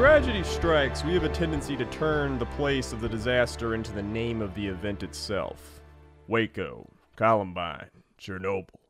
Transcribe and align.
tragedy 0.00 0.42
strikes, 0.42 1.04
we 1.04 1.12
have 1.12 1.24
a 1.24 1.28
tendency 1.28 1.76
to 1.76 1.84
turn 1.84 2.38
the 2.38 2.46
place 2.46 2.90
of 2.90 3.02
the 3.02 3.08
disaster 3.08 3.74
into 3.74 3.92
the 3.92 4.02
name 4.02 4.40
of 4.40 4.54
the 4.54 4.66
event 4.66 5.02
itself 5.02 5.82
Waco, 6.26 6.90
Columbine, 7.16 7.90
Chernobyl. 8.18 8.80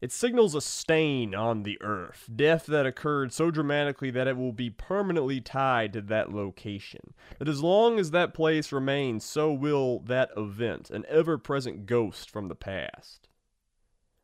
It 0.00 0.12
signals 0.12 0.54
a 0.54 0.62
stain 0.62 1.34
on 1.34 1.62
the 1.62 1.76
earth, 1.82 2.26
death 2.34 2.64
that 2.64 2.86
occurred 2.86 3.34
so 3.34 3.50
dramatically 3.50 4.10
that 4.12 4.26
it 4.26 4.38
will 4.38 4.54
be 4.54 4.70
permanently 4.70 5.42
tied 5.42 5.92
to 5.92 6.00
that 6.00 6.32
location. 6.32 7.12
But 7.38 7.46
as 7.46 7.62
long 7.62 7.98
as 7.98 8.12
that 8.12 8.32
place 8.32 8.72
remains, 8.72 9.26
so 9.26 9.52
will 9.52 9.98
that 10.06 10.30
event, 10.38 10.88
an 10.88 11.04
ever 11.06 11.36
present 11.36 11.84
ghost 11.84 12.30
from 12.30 12.48
the 12.48 12.54
past. 12.54 13.28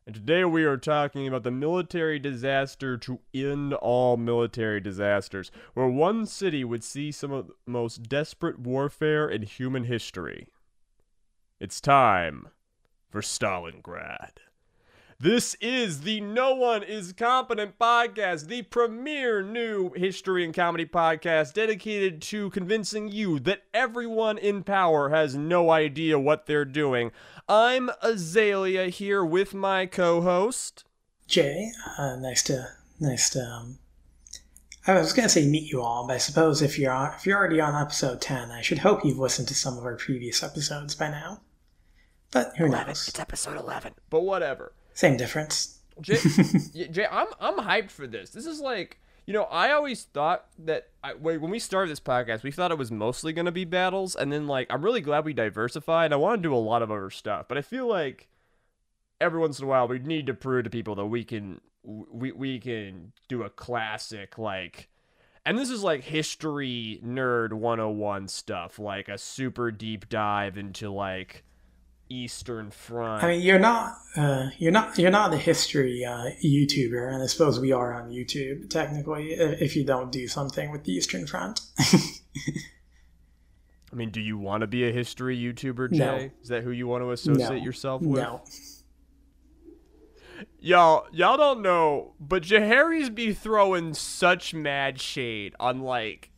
And 0.05 0.15
today 0.15 0.43
we 0.43 0.65
are 0.65 0.75
talking 0.75 1.27
about 1.27 1.43
the 1.43 1.51
military 1.51 2.19
disaster 2.19 2.97
to 2.97 3.19
end 3.33 3.73
all 3.73 4.17
military 4.17 4.81
disasters, 4.81 5.49
where 5.73 5.87
one 5.87 6.25
city 6.25 6.65
would 6.65 6.83
see 6.83 7.09
some 7.11 7.31
of 7.31 7.47
the 7.47 7.53
most 7.65 8.03
desperate 8.03 8.59
warfare 8.59 9.29
in 9.29 9.43
human 9.43 9.85
history. 9.85 10.49
It's 11.59 11.79
time 11.79 12.49
for 13.09 13.21
Stalingrad. 13.21 14.39
This 15.23 15.55
is 15.61 16.01
the 16.01 16.19
No 16.19 16.53
One 16.53 16.83
Is 16.83 17.13
Competent 17.13 17.79
podcast, 17.79 18.47
the 18.47 18.63
premier 18.63 19.41
new 19.41 19.93
history 19.93 20.43
and 20.43 20.53
comedy 20.53 20.85
podcast 20.85 21.53
dedicated 21.53 22.21
to 22.23 22.49
convincing 22.49 23.07
you 23.07 23.39
that 23.39 23.61
everyone 23.73 24.37
in 24.37 24.63
power 24.63 25.11
has 25.11 25.33
no 25.33 25.71
idea 25.71 26.19
what 26.19 26.45
they're 26.45 26.65
doing. 26.65 27.13
I'm 27.47 27.89
Azalea 28.01 28.87
here 28.87 29.23
with 29.23 29.53
my 29.53 29.85
co-host 29.85 30.83
Jay. 31.25 31.71
Uh, 31.97 32.17
nice 32.17 32.43
to 32.43 32.67
nice 32.99 33.29
to. 33.29 33.39
Um, 33.39 33.77
I 34.85 34.95
was 34.95 35.13
gonna 35.13 35.29
say 35.29 35.47
meet 35.47 35.71
you 35.71 35.81
all, 35.81 36.05
but 36.05 36.15
I 36.15 36.19
suppose 36.19 36.61
if 36.61 36.77
you're 36.77 36.91
on, 36.91 37.13
if 37.13 37.25
you're 37.25 37.37
already 37.37 37.61
on 37.61 37.81
episode 37.81 38.19
ten, 38.19 38.51
I 38.51 38.59
should 38.59 38.79
hope 38.79 39.05
you've 39.05 39.19
listened 39.19 39.47
to 39.47 39.55
some 39.55 39.77
of 39.77 39.85
our 39.85 39.95
previous 39.95 40.43
episodes 40.43 40.95
by 40.95 41.07
now. 41.07 41.39
But 42.31 42.57
who 42.57 42.65
11. 42.65 42.87
knows? 42.87 43.07
It's 43.07 43.19
episode 43.19 43.57
11. 43.57 43.93
But 44.09 44.23
whatever. 44.23 44.73
Same 44.93 45.17
difference. 45.17 45.79
Jay, 46.01 46.17
Jay, 46.91 47.07
I'm 47.09 47.27
I'm 47.39 47.57
hyped 47.57 47.91
for 47.91 48.07
this. 48.07 48.31
This 48.31 48.45
is 48.45 48.59
like, 48.59 48.99
you 49.25 49.33
know, 49.33 49.43
I 49.43 49.71
always 49.71 50.03
thought 50.03 50.45
that 50.59 50.89
I, 51.03 51.13
when 51.13 51.49
we 51.49 51.59
started 51.59 51.91
this 51.91 51.99
podcast, 51.99 52.43
we 52.43 52.51
thought 52.51 52.71
it 52.71 52.77
was 52.77 52.91
mostly 52.91 53.33
going 53.33 53.45
to 53.45 53.51
be 53.51 53.65
battles, 53.65 54.15
and 54.15 54.31
then 54.31 54.47
like 54.47 54.67
I'm 54.69 54.83
really 54.83 55.01
glad 55.01 55.25
we 55.25 55.33
diversified. 55.33 56.13
I 56.13 56.17
want 56.17 56.41
to 56.41 56.49
do 56.49 56.55
a 56.55 56.57
lot 56.57 56.81
of 56.81 56.91
other 56.91 57.09
stuff, 57.09 57.47
but 57.47 57.57
I 57.57 57.61
feel 57.61 57.87
like 57.87 58.27
every 59.21 59.39
once 59.39 59.59
in 59.59 59.65
a 59.65 59.67
while 59.67 59.87
we 59.87 59.99
need 59.99 60.27
to 60.27 60.33
prove 60.33 60.63
to 60.65 60.69
people 60.69 60.95
that 60.95 61.05
we 61.05 61.23
can 61.23 61.61
we 61.83 62.31
we 62.31 62.59
can 62.59 63.11
do 63.27 63.43
a 63.43 63.49
classic 63.49 64.37
like 64.37 64.89
and 65.45 65.57
this 65.57 65.69
is 65.69 65.83
like 65.83 66.03
history 66.03 67.01
nerd 67.03 67.53
101 67.53 68.27
stuff, 68.29 68.79
like 68.79 69.09
a 69.09 69.17
super 69.17 69.71
deep 69.71 70.07
dive 70.07 70.57
into 70.57 70.89
like 70.89 71.43
Eastern 72.13 72.69
Front. 72.71 73.23
I 73.23 73.27
mean, 73.29 73.41
you're 73.41 73.59
not 73.59 73.95
uh, 74.15 74.49
you're 74.59 74.71
not 74.71 74.97
you're 74.97 75.11
not 75.11 75.33
a 75.33 75.37
history 75.37 76.05
uh, 76.05 76.29
YouTuber, 76.43 77.11
and 77.13 77.23
I 77.23 77.25
suppose 77.25 77.59
we 77.59 77.71
are 77.71 77.93
on 77.93 78.11
YouTube 78.11 78.69
technically. 78.69 79.31
If 79.31 79.75
you 79.75 79.83
don't 79.83 80.11
do 80.11 80.27
something 80.27 80.71
with 80.71 80.83
the 80.83 80.91
Eastern 80.93 81.25
Front, 81.25 81.61
I 81.79 81.95
mean, 83.95 84.11
do 84.11 84.21
you 84.21 84.37
want 84.37 84.61
to 84.61 84.67
be 84.67 84.87
a 84.87 84.91
history 84.91 85.37
YouTuber, 85.37 85.91
Jay? 85.91 85.97
No. 85.97 86.29
Is 86.41 86.49
that 86.49 86.63
who 86.63 86.71
you 86.71 86.87
want 86.87 87.03
to 87.03 87.11
associate 87.11 87.59
No. 87.59 87.65
yourself 87.65 88.01
with? 88.01 88.21
no. 88.21 88.41
Y'all, 90.59 91.05
y'all 91.11 91.37
don't 91.37 91.61
know, 91.61 92.13
but 92.19 92.43
Jahari's 92.43 93.09
be 93.09 93.33
throwing 93.33 93.93
such 93.93 94.53
mad 94.53 94.99
shade 94.99 95.55
on 95.59 95.81
like 95.81 96.31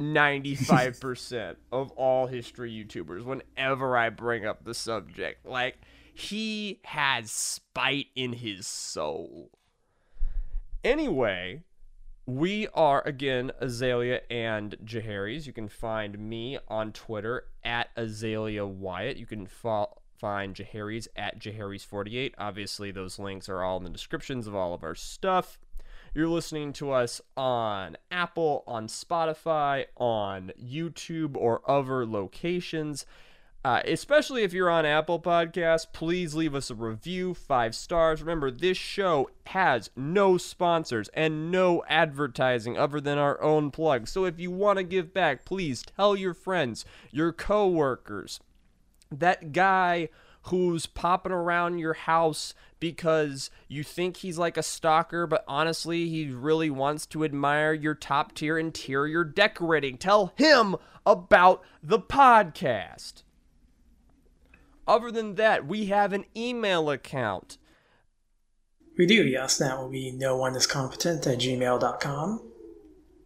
95% 0.00 1.56
of 1.70 1.90
all 1.92 2.26
history 2.26 2.72
YouTubers 2.72 3.24
whenever 3.24 3.96
I 3.96 4.08
bring 4.10 4.46
up 4.46 4.64
the 4.64 4.74
subject. 4.74 5.46
Like, 5.46 5.78
he 6.14 6.80
has 6.84 7.30
spite 7.30 8.06
in 8.16 8.32
his 8.32 8.66
soul. 8.66 9.50
Anyway, 10.82 11.62
we 12.26 12.66
are 12.68 13.02
again 13.06 13.52
Azalea 13.60 14.22
and 14.30 14.76
Jaharis. 14.84 15.46
You 15.46 15.52
can 15.52 15.68
find 15.68 16.18
me 16.18 16.58
on 16.68 16.92
Twitter 16.92 17.44
at 17.62 17.90
Azalea 17.96 18.66
Wyatt. 18.66 19.16
You 19.16 19.26
can 19.26 19.46
find 19.46 20.54
Jaharis 20.54 21.08
at 21.16 21.38
Jaharis48. 21.38 22.34
Obviously, 22.38 22.90
those 22.90 23.18
links 23.18 23.48
are 23.48 23.62
all 23.62 23.76
in 23.78 23.84
the 23.84 23.90
descriptions 23.90 24.46
of 24.46 24.54
all 24.54 24.72
of 24.72 24.82
our 24.82 24.94
stuff. 24.94 25.58
You're 26.12 26.28
listening 26.28 26.72
to 26.74 26.90
us 26.90 27.20
on 27.36 27.96
Apple, 28.10 28.64
on 28.66 28.88
Spotify, 28.88 29.86
on 29.96 30.50
YouTube, 30.60 31.36
or 31.36 31.62
other 31.70 32.04
locations. 32.04 33.06
Uh, 33.62 33.82
especially 33.84 34.42
if 34.42 34.54
you're 34.54 34.70
on 34.70 34.86
Apple 34.86 35.20
Podcasts, 35.20 35.86
please 35.92 36.34
leave 36.34 36.54
us 36.54 36.70
a 36.70 36.74
review, 36.74 37.34
five 37.34 37.74
stars. 37.74 38.22
Remember, 38.22 38.50
this 38.50 38.78
show 38.78 39.30
has 39.46 39.90
no 39.94 40.38
sponsors 40.38 41.10
and 41.10 41.52
no 41.52 41.84
advertising 41.86 42.78
other 42.78 43.00
than 43.00 43.18
our 43.18 43.40
own 43.42 43.70
plug. 43.70 44.08
So 44.08 44.24
if 44.24 44.40
you 44.40 44.50
want 44.50 44.78
to 44.78 44.82
give 44.82 45.12
back, 45.12 45.44
please 45.44 45.82
tell 45.82 46.16
your 46.16 46.32
friends, 46.32 46.86
your 47.10 47.32
coworkers, 47.32 48.40
that 49.12 49.52
guy 49.52 50.08
who's 50.44 50.86
popping 50.86 51.32
around 51.32 51.78
your 51.78 51.94
house 51.94 52.54
because 52.78 53.50
you 53.68 53.84
think 53.84 54.18
he's 54.18 54.38
like 54.38 54.56
a 54.56 54.62
stalker, 54.62 55.26
but 55.26 55.44
honestly, 55.46 56.08
he 56.08 56.30
really 56.30 56.70
wants 56.70 57.06
to 57.06 57.24
admire 57.24 57.72
your 57.72 57.94
top 57.94 58.34
tier 58.34 58.58
interior 58.58 59.22
decorating. 59.22 59.98
Tell 59.98 60.32
him 60.36 60.76
about 61.04 61.62
the 61.82 61.98
podcast. 61.98 63.22
Other 64.88 65.10
than 65.10 65.34
that, 65.36 65.66
we 65.66 65.86
have 65.86 66.12
an 66.12 66.24
email 66.36 66.90
account. 66.90 67.58
We 68.96 69.06
do, 69.06 69.26
yes. 69.26 69.58
That 69.58 69.78
will 69.78 69.88
be 69.88 70.10
no 70.10 70.36
one 70.36 70.56
is 70.56 70.66
competent 70.66 71.26
at 71.26 71.38
gmail.com. 71.38 72.42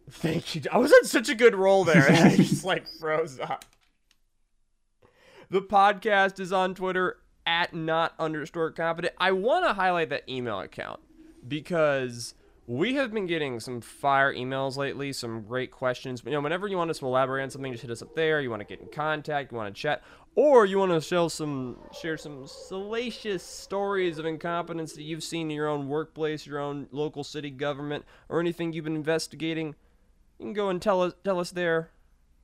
Thank 0.09 0.55
you. 0.55 0.61
I 0.71 0.77
was 0.77 0.93
on 0.93 1.05
such 1.05 1.29
a 1.29 1.35
good 1.35 1.55
roll 1.55 1.83
there. 1.83 2.09
I 2.11 2.35
just 2.35 2.63
like 2.63 2.85
froze 2.99 3.39
up. 3.39 3.65
The 5.49 5.61
podcast 5.61 6.39
is 6.39 6.51
on 6.51 6.73
Twitter 6.73 7.17
at 7.45 7.73
not 7.73 8.13
underscore 8.17 8.71
competent. 8.71 9.13
I 9.19 9.31
want 9.31 9.65
to 9.65 9.73
highlight 9.73 10.09
that 10.09 10.27
email 10.27 10.59
account 10.59 10.99
because 11.47 12.33
we 12.67 12.95
have 12.95 13.13
been 13.13 13.27
getting 13.27 13.59
some 13.59 13.81
fire 13.81 14.33
emails 14.33 14.75
lately, 14.75 15.13
some 15.13 15.43
great 15.43 15.69
questions. 15.69 16.23
You 16.25 16.31
know, 16.31 16.41
whenever 16.41 16.67
you 16.67 16.77
want 16.77 16.89
us 16.89 16.99
to 16.99 17.05
elaborate 17.05 17.43
on 17.43 17.49
something, 17.51 17.71
just 17.71 17.83
hit 17.83 17.91
us 17.91 18.01
up 18.01 18.15
there. 18.15 18.41
You 18.41 18.49
want 18.49 18.61
to 18.61 18.67
get 18.67 18.81
in 18.81 18.87
contact, 18.87 19.51
you 19.51 19.57
want 19.57 19.75
to 19.75 19.79
chat, 19.79 20.01
or 20.33 20.65
you 20.65 20.79
want 20.79 20.91
to 20.91 20.99
share 20.99 21.29
some 21.29 21.77
share 21.99 22.17
some 22.17 22.47
salacious 22.47 23.43
stories 23.43 24.17
of 24.17 24.25
incompetence 24.25 24.93
that 24.93 25.03
you've 25.03 25.23
seen 25.23 25.51
in 25.51 25.55
your 25.55 25.67
own 25.67 25.87
workplace, 25.87 26.47
your 26.47 26.59
own 26.59 26.87
local 26.91 27.23
city 27.23 27.51
government, 27.51 28.03
or 28.29 28.39
anything 28.39 28.73
you've 28.73 28.85
been 28.85 28.95
investigating 28.95 29.75
you 30.39 30.45
can 30.45 30.53
go 30.53 30.69
and 30.69 30.81
tell 30.81 31.01
us 31.01 31.13
tell 31.23 31.39
us 31.39 31.51
there. 31.51 31.91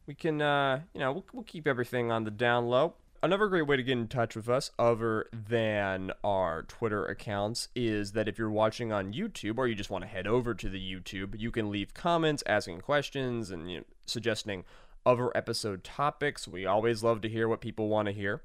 We 0.08 0.16
can, 0.16 0.42
uh, 0.42 0.82
you 0.94 1.00
know, 1.00 1.12
we'll, 1.12 1.26
we'll 1.34 1.44
keep 1.44 1.68
everything 1.68 2.12
on 2.12 2.24
the 2.24 2.32
down 2.32 2.68
low. 2.68 2.96
Another 3.24 3.48
great 3.48 3.68
way 3.68 3.78
to 3.78 3.84
get 3.84 4.00
in 4.00 4.08
touch 4.08 4.36
with 4.36 4.50
us, 4.50 4.72
other 4.80 5.28
than 5.32 6.12
our 6.24 6.64
Twitter 6.64 7.06
accounts, 7.06 7.68
is 7.76 8.14
that 8.14 8.28
if 8.28 8.40
you're 8.40 8.50
watching 8.50 8.92
on 8.92 9.14
YouTube 9.14 9.60
or 9.60 9.68
you 9.68 9.76
just 9.76 9.92
want 9.92 10.04
to 10.04 10.08
head 10.08 10.26
over 10.26 10.56
to 10.56 10.70
the 10.70 10.80
YouTube, 10.80 11.40
you 11.40 11.52
can 11.52 11.70
leave 11.70 11.94
comments, 11.94 12.44
asking 12.48 12.82
questions, 12.82 13.52
and 13.52 13.70
you 13.70 13.78
know, 13.78 13.84
suggesting 14.08 14.64
other 15.06 15.36
episode 15.38 15.84
topics. 15.84 16.48
We 16.48 16.66
always 16.66 17.04
love 17.04 17.22
to 17.22 17.30
hear 17.30 17.48
what 17.48 17.62
people 17.62 17.90
want 17.90 18.08
to 18.08 18.12
hear. 18.12 18.42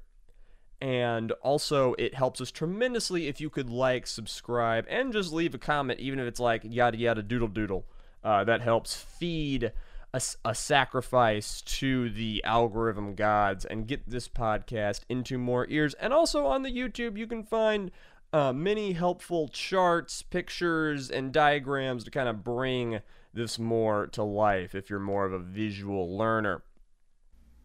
And 0.79 1.31
also, 1.41 1.95
it 1.97 2.13
helps 2.13 2.39
us 2.39 2.51
tremendously 2.51 3.27
if 3.27 3.41
you 3.41 3.49
could 3.49 3.71
like, 3.71 4.05
subscribe, 4.05 4.85
and 4.87 5.11
just 5.11 5.33
leave 5.33 5.55
a 5.55 5.57
comment, 5.57 5.99
even 5.99 6.19
if 6.19 6.27
it's 6.27 6.39
like 6.39 6.61
yada 6.63 6.97
yada 6.97 7.23
doodle 7.23 7.47
doodle. 7.47 7.85
Uh, 8.23 8.43
that 8.43 8.61
helps 8.61 8.95
feed 8.95 9.71
a, 10.17 10.49
a 10.49 10.55
sacrifice 10.55 11.61
to 11.61 12.09
the 12.09 12.43
algorithm 12.43 13.15
gods 13.15 13.65
and 13.65 13.87
get 13.87 14.09
this 14.09 14.27
podcast 14.27 15.01
into 15.09 15.37
more 15.37 15.67
ears. 15.69 15.93
And 15.95 16.13
also 16.13 16.45
on 16.45 16.63
the 16.63 16.71
YouTube, 16.71 17.17
you 17.17 17.27
can 17.27 17.43
find 17.43 17.91
uh, 18.33 18.51
many 18.51 18.93
helpful 18.93 19.47
charts, 19.47 20.21
pictures, 20.21 21.09
and 21.09 21.31
diagrams 21.31 22.03
to 22.03 22.11
kind 22.11 22.27
of 22.27 22.43
bring 22.43 23.01
this 23.33 23.59
more 23.59 24.07
to 24.07 24.23
life 24.23 24.73
if 24.73 24.89
you're 24.89 24.99
more 24.99 25.25
of 25.25 25.33
a 25.33 25.39
visual 25.39 26.17
learner. 26.17 26.63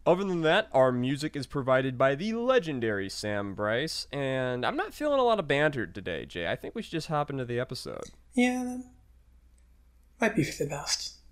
Other 0.05 0.25
than 0.25 0.41
that, 0.41 0.67
our 0.73 0.91
music 0.91 1.35
is 1.35 1.47
provided 1.47 1.97
by 1.97 2.15
the 2.15 2.33
legendary 2.33 3.09
Sam 3.09 3.55
Bryce, 3.55 4.05
and 4.11 4.65
I'm 4.65 4.75
not 4.75 4.93
feeling 4.93 5.19
a 5.19 5.23
lot 5.23 5.39
of 5.39 5.47
banter 5.47 5.87
today, 5.87 6.25
Jay. 6.25 6.47
I 6.47 6.57
think 6.57 6.75
we 6.75 6.81
should 6.81 6.91
just 6.91 7.07
hop 7.07 7.29
into 7.29 7.45
the 7.45 7.59
episode. 7.59 8.03
Yeah, 8.33 8.63
that 8.63 8.83
might 10.19 10.35
be 10.35 10.43
for 10.43 10.63
the 10.63 10.69
best. 10.69 11.22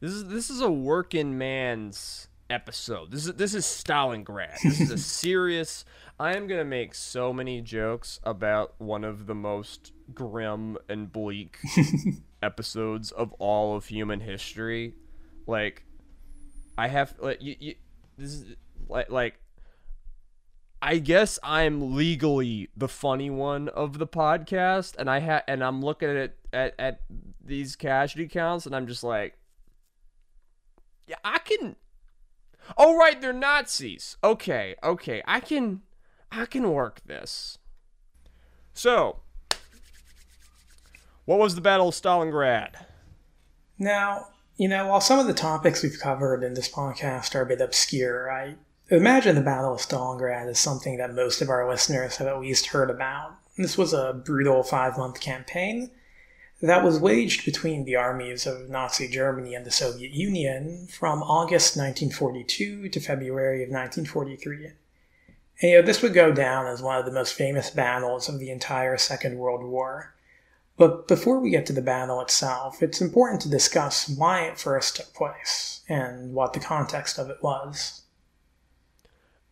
This 0.00 0.12
is 0.12 0.26
this 0.26 0.50
is 0.50 0.60
a 0.60 0.70
working 0.70 1.38
man's 1.38 2.28
episode. 2.50 3.10
This 3.10 3.26
is 3.26 3.34
this 3.34 3.54
is 3.54 3.64
Stalingrad. 3.64 4.60
This 4.62 4.80
is 4.80 4.90
a 4.90 4.98
serious. 5.22 5.84
I 6.18 6.36
am 6.36 6.46
gonna 6.46 6.64
make 6.64 6.94
so 6.94 7.32
many 7.32 7.60
jokes 7.60 8.20
about 8.22 8.74
one 8.78 9.04
of 9.04 9.26
the 9.26 9.34
most 9.34 9.92
grim 10.12 10.76
and 10.88 11.10
bleak 11.10 11.58
episodes 12.42 13.10
of 13.10 13.32
all 13.34 13.76
of 13.76 13.86
human 13.86 14.20
history. 14.20 14.94
Like, 15.46 15.84
I 16.76 16.88
have 16.88 17.14
like 17.18 17.42
you, 17.42 17.56
you 17.58 17.74
this 18.18 18.32
is 18.32 18.56
like 18.88 19.10
like. 19.10 19.40
I 20.82 20.98
guess 20.98 21.38
I'm 21.42 21.96
legally 21.96 22.68
the 22.76 22.88
funny 22.88 23.30
one 23.30 23.70
of 23.70 23.96
the 23.98 24.06
podcast, 24.06 24.96
and 24.98 25.08
I 25.08 25.20
ha- 25.20 25.42
and 25.48 25.64
I'm 25.64 25.80
looking 25.80 26.10
at 26.10 26.36
at 26.52 26.74
at 26.78 27.00
these 27.42 27.74
casualty 27.74 28.28
counts, 28.28 28.66
and 28.66 28.76
I'm 28.76 28.86
just 28.86 29.02
like, 29.02 29.38
yeah, 31.06 31.16
I 31.24 31.38
can. 31.38 31.76
Oh 32.78 32.96
right, 32.96 33.20
they're 33.20 33.32
Nazis. 33.32 34.16
Okay, 34.24 34.74
okay, 34.82 35.22
I 35.26 35.40
can, 35.40 35.82
I 36.32 36.46
can 36.46 36.70
work 36.70 37.00
this. 37.04 37.58
So, 38.72 39.20
what 41.24 41.38
was 41.38 41.54
the 41.54 41.60
Battle 41.60 41.88
of 41.88 41.94
Stalingrad? 41.94 42.86
Now, 43.78 44.28
you 44.56 44.68
know, 44.68 44.88
while 44.88 45.00
some 45.00 45.18
of 45.18 45.26
the 45.26 45.34
topics 45.34 45.82
we've 45.82 45.98
covered 45.98 46.42
in 46.42 46.54
this 46.54 46.68
podcast 46.68 47.34
are 47.34 47.42
a 47.42 47.46
bit 47.46 47.60
obscure, 47.60 48.30
I 48.30 48.54
imagine 48.88 49.34
the 49.34 49.40
Battle 49.40 49.74
of 49.74 49.80
Stalingrad 49.80 50.48
is 50.48 50.58
something 50.58 50.96
that 50.98 51.14
most 51.14 51.42
of 51.42 51.48
our 51.48 51.68
listeners 51.68 52.16
have 52.16 52.28
at 52.28 52.40
least 52.40 52.66
heard 52.66 52.90
about. 52.90 53.36
This 53.56 53.78
was 53.78 53.92
a 53.92 54.20
brutal 54.24 54.62
five 54.62 54.96
month 54.96 55.20
campaign 55.20 55.90
that 56.68 56.84
was 56.84 56.98
waged 56.98 57.44
between 57.44 57.84
the 57.84 57.96
armies 57.96 58.46
of 58.46 58.70
Nazi 58.70 59.08
Germany 59.08 59.54
and 59.54 59.66
the 59.66 59.70
Soviet 59.70 60.12
Union 60.12 60.86
from 60.86 61.22
August 61.22 61.76
1942 61.76 62.88
to 62.88 63.00
February 63.00 63.62
of 63.62 63.70
1943. 63.70 64.66
And, 65.60 65.70
you 65.70 65.76
know, 65.76 65.82
this 65.82 66.02
would 66.02 66.14
go 66.14 66.32
down 66.32 66.66
as 66.66 66.82
one 66.82 66.98
of 66.98 67.04
the 67.04 67.12
most 67.12 67.34
famous 67.34 67.70
battles 67.70 68.28
of 68.28 68.38
the 68.38 68.50
entire 68.50 68.96
Second 68.96 69.38
World 69.38 69.64
War. 69.64 70.14
But 70.76 71.06
before 71.06 71.38
we 71.38 71.50
get 71.50 71.66
to 71.66 71.72
the 71.72 71.82
battle 71.82 72.20
itself, 72.20 72.82
it's 72.82 73.00
important 73.00 73.40
to 73.42 73.48
discuss 73.48 74.08
why 74.08 74.42
it 74.42 74.58
first 74.58 74.96
took 74.96 75.14
place 75.14 75.82
and 75.88 76.34
what 76.34 76.52
the 76.52 76.60
context 76.60 77.18
of 77.18 77.30
it 77.30 77.42
was. 77.42 78.02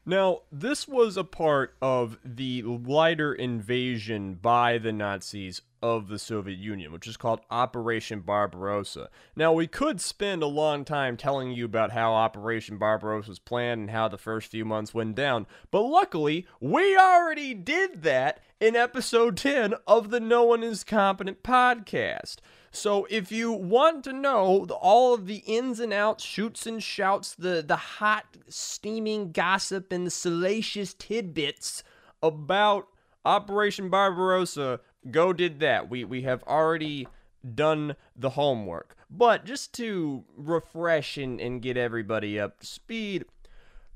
Now, 0.05 0.41
this 0.51 0.89
was 0.89 1.17
a 1.17 1.23
part 1.23 1.77
of 1.81 2.19
the 2.25 2.63
lighter 2.63 3.33
invasion 3.33 4.35
by 4.35 4.79
the 4.79 4.93
Nazis 4.93 5.63
of 5.83 6.09
the 6.09 6.19
Soviet 6.19 6.59
Union, 6.59 6.93
which 6.93 7.07
is 7.07 7.17
called 7.17 7.41
Operation 7.51 8.21
Barbarossa. 8.21 9.11
Now, 9.35 9.53
we 9.53 9.67
could 9.67 10.01
spend 10.01 10.43
a 10.43 10.47
long 10.47 10.85
time 10.85 11.17
telling 11.17 11.51
you 11.53 11.65
about 11.65 11.93
how 11.93 12.15
Operation 12.15 12.79
Barbarossa 12.79 13.31
was 13.31 13.39
planned 13.39 13.81
and 13.81 13.91
how 13.91 14.09
the 14.09 14.19
first 14.19 14.51
few 14.51 14.65
months 14.65 14.95
went 14.95 15.15
down, 15.15 15.47
but 15.71 15.83
luckily, 15.83 16.47
we 16.61 16.97
already 16.97 17.55
did 17.55 18.03
that 18.03 18.41
in 18.61 18.77
episode 18.77 19.37
10 19.37 19.75
of 19.87 20.11
the 20.11 20.21
No 20.21 20.45
One 20.45 20.63
Is 20.63 20.85
Competent 20.85 21.43
podcast. 21.43 22.37
So 22.71 23.07
if 23.11 23.31
you 23.31 23.53
want 23.53 24.03
to 24.05 24.15
know 24.15 24.67
all 24.81 25.13
of 25.13 25.27
the 25.27 25.43
ins 25.47 25.79
and 25.79 25.93
outs, 25.93 26.25
shoots 26.25 26.67
and 26.67 26.83
shouts, 26.83 27.35
the 27.35 27.63
the 27.67 27.77
hot 27.77 28.25
steaming 28.49 29.31
gossip 29.31 29.93
and 29.93 30.07
the 30.07 30.11
salacious 30.11 30.95
tidbits 30.95 31.85
about 32.23 32.89
Operation 33.25 33.91
Barbarossa, 33.91 34.81
go 35.11 35.33
did 35.33 35.61
that. 35.61 35.91
We 35.91 36.05
we 36.05 36.23
have 36.23 36.43
already 36.45 37.09
done 37.55 37.97
the 38.17 38.31
homework. 38.31 38.97
But 39.11 39.45
just 39.45 39.75
to 39.75 40.25
refresh 40.37 41.19
and, 41.19 41.41
and 41.41 41.61
get 41.61 41.77
everybody 41.77 42.41
up 42.41 42.61
to 42.61 42.67
speed, 42.67 43.27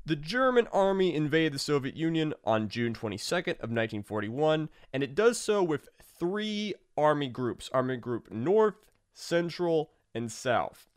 the 0.05 0.15
German 0.15 0.67
army 0.67 1.13
invaded 1.13 1.53
the 1.53 1.59
Soviet 1.59 1.97
Union 1.97 2.33
on 2.45 2.69
June 2.69 2.93
22nd 2.93 3.55
of 3.59 3.71
1941, 3.71 4.69
and 4.93 5.03
it 5.03 5.15
does 5.15 5.37
so 5.37 5.63
with 5.63 5.89
three 6.19 6.73
army 6.97 7.27
groups 7.27 7.69
Army 7.73 7.97
Group 7.97 8.31
North, 8.31 8.85
Central, 9.13 9.91
and 10.13 10.31
South. 10.31 10.87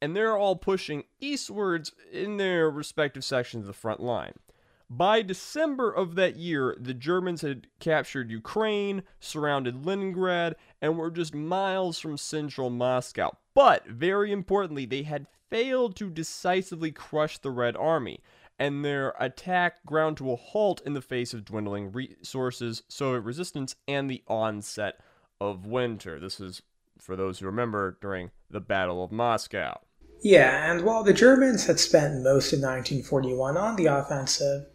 And 0.00 0.14
they're 0.14 0.36
all 0.36 0.56
pushing 0.56 1.04
eastwards 1.20 1.92
in 2.12 2.36
their 2.36 2.70
respective 2.70 3.24
sections 3.24 3.62
of 3.62 3.66
the 3.66 3.72
front 3.72 4.00
line. 4.00 4.34
By 4.90 5.20
December 5.20 5.90
of 5.92 6.14
that 6.14 6.36
year, 6.36 6.74
the 6.80 6.94
Germans 6.94 7.42
had 7.42 7.66
captured 7.78 8.30
Ukraine, 8.30 9.02
surrounded 9.20 9.84
Leningrad, 9.84 10.56
and 10.80 10.96
were 10.96 11.10
just 11.10 11.34
miles 11.34 11.98
from 11.98 12.16
central 12.16 12.70
Moscow. 12.70 13.36
But, 13.52 13.86
very 13.86 14.32
importantly, 14.32 14.86
they 14.86 15.02
had 15.02 15.26
failed 15.50 15.94
to 15.96 16.08
decisively 16.08 16.90
crush 16.90 17.36
the 17.36 17.50
Red 17.50 17.76
Army 17.76 18.22
and 18.58 18.82
their 18.82 19.14
attack 19.20 19.84
ground 19.84 20.16
to 20.16 20.32
a 20.32 20.36
halt 20.36 20.80
in 20.86 20.94
the 20.94 21.02
face 21.02 21.34
of 21.34 21.44
dwindling 21.44 21.92
resources, 21.92 22.82
Soviet 22.88 23.20
resistance, 23.20 23.76
and 23.86 24.10
the 24.10 24.22
onset 24.26 25.00
of 25.38 25.66
winter. 25.66 26.18
This 26.18 26.40
is, 26.40 26.62
for 26.98 27.14
those 27.14 27.38
who 27.38 27.46
remember, 27.46 27.98
during 28.00 28.30
the 28.50 28.60
Battle 28.60 29.04
of 29.04 29.12
Moscow. 29.12 29.80
Yeah, 30.22 30.72
and 30.72 30.84
while 30.84 31.04
the 31.04 31.12
Germans 31.12 31.66
had 31.66 31.78
spent 31.78 32.24
most 32.24 32.52
of 32.52 32.60
1941 32.60 33.56
on 33.56 33.76
the 33.76 33.86
offensive, 33.86 34.66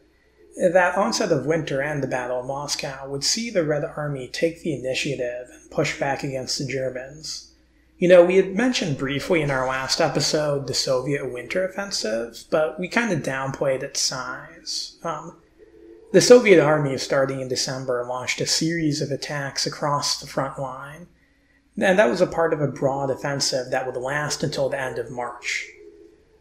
that 0.56 0.98
onset 0.98 1.32
of 1.32 1.46
winter 1.46 1.82
and 1.82 2.02
the 2.02 2.08
Battle 2.08 2.40
of 2.40 2.46
Moscow 2.46 3.10
would 3.10 3.24
see 3.24 3.50
the 3.50 3.64
Red 3.64 3.84
Army 3.84 4.28
take 4.28 4.62
the 4.62 4.74
initiative 4.74 5.48
and 5.52 5.72
push 5.72 6.00
back 6.00 6.24
against 6.24 6.60
the 6.60 6.66
Germans. 6.66 7.52
You 7.98 8.08
know, 8.08 8.24
we 8.24 8.36
had 8.36 8.56
mentioned 8.56 8.98
briefly 8.98 9.42
in 9.42 9.50
our 9.50 9.68
last 9.68 10.02
episode 10.02 10.68
the 10.68 10.74
Soviet 10.74 11.32
winter 11.32 11.66
offensive, 11.66 12.44
but 12.50 12.80
we 12.80 12.88
kind 12.88 13.12
of 13.12 13.24
downplayed 13.24 13.82
its 13.82 14.02
size. 14.02 14.98
Um, 15.04 15.38
the 16.12 16.22
Soviet 16.22 16.62
army, 16.62 16.98
starting 16.98 17.40
in 17.40 17.48
December, 17.48 18.06
launched 18.08 18.42
a 18.42 18.46
series 18.46 19.02
of 19.02 19.10
attacks 19.10 19.66
across 19.66 20.20
the 20.20 20.28
front 20.28 20.60
line, 20.60 21.08
and 21.78 21.98
that 21.98 22.10
was 22.10 22.22
a 22.22 22.28
part 22.28 22.54
of 22.54 22.62
a 22.62 22.68
broad 22.68 23.10
offensive 23.10 23.72
that 23.72 23.86
would 23.86 23.98
last 23.98 24.44
until 24.44 24.70
the 24.70 24.80
end 24.80 25.00
of 25.00 25.10
March. 25.10 25.68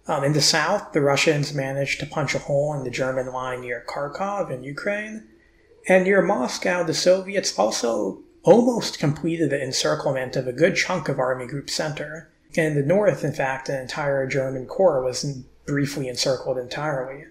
Um, 0.07 0.25
in 0.25 0.33
the 0.33 0.41
south, 0.41 0.93
the 0.93 1.01
Russians 1.01 1.55
managed 1.55 2.01
to 2.01 2.07
punch 2.07 2.35
a 2.35 2.41
hole 2.41 2.75
in 2.75 2.83
the 2.85 2.91
German 2.91 3.33
line 3.33 3.61
near 3.61 3.85
Kharkov 3.89 4.51
in 4.51 4.65
Ukraine, 4.65 5.29
and 5.89 6.05
near 6.05 6.23
Moscow, 6.23 6.83
the 6.83 6.95
Soviets 6.95 7.59
also 7.59 8.23
almost 8.43 8.99
completed 8.99 9.51
the 9.51 9.63
encirclement 9.63 10.37
of 10.37 10.47
a 10.47 10.53
good 10.53 10.77
chunk 10.77 11.09
of 11.09 11.19
Army 11.19 11.47
Group 11.47 11.71
Center. 11.71 12.31
And 12.57 12.67
in 12.67 12.75
the 12.75 12.87
north, 12.87 13.25
in 13.25 13.33
fact, 13.33 13.69
an 13.69 13.81
entire 13.81 14.27
German 14.27 14.67
corps 14.67 15.03
was 15.03 15.25
briefly 15.67 16.09
encircled 16.09 16.59
entirely. 16.59 17.25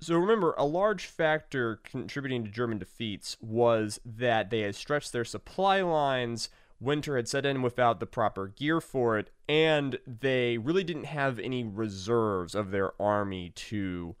So 0.00 0.16
remember, 0.16 0.54
a 0.58 0.64
large 0.64 1.06
factor 1.06 1.80
contributing 1.84 2.44
to 2.44 2.50
German 2.50 2.78
defeats 2.78 3.36
was 3.40 3.98
that 4.04 4.50
they 4.50 4.60
had 4.60 4.74
stretched 4.74 5.12
their 5.12 5.24
supply 5.24 5.80
lines. 5.80 6.50
Winter 6.78 7.16
had 7.16 7.28
set 7.28 7.46
in 7.46 7.62
without 7.62 8.00
the 8.00 8.06
proper 8.06 8.48
gear 8.48 8.80
for 8.80 9.18
it, 9.18 9.30
and 9.48 9.98
they 10.06 10.58
really 10.58 10.84
didn't 10.84 11.04
have 11.04 11.38
any 11.38 11.64
reserves 11.64 12.54
of 12.54 12.70
their 12.70 13.00
army 13.00 13.50
to 13.50 14.14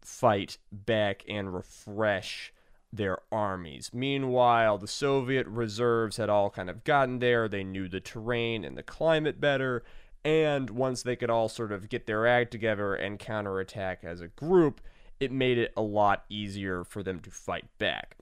fight 0.00 0.58
back 0.70 1.24
and 1.28 1.54
refresh 1.54 2.52
their 2.92 3.18
armies. 3.32 3.90
Meanwhile, 3.92 4.78
the 4.78 4.86
Soviet 4.86 5.46
reserves 5.46 6.18
had 6.18 6.28
all 6.28 6.50
kind 6.50 6.68
of 6.68 6.84
gotten 6.84 7.18
there. 7.20 7.48
They 7.48 7.64
knew 7.64 7.88
the 7.88 8.00
terrain 8.00 8.64
and 8.64 8.76
the 8.76 8.82
climate 8.82 9.40
better. 9.40 9.82
And 10.24 10.70
once 10.70 11.02
they 11.02 11.16
could 11.16 11.30
all 11.30 11.48
sort 11.48 11.72
of 11.72 11.88
get 11.88 12.06
their 12.06 12.26
act 12.26 12.52
together 12.52 12.94
and 12.94 13.18
counterattack 13.18 14.04
as 14.04 14.20
a 14.20 14.28
group, 14.28 14.80
it 15.18 15.32
made 15.32 15.58
it 15.58 15.72
a 15.76 15.82
lot 15.82 16.24
easier 16.28 16.84
for 16.84 17.02
them 17.02 17.18
to 17.20 17.30
fight 17.30 17.66
back. 17.78 18.16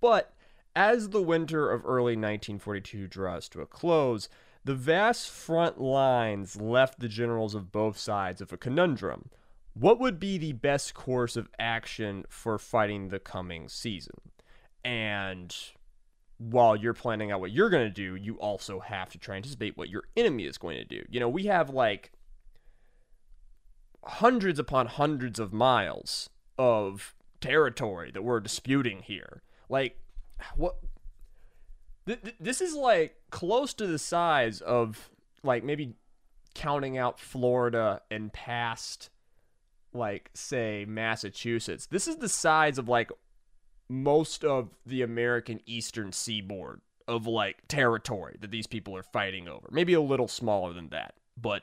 But 0.00 0.32
as 0.76 1.08
the 1.08 1.22
winter 1.22 1.72
of 1.72 1.84
early 1.84 2.12
1942 2.12 3.08
draws 3.08 3.48
to 3.48 3.62
a 3.62 3.66
close, 3.66 4.28
the 4.64 4.76
vast 4.76 5.28
front 5.28 5.80
lines 5.80 6.60
left 6.60 7.00
the 7.00 7.08
generals 7.08 7.56
of 7.56 7.72
both 7.72 7.98
sides 7.98 8.40
of 8.40 8.52
a 8.52 8.56
conundrum 8.56 9.30
what 9.78 10.00
would 10.00 10.18
be 10.18 10.38
the 10.38 10.54
best 10.54 10.94
course 10.94 11.36
of 11.36 11.50
action 11.58 12.24
for 12.30 12.58
fighting 12.58 13.08
the 13.08 13.18
coming 13.18 13.68
season? 13.68 14.14
And 14.82 15.54
while 16.38 16.74
you're 16.74 16.94
planning 16.94 17.30
out 17.30 17.40
what 17.40 17.50
you're 17.50 17.68
going 17.68 17.84
to 17.86 17.90
do, 17.90 18.14
you 18.14 18.36
also 18.36 18.80
have 18.80 19.10
to 19.10 19.18
try 19.18 19.36
and 19.36 19.44
anticipate 19.44 19.76
what 19.76 19.90
your 19.90 20.04
enemy 20.16 20.46
is 20.46 20.56
going 20.56 20.78
to 20.78 20.84
do. 20.84 21.02
You 21.10 21.20
know, 21.20 21.28
we 21.28 21.44
have 21.44 21.68
like 21.68 22.12
hundreds 24.02 24.58
upon 24.58 24.86
hundreds 24.86 25.38
of 25.38 25.52
miles 25.52 26.30
of 26.58 27.14
territory 27.42 28.10
that 28.12 28.22
we're 28.22 28.40
disputing 28.40 29.02
here. 29.02 29.42
Like, 29.68 29.98
what? 30.56 30.76
Th- 32.06 32.22
th- 32.22 32.36
this 32.38 32.60
is 32.60 32.74
like 32.74 33.16
close 33.30 33.74
to 33.74 33.86
the 33.86 33.98
size 33.98 34.60
of 34.60 35.10
like 35.42 35.64
maybe 35.64 35.94
counting 36.54 36.96
out 36.96 37.20
Florida 37.20 38.00
and 38.10 38.32
past 38.32 39.10
like 39.92 40.30
say 40.34 40.84
Massachusetts. 40.86 41.86
This 41.86 42.06
is 42.06 42.16
the 42.16 42.28
size 42.28 42.78
of 42.78 42.88
like 42.88 43.10
most 43.88 44.44
of 44.44 44.70
the 44.84 45.02
American 45.02 45.60
eastern 45.66 46.12
seaboard 46.12 46.80
of 47.08 47.26
like 47.26 47.56
territory 47.68 48.36
that 48.40 48.50
these 48.50 48.66
people 48.66 48.96
are 48.96 49.02
fighting 49.02 49.48
over. 49.48 49.68
Maybe 49.70 49.94
a 49.94 50.00
little 50.00 50.28
smaller 50.28 50.72
than 50.72 50.88
that, 50.90 51.14
but 51.36 51.62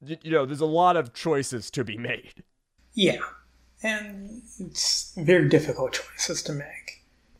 you 0.00 0.30
know, 0.30 0.46
there's 0.46 0.60
a 0.60 0.66
lot 0.66 0.96
of 0.96 1.12
choices 1.12 1.70
to 1.72 1.84
be 1.84 1.98
made. 1.98 2.44
Yeah, 2.94 3.18
and 3.82 4.42
it's 4.60 5.14
very 5.16 5.48
difficult 5.48 5.92
choices 5.92 6.42
to 6.44 6.52
make. 6.52 6.97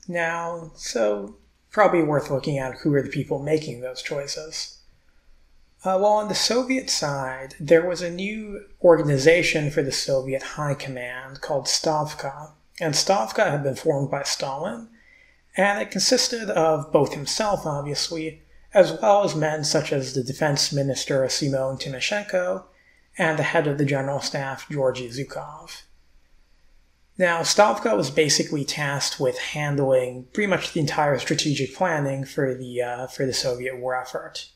Now, 0.08 0.72
so 0.74 1.36
probably 1.70 2.02
worth 2.02 2.30
looking 2.30 2.58
at 2.58 2.78
who 2.78 2.94
are 2.94 3.02
the 3.02 3.10
people 3.10 3.38
making 3.38 3.80
those 3.80 4.00
choices. 4.00 4.78
Uh, 5.84 6.00
well, 6.00 6.14
on 6.14 6.28
the 6.28 6.34
Soviet 6.34 6.90
side, 6.90 7.54
there 7.60 7.86
was 7.86 8.02
a 8.02 8.10
new 8.10 8.64
organization 8.82 9.70
for 9.70 9.82
the 9.82 9.92
Soviet 9.92 10.42
High 10.42 10.74
Command 10.74 11.40
called 11.40 11.66
Stavka, 11.66 12.52
and 12.80 12.94
Stavka 12.94 13.50
had 13.50 13.62
been 13.62 13.76
formed 13.76 14.10
by 14.10 14.22
Stalin, 14.22 14.88
and 15.56 15.80
it 15.80 15.90
consisted 15.90 16.50
of 16.50 16.90
both 16.90 17.14
himself, 17.14 17.66
obviously, 17.66 18.42
as 18.74 18.98
well 19.00 19.24
as 19.24 19.36
men 19.36 19.62
such 19.62 19.92
as 19.92 20.14
the 20.14 20.24
defense 20.24 20.72
minister 20.72 21.28
Semyon 21.28 21.76
Timoshenko 21.76 22.64
and 23.16 23.38
the 23.38 23.44
head 23.44 23.66
of 23.66 23.78
the 23.78 23.84
general 23.84 24.20
staff 24.20 24.68
Georgy 24.70 25.08
Zhukov. 25.08 25.82
Now, 27.18 27.40
Stavka 27.40 27.96
was 27.96 28.10
basically 28.10 28.64
tasked 28.64 29.18
with 29.18 29.38
handling 29.38 30.28
pretty 30.32 30.46
much 30.46 30.72
the 30.72 30.78
entire 30.78 31.18
strategic 31.18 31.74
planning 31.74 32.24
for 32.24 32.54
the 32.54 32.80
uh, 32.80 33.06
for 33.08 33.26
the 33.26 33.32
Soviet 33.32 33.76
war 33.76 34.00
effort. 34.00 34.50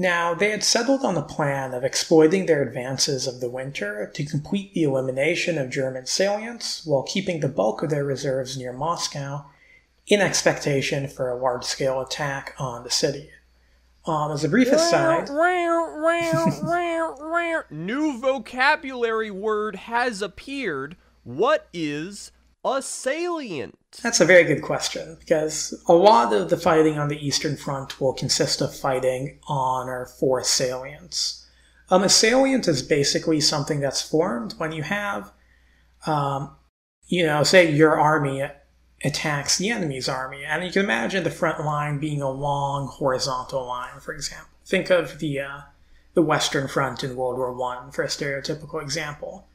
Now, 0.00 0.32
they 0.32 0.50
had 0.50 0.64
settled 0.64 1.04
on 1.04 1.16
a 1.16 1.22
plan 1.22 1.74
of 1.74 1.84
exploiting 1.84 2.46
their 2.46 2.62
advances 2.62 3.26
of 3.26 3.40
the 3.40 3.50
winter 3.50 4.10
to 4.14 4.24
complete 4.24 4.72
the 4.72 4.84
elimination 4.84 5.58
of 5.58 5.70
German 5.70 6.06
salients 6.06 6.86
while 6.86 7.02
keeping 7.02 7.40
the 7.40 7.48
bulk 7.48 7.82
of 7.82 7.90
their 7.90 8.04
reserves 8.04 8.56
near 8.56 8.72
Moscow 8.72 9.44
in 10.06 10.20
expectation 10.20 11.06
for 11.08 11.28
a 11.28 11.36
large 11.36 11.64
scale 11.64 12.00
attack 12.00 12.54
on 12.58 12.84
the 12.84 12.90
city. 12.90 13.28
Um, 14.08 14.32
as 14.32 14.42
a 14.42 14.48
brief 14.48 14.68
aside, 14.68 15.28
new 17.70 18.18
vocabulary 18.18 19.30
word 19.30 19.76
has 19.76 20.22
appeared. 20.22 20.96
What 21.24 21.68
is 21.74 22.32
a 22.64 22.80
salient? 22.80 23.78
That's 24.02 24.20
a 24.20 24.24
very 24.24 24.44
good 24.44 24.62
question 24.62 25.18
because 25.20 25.74
a 25.86 25.92
lot 25.92 26.32
of 26.32 26.48
the 26.48 26.56
fighting 26.56 26.98
on 26.98 27.08
the 27.08 27.24
Eastern 27.24 27.56
Front 27.56 28.00
will 28.00 28.14
consist 28.14 28.62
of 28.62 28.74
fighting 28.74 29.40
on 29.46 29.88
or 29.88 30.06
for 30.06 30.42
salients. 30.42 31.46
Um, 31.90 32.02
a 32.02 32.08
salient 32.08 32.66
is 32.66 32.82
basically 32.82 33.40
something 33.40 33.80
that's 33.80 34.00
formed 34.00 34.54
when 34.56 34.72
you 34.72 34.84
have, 34.84 35.32
um, 36.06 36.56
you 37.08 37.26
know, 37.26 37.42
say 37.42 37.70
your 37.70 37.98
army 37.98 38.42
attacks 39.04 39.58
the 39.58 39.70
enemy's 39.70 40.08
army, 40.08 40.44
and 40.44 40.64
you 40.64 40.72
can 40.72 40.84
imagine 40.84 41.24
the 41.24 41.30
front 41.30 41.64
line 41.64 41.98
being 41.98 42.20
a 42.20 42.30
long 42.30 42.88
horizontal 42.88 43.66
line, 43.66 44.00
for 44.00 44.12
example. 44.12 44.48
Think 44.66 44.90
of 44.90 45.18
the 45.18 45.40
uh, 45.40 45.60
the 46.14 46.22
Western 46.22 46.68
Front 46.68 47.04
in 47.04 47.16
World 47.16 47.38
War 47.38 47.52
One 47.52 47.90
for 47.90 48.02
a 48.02 48.08
stereotypical 48.08 48.82
example. 48.82 49.46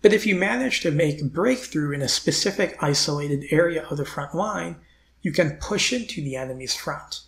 But 0.00 0.12
if 0.12 0.26
you 0.26 0.34
manage 0.34 0.80
to 0.80 0.90
make 0.90 1.32
breakthrough 1.32 1.92
in 1.92 2.02
a 2.02 2.08
specific 2.08 2.76
isolated 2.82 3.44
area 3.52 3.84
of 3.84 3.98
the 3.98 4.04
front 4.04 4.34
line, 4.34 4.76
you 5.22 5.30
can 5.30 5.58
push 5.60 5.92
into 5.92 6.20
the 6.20 6.34
enemy's 6.34 6.74
front. 6.74 7.20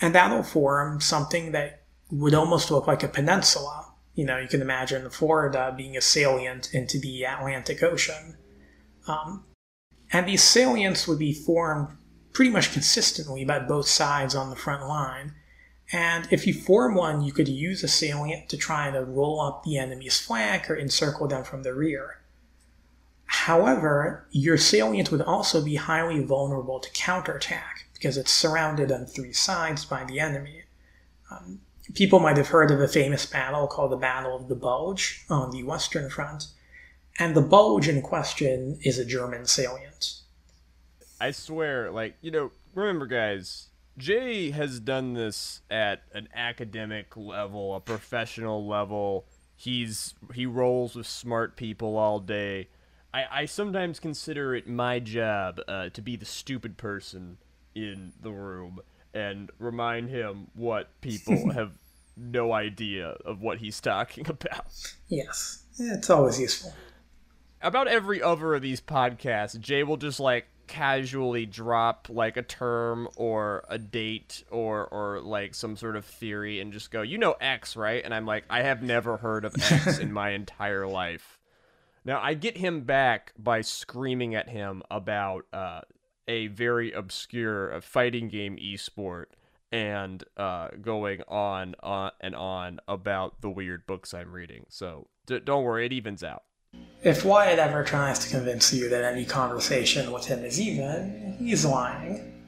And 0.00 0.14
that'll 0.14 0.44
form 0.44 1.00
something 1.00 1.50
that 1.52 1.82
would 2.10 2.34
almost 2.34 2.70
look 2.70 2.86
like 2.86 3.02
a 3.02 3.08
peninsula. 3.08 3.92
You 4.14 4.24
know, 4.24 4.38
you 4.38 4.46
can 4.46 4.62
imagine 4.62 5.10
Florida 5.10 5.74
being 5.76 5.96
a 5.96 6.00
salient 6.00 6.72
into 6.72 7.00
the 7.00 7.24
Atlantic 7.24 7.82
Ocean. 7.82 8.36
Um, 9.08 9.44
and 10.12 10.26
these 10.26 10.42
salients 10.42 11.06
would 11.06 11.18
be 11.18 11.32
formed 11.32 11.96
pretty 12.32 12.50
much 12.50 12.72
consistently 12.72 13.44
by 13.44 13.58
both 13.58 13.86
sides 13.86 14.34
on 14.34 14.50
the 14.50 14.56
front 14.56 14.86
line. 14.86 15.34
And 15.92 16.28
if 16.30 16.46
you 16.46 16.54
form 16.54 16.94
one, 16.94 17.22
you 17.22 17.32
could 17.32 17.48
use 17.48 17.82
a 17.82 17.88
salient 17.88 18.48
to 18.50 18.56
try 18.56 18.90
to 18.90 19.04
roll 19.04 19.40
up 19.40 19.64
the 19.64 19.78
enemy's 19.78 20.20
flank 20.20 20.70
or 20.70 20.76
encircle 20.76 21.28
them 21.28 21.42
from 21.42 21.62
the 21.62 21.74
rear. 21.74 22.18
However, 23.24 24.26
your 24.30 24.56
salient 24.56 25.10
would 25.10 25.22
also 25.22 25.64
be 25.64 25.76
highly 25.76 26.22
vulnerable 26.22 26.80
to 26.80 26.90
counterattack 26.92 27.86
because 27.94 28.16
it's 28.16 28.30
surrounded 28.30 28.90
on 28.90 29.06
three 29.06 29.32
sides 29.32 29.84
by 29.84 30.04
the 30.04 30.20
enemy. 30.20 30.62
Um, 31.30 31.60
people 31.94 32.20
might 32.20 32.36
have 32.36 32.48
heard 32.48 32.70
of 32.70 32.80
a 32.80 32.88
famous 32.88 33.26
battle 33.26 33.66
called 33.66 33.92
the 33.92 33.96
Battle 33.96 34.36
of 34.36 34.48
the 34.48 34.54
Bulge 34.54 35.24
on 35.28 35.50
the 35.50 35.62
Western 35.62 36.10
Front, 36.10 36.46
and 37.20 37.34
the 37.36 37.40
Bulge 37.40 37.88
in 37.88 38.02
question 38.02 38.78
is 38.82 38.98
a 38.98 39.04
German 39.04 39.46
salient. 39.46 40.14
I 41.20 41.30
swear, 41.30 41.90
like, 41.90 42.16
you 42.20 42.30
know, 42.30 42.50
remember, 42.74 43.06
guys, 43.06 43.68
Jay 43.98 44.50
has 44.50 44.80
done 44.80 45.14
this 45.14 45.60
at 45.70 46.02
an 46.12 46.28
academic 46.34 47.16
level, 47.16 47.76
a 47.76 47.80
professional 47.80 48.66
level. 48.66 49.26
He's 49.54 50.14
he 50.34 50.46
rolls 50.46 50.96
with 50.96 51.06
smart 51.06 51.56
people 51.56 51.96
all 51.96 52.18
day 52.18 52.68
I, 53.12 53.24
I 53.30 53.44
sometimes 53.46 53.98
consider 53.98 54.54
it 54.54 54.68
my 54.68 55.00
job 55.00 55.60
uh, 55.66 55.88
to 55.90 56.02
be 56.02 56.16
the 56.16 56.24
stupid 56.24 56.76
person 56.76 57.38
in 57.74 58.12
the 58.22 58.30
room 58.30 58.80
and 59.12 59.50
remind 59.58 60.10
him 60.10 60.48
what 60.54 61.00
people 61.00 61.50
have 61.52 61.72
no 62.16 62.52
idea 62.52 63.08
of 63.24 63.40
what 63.40 63.58
he's 63.58 63.80
talking 63.80 64.28
about. 64.28 64.66
Yes, 65.08 65.64
it's 65.78 66.10
always 66.10 66.38
useful. 66.38 66.72
About 67.62 67.88
every 67.88 68.22
other 68.22 68.54
of 68.54 68.62
these 68.62 68.80
podcasts, 68.80 69.58
Jay 69.60 69.82
will 69.82 69.96
just 69.96 70.18
like 70.20 70.46
casually 70.66 71.46
drop 71.46 72.06
like 72.08 72.36
a 72.36 72.42
term 72.42 73.08
or 73.16 73.64
a 73.68 73.76
date 73.76 74.44
or 74.50 74.86
or 74.86 75.20
like 75.20 75.54
some 75.54 75.76
sort 75.76 75.96
of 75.96 76.04
theory 76.04 76.60
and 76.60 76.72
just 76.72 76.90
go, 76.90 77.02
"You 77.02 77.18
know 77.18 77.32
X, 77.32 77.76
right?" 77.76 78.02
And 78.04 78.14
I'm 78.14 78.24
like, 78.24 78.44
"I 78.48 78.62
have 78.62 78.82
never 78.82 79.18
heard 79.18 79.44
of 79.44 79.54
X 79.60 79.98
in 80.00 80.12
my 80.12 80.30
entire 80.30 80.86
life." 80.86 81.38
Now 82.04 82.20
I 82.22 82.34
get 82.34 82.56
him 82.56 82.82
back 82.82 83.32
by 83.38 83.60
screaming 83.60 84.34
at 84.34 84.48
him 84.48 84.82
about 84.90 85.46
uh, 85.52 85.82
a 86.26 86.46
very 86.46 86.92
obscure 86.92 87.74
uh, 87.74 87.80
fighting 87.80 88.28
game 88.28 88.56
esport 88.56 89.26
and 89.72 90.24
uh, 90.36 90.68
going 90.80 91.22
on, 91.28 91.74
on 91.82 92.12
and 92.20 92.34
on 92.34 92.80
about 92.88 93.40
the 93.40 93.50
weird 93.50 93.86
books 93.86 94.14
I'm 94.14 94.32
reading. 94.32 94.66
So 94.68 95.08
d- 95.26 95.40
don't 95.40 95.64
worry, 95.64 95.86
it 95.86 95.92
evens 95.92 96.24
out. 96.24 96.44
If 97.02 97.24
Wyatt 97.24 97.58
ever 97.58 97.82
tries 97.82 98.18
to 98.18 98.28
convince 98.28 98.74
you 98.74 98.88
that 98.90 99.04
any 99.04 99.24
conversation 99.24 100.12
with 100.12 100.26
him 100.26 100.44
is 100.44 100.60
even, 100.60 101.36
he's 101.38 101.64
lying. 101.64 102.42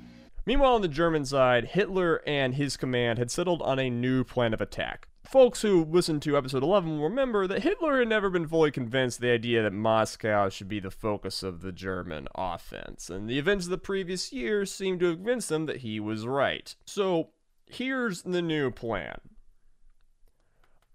Meanwhile, 0.45 0.75
on 0.75 0.83
the 0.83 0.89
German 0.89 1.25
side, 1.25 1.65
Hitler 1.69 2.21
and 2.27 2.55
his 2.55 2.77
command 2.77 3.19
had 3.19 3.31
settled 3.31 3.63
on 3.63 3.79
a 3.79 3.89
new 3.89 4.25
plan 4.25 4.53
of 4.53 4.61
attack 4.61 5.09
folks 5.33 5.63
who 5.63 5.83
listened 5.87 6.21
to 6.21 6.37
episode 6.37 6.63
11 6.63 6.99
will 6.99 7.09
remember 7.09 7.47
that 7.47 7.63
Hitler 7.63 8.01
had 8.01 8.09
never 8.09 8.29
been 8.29 8.47
fully 8.47 8.71
convinced 8.71 9.19
the 9.19 9.31
idea 9.31 9.63
that 9.63 9.73
Moscow 9.73 10.51
should 10.51 10.69
be 10.69 10.79
the 10.79 10.91
focus 10.91 11.43
of 11.43 11.63
the 11.63 11.73
German 11.73 12.29
offense, 12.35 13.09
and 13.09 13.31
the 13.31 13.39
events 13.39 13.65
of 13.65 13.71
the 13.71 13.79
previous 13.79 14.31
year 14.31 14.67
seemed 14.67 15.01
to 15.01 15.07
have 15.07 15.17
convinced 15.17 15.51
him 15.51 15.65
that 15.65 15.79
he 15.79 15.99
was 15.99 16.27
right. 16.27 16.75
So, 16.85 17.31
here's 17.67 18.23
the 18.23 18.43
new 18.43 18.71
plan. 18.71 19.21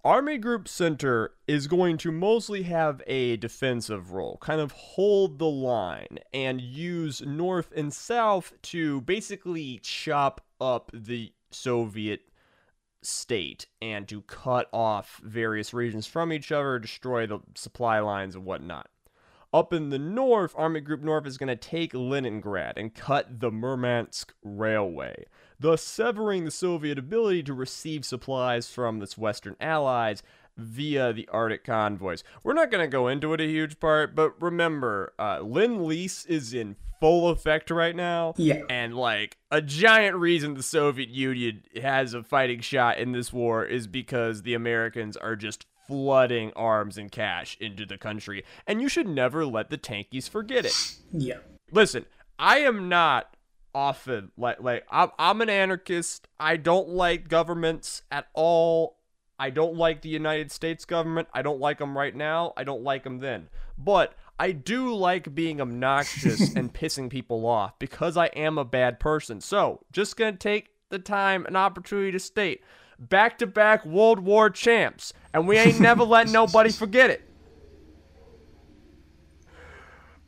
Army 0.03 0.37
Group 0.37 0.67
Center 0.67 1.33
is 1.47 1.67
going 1.67 1.97
to 1.97 2.11
mostly 2.11 2.63
have 2.63 3.01
a 3.07 3.35
defensive 3.37 4.11
role, 4.11 4.37
kind 4.39 4.61
of 4.61 4.71
hold 4.71 5.39
the 5.39 5.45
line, 5.45 6.19
and 6.33 6.61
use 6.61 7.21
North 7.21 7.73
and 7.75 7.91
South 7.91 8.53
to 8.61 9.01
basically 9.01 9.79
chop 9.83 10.45
up 10.61 10.91
the 10.93 11.33
Soviet 11.51 12.21
state 13.01 13.67
and 13.81 14.07
to 14.07 14.21
cut 14.21 14.69
off 14.71 15.19
various 15.23 15.73
regions 15.73 16.05
from 16.05 16.31
each 16.31 16.51
other, 16.51 16.79
destroy 16.79 17.25
the 17.25 17.39
supply 17.55 17.99
lines 17.99 18.35
and 18.35 18.45
whatnot. 18.45 18.89
Up 19.53 19.73
in 19.73 19.89
the 19.89 19.99
north, 19.99 20.53
Army 20.57 20.81
Group 20.81 21.01
North 21.01 21.25
is 21.25 21.37
going 21.37 21.47
to 21.47 21.55
take 21.55 21.93
Leningrad 21.93 22.77
and 22.77 22.93
cut 22.93 23.39
the 23.39 23.51
Murmansk 23.51 24.33
Railway, 24.43 25.25
thus 25.59 25.81
severing 25.81 26.45
the 26.45 26.51
Soviet 26.51 26.97
ability 26.97 27.43
to 27.43 27.53
receive 27.53 28.05
supplies 28.05 28.69
from 28.69 29.01
its 29.01 29.17
Western 29.17 29.55
allies 29.59 30.23
via 30.57 31.13
the 31.13 31.27
Arctic 31.31 31.63
convoys. 31.63 32.23
We're 32.43 32.53
not 32.53 32.71
going 32.71 32.83
to 32.83 32.91
go 32.91 33.07
into 33.07 33.33
it 33.33 33.41
a 33.41 33.45
huge 33.45 33.79
part, 33.79 34.15
but 34.15 34.41
remember, 34.41 35.13
uh, 35.19 35.41
Lend 35.41 35.85
Lease 35.85 36.25
is 36.25 36.53
in 36.53 36.75
full 36.99 37.29
effect 37.29 37.69
right 37.69 37.95
now. 37.95 38.33
Yeah. 38.37 38.63
And 38.69 38.95
like 38.95 39.37
a 39.51 39.61
giant 39.61 40.15
reason 40.15 40.55
the 40.55 40.63
Soviet 40.63 41.09
Union 41.09 41.63
has 41.81 42.13
a 42.13 42.23
fighting 42.23 42.61
shot 42.61 42.97
in 42.97 43.11
this 43.11 43.31
war 43.31 43.65
is 43.65 43.87
because 43.87 44.41
the 44.41 44.55
Americans 44.55 45.15
are 45.15 45.35
just 45.35 45.65
flooding 45.87 46.51
arms 46.53 46.97
and 46.97 47.11
cash 47.11 47.55
into 47.59 47.85
the 47.85 47.97
country. 47.97 48.43
And 48.65 48.81
you 48.81 48.89
should 48.89 49.07
never 49.07 49.45
let 49.45 49.69
the 49.69 49.77
tankies 49.77 50.27
forget 50.27 50.65
it. 50.65 50.73
Yeah. 51.13 51.37
Listen, 51.71 52.05
I 52.39 52.59
am 52.59 52.89
not 52.89 53.36
often 53.73 54.31
like 54.37 54.61
like 54.61 54.85
I'm, 54.89 55.11
I'm 55.17 55.41
an 55.41 55.49
anarchist. 55.49 56.27
I 56.39 56.57
don't 56.57 56.89
like 56.89 57.27
governments 57.27 58.03
at 58.11 58.27
all. 58.33 58.97
I 59.39 59.49
don't 59.51 59.75
like 59.75 60.01
the 60.01 60.09
United 60.09 60.51
States 60.51 60.85
government. 60.85 61.27
I 61.33 61.41
don't 61.41 61.59
like 61.59 61.77
them 61.77 61.97
right 61.97 62.15
now. 62.15 62.53
I 62.57 62.63
don't 62.63 62.83
like 62.83 63.03
them 63.03 63.19
then. 63.19 63.49
But 63.77 64.15
I 64.39 64.51
do 64.51 64.93
like 64.93 65.35
being 65.35 65.61
obnoxious 65.61 66.53
and 66.55 66.73
pissing 66.73 67.09
people 67.09 67.45
off 67.45 67.77
because 67.77 68.17
I 68.17 68.27
am 68.27 68.57
a 68.57 68.65
bad 68.65 68.99
person. 68.99 69.41
So, 69.41 69.81
just 69.91 70.17
going 70.17 70.33
to 70.33 70.39
take 70.39 70.69
the 70.89 70.99
time 70.99 71.45
and 71.45 71.55
opportunity 71.55 72.11
to 72.11 72.19
state 72.19 72.61
back 72.99 73.37
to 73.39 73.47
back 73.47 73.85
World 73.85 74.19
War 74.19 74.49
champs, 74.49 75.13
and 75.33 75.47
we 75.47 75.57
ain't 75.57 75.79
never 75.79 76.03
let 76.03 76.29
nobody 76.29 76.71
forget 76.71 77.09
it. 77.09 77.26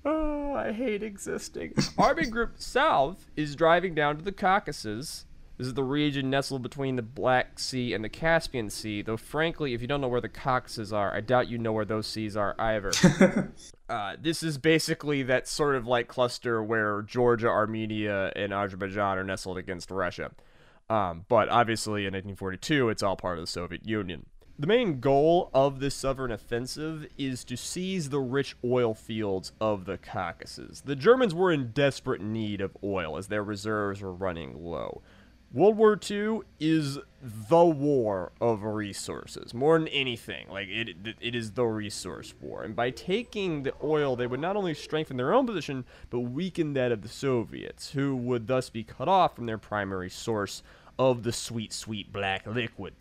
Oh, 0.06 0.54
I 0.54 0.72
hate 0.72 1.04
existing. 1.04 1.74
Army 1.98 2.26
Group 2.26 2.54
South 2.58 3.28
is 3.36 3.56
driving 3.56 3.94
down 3.94 4.18
to 4.18 4.24
the 4.24 4.32
Caucasus. 4.32 5.26
This 5.58 5.68
is 5.68 5.74
the 5.74 5.84
region 5.84 6.30
nestled 6.30 6.64
between 6.64 6.96
the 6.96 7.02
Black 7.02 7.60
Sea 7.60 7.94
and 7.94 8.02
the 8.02 8.08
Caspian 8.08 8.70
Sea. 8.70 9.02
Though, 9.02 9.18
frankly, 9.18 9.74
if 9.74 9.82
you 9.82 9.88
don't 9.88 10.00
know 10.00 10.08
where 10.08 10.22
the 10.22 10.30
Caucasus 10.30 10.94
are, 10.94 11.14
I 11.14 11.20
doubt 11.20 11.50
you 11.50 11.58
know 11.58 11.74
where 11.74 11.84
those 11.84 12.08
seas 12.08 12.38
are 12.38 12.56
either. 12.58 12.92
uh, 13.90 14.16
this 14.22 14.42
is 14.42 14.58
basically 14.58 15.22
that 15.24 15.50
sort 15.50 15.76
of 15.76 15.86
like 15.86 16.08
cluster 16.08 16.64
where 16.64 17.02
Georgia, 17.02 17.50
Armenia, 17.50 18.32
and 18.38 18.54
Azerbaijan 18.54 19.18
are 19.18 19.24
nestled 19.26 19.58
against 19.58 19.92
Russia. 19.92 20.32
Um, 20.90 21.26
but 21.28 21.50
obviously, 21.50 22.04
in 22.06 22.14
1942, 22.14 22.88
it's 22.88 23.04
all 23.04 23.18
part 23.18 23.38
of 23.38 23.44
the 23.44 23.48
Soviet 23.48 23.86
Union. 23.86 24.28
The 24.60 24.68
main 24.68 25.00
goal 25.00 25.50
of 25.54 25.80
this 25.80 25.96
southern 25.96 26.34
offensive 26.34 27.08
is 27.18 27.46
to 27.46 27.56
seize 27.56 28.10
the 28.10 28.20
rich 28.20 28.58
oil 28.62 28.94
fields 28.94 29.54
of 29.62 29.86
the 29.86 29.98
Caucasus. 29.98 30.82
The 30.82 30.98
Germans 30.98 31.34
were 31.34 31.50
in 31.50 31.72
desperate 31.72 32.20
need 32.20 32.60
of 32.60 32.76
oil 32.84 33.16
as 33.16 33.30
their 33.30 33.42
reserves 33.42 34.02
were 34.02 34.12
running 34.12 34.62
low. 34.62 35.02
World 35.54 35.78
War 35.78 35.98
II 35.98 36.42
is 36.60 37.00
the 37.22 37.64
war 37.64 38.34
of 38.42 38.64
resources 38.64 39.54
more 39.54 39.80
than 39.80 39.88
anything. 39.88 40.50
Like 40.50 40.68
it, 40.68 40.90
it 41.22 41.36
is 41.36 41.52
the 41.52 41.64
resource 41.64 42.34
war, 42.42 42.62
and 42.64 42.76
by 42.76 42.90
taking 42.90 43.64
the 43.64 43.74
oil, 43.82 44.18
they 44.18 44.28
would 44.28 44.42
not 44.42 44.58
only 44.58 44.74
strengthen 44.74 45.16
their 45.16 45.34
own 45.34 45.48
position 45.48 45.86
but 46.10 46.20
weaken 46.20 46.74
that 46.74 46.92
of 46.92 47.02
the 47.02 47.08
Soviets, 47.08 47.92
who 47.92 48.14
would 48.14 48.48
thus 48.48 48.70
be 48.70 48.84
cut 48.84 49.08
off 49.08 49.38
from 49.38 49.46
their 49.46 49.58
primary 49.58 50.10
source 50.10 50.64
of 51.00 51.24
the 51.24 51.32
sweet, 51.32 51.72
sweet 51.72 52.12
black 52.12 52.46
liquid. 52.46 52.94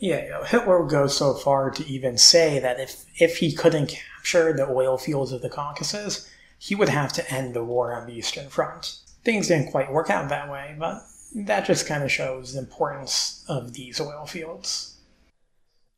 Yeah, 0.00 0.44
Hitler 0.46 0.80
would 0.80 0.90
go 0.90 1.06
so 1.06 1.34
far 1.34 1.70
to 1.70 1.86
even 1.86 2.16
say 2.16 2.58
that 2.58 2.80
if, 2.80 3.04
if 3.18 3.36
he 3.36 3.52
couldn't 3.52 3.88
capture 3.88 4.54
the 4.54 4.66
oil 4.66 4.96
fields 4.96 5.30
of 5.30 5.42
the 5.42 5.50
Caucasus, 5.50 6.28
he 6.58 6.74
would 6.74 6.88
have 6.88 7.12
to 7.12 7.30
end 7.32 7.54
the 7.54 7.62
war 7.62 7.94
on 7.94 8.06
the 8.06 8.14
Eastern 8.14 8.48
Front. 8.48 8.96
Things 9.24 9.48
didn't 9.48 9.70
quite 9.70 9.92
work 9.92 10.08
out 10.08 10.30
that 10.30 10.50
way, 10.50 10.74
but 10.78 11.02
that 11.34 11.66
just 11.66 11.86
kind 11.86 12.02
of 12.02 12.10
shows 12.10 12.54
the 12.54 12.60
importance 12.60 13.44
of 13.46 13.74
these 13.74 14.00
oil 14.00 14.24
fields. 14.24 14.96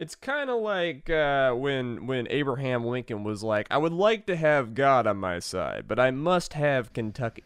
It's 0.01 0.17
kind 0.17 0.51
of 0.51 0.61
like 0.61 1.09
uh, 1.09 1.53
when 1.53 2.09
when 2.09 2.27
Abraham 2.29 2.85
Lincoln 2.85 3.23
was 3.23 3.45
like, 3.45 3.69
"I 3.71 3.79
would 3.79 3.93
like 3.93 4.27
to 4.27 4.35
have 4.35 4.75
God 4.75 5.07
on 5.07 5.19
my 5.19 5.39
side, 5.39 5.85
but 5.87 6.01
I 6.01 6.11
must 6.11 6.55
have 6.55 6.93
Kentucky." 6.93 7.45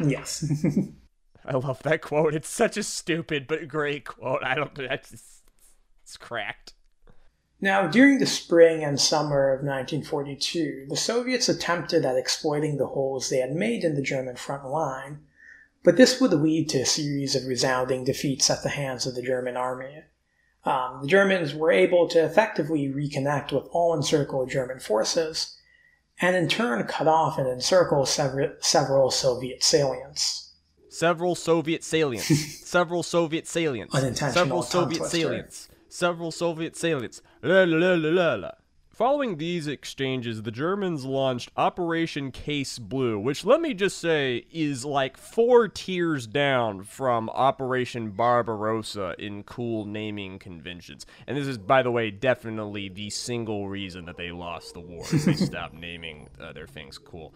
Yes. 0.00 0.44
I 1.44 1.56
love 1.56 1.82
that 1.82 2.02
quote. 2.02 2.34
It's 2.34 2.48
such 2.48 2.76
a 2.76 2.84
stupid 2.84 3.48
but 3.48 3.66
great 3.66 4.04
quote. 4.04 4.44
I 4.44 4.54
don't. 4.54 4.72
That's 4.74 5.35
it's 6.06 6.16
cracked. 6.16 6.72
Now, 7.60 7.88
during 7.88 8.20
the 8.20 8.26
spring 8.26 8.84
and 8.84 9.00
summer 9.00 9.52
of 9.52 9.64
1942, 9.64 10.86
the 10.88 10.96
Soviets 10.96 11.48
attempted 11.48 12.04
at 12.04 12.16
exploiting 12.16 12.76
the 12.76 12.86
holes 12.86 13.28
they 13.28 13.38
had 13.38 13.56
made 13.56 13.82
in 13.82 13.96
the 13.96 14.02
German 14.02 14.36
front 14.36 14.64
line, 14.66 15.26
but 15.82 15.96
this 15.96 16.20
would 16.20 16.32
lead 16.32 16.68
to 16.68 16.82
a 16.82 16.86
series 16.86 17.34
of 17.34 17.48
resounding 17.48 18.04
defeats 18.04 18.48
at 18.50 18.62
the 18.62 18.68
hands 18.68 19.04
of 19.04 19.16
the 19.16 19.22
German 19.22 19.56
army. 19.56 20.04
Um, 20.64 21.00
the 21.02 21.08
Germans 21.08 21.54
were 21.54 21.72
able 21.72 22.06
to 22.10 22.24
effectively 22.24 22.86
reconnect 22.86 23.50
with 23.50 23.66
all 23.72 23.92
encircled 23.92 24.48
German 24.48 24.78
forces, 24.78 25.58
and 26.20 26.36
in 26.36 26.46
turn 26.46 26.86
cut 26.86 27.08
off 27.08 27.36
and 27.36 27.48
encircle 27.48 28.06
several, 28.06 28.52
several 28.60 29.10
Soviet 29.10 29.64
salients. 29.64 30.52
Several 30.88 31.34
Soviet 31.34 31.82
salients. 31.82 32.28
several 32.64 33.02
Soviet 33.02 33.46
salients. 33.46 33.92
Unintentional 33.92 34.62
several 34.62 34.62
Soviet 34.62 34.98
twister. 34.98 35.16
salients 35.16 35.68
several 35.96 36.30
Soviet 36.30 36.74
salients. 36.74 37.22
La, 37.42 37.64
la, 37.64 37.94
la, 37.94 38.10
la, 38.10 38.34
la. 38.34 38.50
Following 38.96 39.36
these 39.36 39.66
exchanges, 39.66 40.42
the 40.42 40.50
Germans 40.50 41.04
launched 41.04 41.50
Operation 41.54 42.32
Case 42.32 42.78
Blue, 42.78 43.18
which 43.18 43.44
let 43.44 43.60
me 43.60 43.74
just 43.74 43.98
say 43.98 44.46
is 44.50 44.86
like 44.86 45.18
four 45.18 45.68
tiers 45.68 46.26
down 46.26 46.82
from 46.82 47.28
Operation 47.28 48.12
Barbarossa 48.12 49.14
in 49.18 49.42
cool 49.42 49.84
naming 49.84 50.38
conventions. 50.38 51.04
And 51.26 51.36
this 51.36 51.46
is, 51.46 51.58
by 51.58 51.82
the 51.82 51.90
way, 51.90 52.10
definitely 52.10 52.88
the 52.88 53.10
single 53.10 53.68
reason 53.68 54.06
that 54.06 54.16
they 54.16 54.30
lost 54.30 54.72
the 54.72 54.80
war. 54.80 55.04
they 55.12 55.34
stopped 55.34 55.74
naming 55.74 56.28
uh, 56.40 56.54
their 56.54 56.66
things 56.66 56.96
cool. 56.96 57.34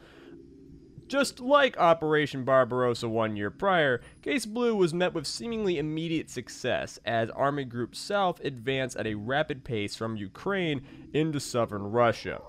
Just 1.10 1.40
like 1.40 1.76
Operation 1.76 2.44
Barbarossa 2.44 3.08
one 3.08 3.34
year 3.34 3.50
prior, 3.50 4.00
Case 4.22 4.46
Blue 4.46 4.76
was 4.76 4.94
met 4.94 5.12
with 5.12 5.26
seemingly 5.26 5.76
immediate 5.76 6.30
success 6.30 7.00
as 7.04 7.28
Army 7.30 7.64
Group 7.64 7.96
South 7.96 8.38
advanced 8.44 8.96
at 8.96 9.08
a 9.08 9.16
rapid 9.16 9.64
pace 9.64 9.96
from 9.96 10.16
Ukraine 10.16 10.82
into 11.12 11.40
southern 11.40 11.82
Russia. 11.82 12.42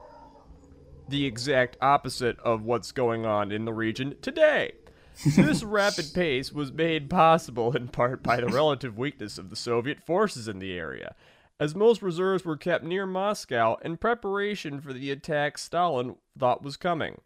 The 1.09 1.25
exact 1.25 1.75
opposite 1.81 2.39
of 2.41 2.61
what's 2.61 2.91
going 2.91 3.25
on 3.25 3.51
in 3.51 3.65
the 3.65 3.73
region 3.73 4.13
today. 4.21 4.73
this 5.35 5.63
rapid 5.63 6.13
pace 6.13 6.51
was 6.51 6.71
made 6.71 7.09
possible 7.09 7.75
in 7.75 7.87
part 7.87 8.21
by 8.21 8.39
the 8.39 8.45
relative 8.45 8.95
weakness 8.95 9.39
of 9.39 9.49
the 9.49 9.55
Soviet 9.55 9.99
forces 10.05 10.47
in 10.47 10.59
the 10.59 10.73
area, 10.73 11.15
as 11.59 11.73
most 11.73 12.03
reserves 12.03 12.45
were 12.45 12.57
kept 12.57 12.83
near 12.83 13.07
Moscow 13.07 13.77
in 13.83 13.97
preparation 13.97 14.79
for 14.79 14.93
the 14.93 15.09
attack 15.09 15.57
Stalin 15.57 16.17
thought 16.37 16.61
was 16.61 16.77
coming 16.77 17.21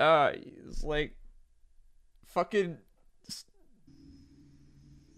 uh 0.00 0.32
it's 0.34 0.82
like 0.82 1.14
fucking 2.26 2.78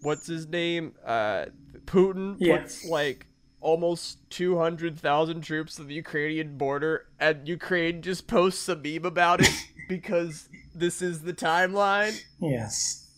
what's 0.01 0.27
his 0.27 0.47
name? 0.47 0.93
Uh 1.05 1.45
putin 1.85 2.37
puts 2.37 2.85
like 2.85 3.27
almost 3.63 4.29
200,000 4.29 5.41
troops 5.41 5.75
to 5.75 5.83
the 5.83 5.93
Ukrainian 5.93 6.57
border 6.57 7.07
and 7.19 7.47
Ukraine 7.47 8.01
just 8.01 8.27
posts 8.27 8.67
a 8.67 8.75
meme 8.75 9.05
about 9.05 9.41
it 9.41 9.53
because 9.87 10.49
this 10.75 11.01
is 11.01 11.21
the 11.21 11.33
timeline. 11.33 12.21
Yes. 12.39 13.09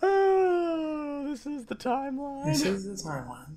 oh, 0.00 1.24
this 1.28 1.44
is 1.44 1.66
the 1.66 1.74
timeline. 1.74 2.46
This 2.46 2.64
is 2.64 3.02
the 3.02 3.08
timeline. 3.08 3.56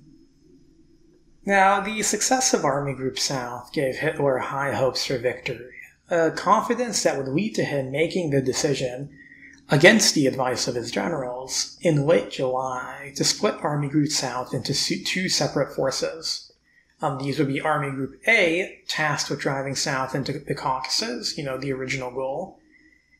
Now, 1.44 1.80
the 1.80 2.02
success 2.02 2.52
of 2.52 2.64
Army 2.64 2.92
Group 2.92 3.18
South 3.18 3.72
gave 3.72 3.96
Hitler 3.96 4.36
high 4.36 4.72
hopes 4.74 5.06
for 5.06 5.16
victory, 5.16 5.77
a 6.10 6.30
confidence 6.30 7.02
that 7.02 7.16
would 7.16 7.28
lead 7.28 7.54
to 7.54 7.64
him 7.64 7.90
making 7.90 8.30
the 8.30 8.40
decision, 8.40 9.10
against 9.70 10.14
the 10.14 10.26
advice 10.26 10.66
of 10.66 10.74
his 10.74 10.90
generals, 10.90 11.76
in 11.82 12.06
late 12.06 12.30
July 12.30 13.12
to 13.16 13.24
split 13.24 13.62
Army 13.62 13.88
Group 13.88 14.10
South 14.10 14.54
into 14.54 14.72
two 15.04 15.28
separate 15.28 15.74
forces. 15.74 16.52
Um, 17.00 17.18
these 17.18 17.38
would 17.38 17.48
be 17.48 17.60
Army 17.60 17.90
Group 17.90 18.20
A, 18.26 18.80
tasked 18.88 19.30
with 19.30 19.40
driving 19.40 19.76
south 19.76 20.14
into 20.14 20.32
the 20.32 20.54
Caucasus, 20.54 21.38
you 21.38 21.44
know, 21.44 21.56
the 21.58 21.72
original 21.72 22.10
goal, 22.10 22.58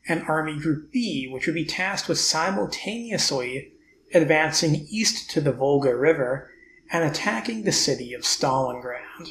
and 0.07 0.23
Army 0.23 0.59
Group 0.59 0.91
B, 0.91 1.29
which 1.31 1.45
would 1.45 1.55
be 1.55 1.65
tasked 1.65 2.09
with 2.09 2.19
simultaneously 2.19 3.71
advancing 4.13 4.87
east 4.89 5.29
to 5.31 5.39
the 5.39 5.53
Volga 5.53 5.95
River 5.95 6.51
and 6.91 7.03
attacking 7.03 7.63
the 7.63 7.71
city 7.71 8.13
of 8.13 8.21
Stalingrad. 8.21 9.29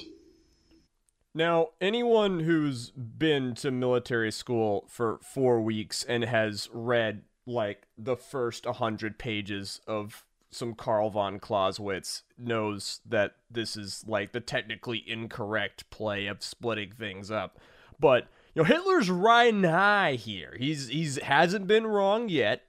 Now, 1.35 1.69
anyone 1.81 2.41
who's 2.41 2.91
been 2.91 3.55
to 3.57 3.71
military 3.71 4.33
school 4.33 4.87
for 4.89 5.19
four 5.23 5.61
weeks 5.61 6.05
and 6.05 6.25
has 6.25 6.69
read 6.73 7.23
like 7.47 7.87
the 7.97 8.17
first 8.17 8.67
100 8.67 9.19
pages 9.19 9.81
of 9.87 10.25
some 10.51 10.75
Karl 10.75 11.11
von 11.11 11.39
Clausewitz 11.39 12.23
knows 12.39 13.01
that 13.07 13.37
this 13.51 13.77
is 13.77 14.05
like 14.07 14.33
the 14.33 14.41
technically 14.41 15.05
incorrect 15.07 15.89
play 15.91 16.27
of 16.27 16.43
splitting 16.43 16.93
things 16.93 17.31
up. 17.31 17.59
But, 18.01 18.29
you 18.55 18.63
know, 18.63 18.65
Hitler's 18.65 19.11
riding 19.11 19.65
high 19.65 20.13
here. 20.13 20.57
He's 20.59 20.89
he's 20.89 21.17
hasn't 21.17 21.67
been 21.67 21.87
wrong 21.87 22.29
yet. 22.29 22.63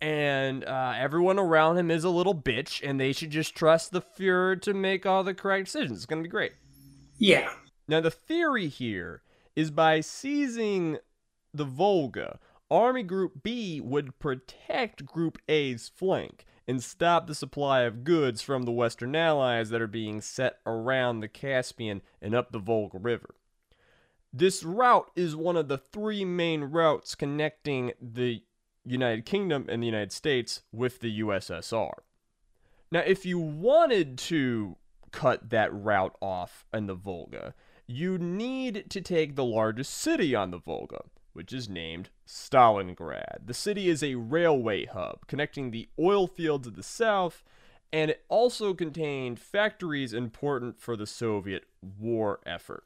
And 0.00 0.64
uh, 0.64 0.94
everyone 0.98 1.38
around 1.38 1.78
him 1.78 1.90
is 1.90 2.04
a 2.04 2.10
little 2.10 2.34
bitch, 2.34 2.86
and 2.86 3.00
they 3.00 3.12
should 3.12 3.30
just 3.30 3.54
trust 3.54 3.90
the 3.90 4.02
Fuhrer 4.02 4.60
to 4.60 4.74
make 4.74 5.06
all 5.06 5.24
the 5.24 5.32
correct 5.32 5.66
decisions. 5.66 5.98
It's 5.98 6.06
going 6.06 6.22
to 6.22 6.26
be 6.26 6.30
great. 6.30 6.52
Yeah, 7.16 7.48
Now, 7.86 8.00
the 8.00 8.10
theory 8.10 8.68
here 8.68 9.22
is 9.54 9.70
by 9.70 10.00
seizing 10.00 10.98
the 11.52 11.64
Volga, 11.64 12.38
Army 12.70 13.02
Group 13.02 13.42
B 13.42 13.80
would 13.80 14.18
protect 14.18 15.06
Group 15.06 15.38
A's 15.48 15.90
flank 15.94 16.44
and 16.66 16.82
stop 16.82 17.26
the 17.26 17.34
supply 17.34 17.82
of 17.82 18.04
goods 18.04 18.40
from 18.42 18.62
the 18.62 18.72
Western 18.72 19.14
Allies 19.14 19.70
that 19.70 19.82
are 19.82 19.86
being 19.86 20.20
set 20.20 20.58
around 20.66 21.20
the 21.20 21.28
Caspian 21.28 22.00
and 22.22 22.34
up 22.34 22.52
the 22.52 22.58
Volga 22.58 22.98
River. 22.98 23.34
This 24.32 24.64
route 24.64 25.10
is 25.14 25.36
one 25.36 25.56
of 25.56 25.68
the 25.68 25.78
three 25.78 26.24
main 26.24 26.64
routes 26.64 27.14
connecting 27.14 27.92
the 28.00 28.42
United 28.84 29.24
Kingdom 29.24 29.66
and 29.68 29.82
the 29.82 29.86
United 29.86 30.10
States 30.10 30.62
with 30.72 31.00
the 31.00 31.20
USSR. 31.20 31.92
Now, 32.90 33.00
if 33.00 33.24
you 33.24 33.38
wanted 33.38 34.18
to 34.18 34.76
cut 35.12 35.50
that 35.50 35.72
route 35.72 36.16
off 36.20 36.66
in 36.72 36.86
the 36.86 36.94
Volga, 36.94 37.54
you 37.86 38.18
need 38.18 38.90
to 38.90 39.00
take 39.00 39.34
the 39.34 39.44
largest 39.44 39.94
city 39.94 40.34
on 40.34 40.50
the 40.50 40.58
Volga, 40.58 41.02
which 41.32 41.52
is 41.52 41.68
named 41.68 42.10
Stalingrad. 42.26 43.46
The 43.46 43.54
city 43.54 43.88
is 43.88 44.02
a 44.02 44.14
railway 44.14 44.86
hub 44.86 45.26
connecting 45.26 45.70
the 45.70 45.88
oil 45.98 46.26
fields 46.26 46.66
of 46.66 46.76
the 46.76 46.82
south 46.82 47.42
and 47.94 48.10
it 48.10 48.24
also 48.28 48.74
contained 48.74 49.38
factories 49.38 50.12
important 50.12 50.80
for 50.80 50.96
the 50.96 51.06
Soviet 51.06 51.62
war 51.80 52.40
effort. 52.44 52.82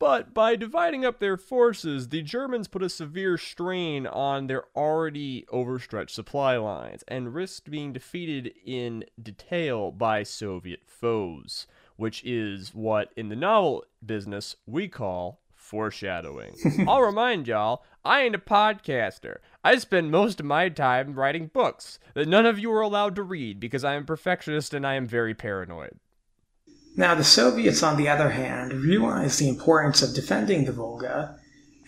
But 0.00 0.34
by 0.34 0.56
dividing 0.56 1.04
up 1.04 1.20
their 1.20 1.36
forces, 1.36 2.08
the 2.08 2.20
Germans 2.20 2.66
put 2.66 2.82
a 2.82 2.88
severe 2.88 3.38
strain 3.38 4.04
on 4.04 4.48
their 4.48 4.64
already 4.74 5.46
overstretched 5.48 6.12
supply 6.12 6.56
lines 6.56 7.04
and 7.06 7.34
risked 7.34 7.70
being 7.70 7.92
defeated 7.92 8.52
in 8.66 9.04
detail 9.22 9.92
by 9.92 10.24
Soviet 10.24 10.80
foes, 10.84 11.68
which 11.96 12.22
is 12.24 12.74
what 12.74 13.12
in 13.16 13.28
the 13.28 13.36
novel 13.36 13.84
business 14.04 14.56
we 14.66 14.88
call 14.88 15.40
foreshadowing. 15.54 16.54
I'll 16.88 17.02
remind 17.02 17.48
y'all, 17.48 17.84
I 18.04 18.22
ain't 18.22 18.34
a 18.34 18.38
podcaster. 18.38 19.38
I 19.62 19.78
spend 19.78 20.10
most 20.10 20.40
of 20.40 20.46
my 20.46 20.68
time 20.68 21.14
writing 21.14 21.50
books 21.52 21.98
that 22.14 22.28
none 22.28 22.46
of 22.46 22.58
you 22.58 22.70
are 22.72 22.82
allowed 22.82 23.16
to 23.16 23.22
read 23.22 23.60
because 23.60 23.84
I 23.84 23.94
am 23.94 24.02
a 24.02 24.06
perfectionist 24.06 24.74
and 24.74 24.86
I 24.86 24.94
am 24.94 25.06
very 25.06 25.34
paranoid. 25.34 25.98
Now, 26.96 27.14
the 27.14 27.24
Soviets, 27.24 27.82
on 27.82 27.96
the 27.96 28.08
other 28.08 28.30
hand, 28.30 28.72
realized 28.72 29.40
the 29.40 29.48
importance 29.48 30.00
of 30.00 30.14
defending 30.14 30.64
the 30.64 30.72
Volga 30.72 31.36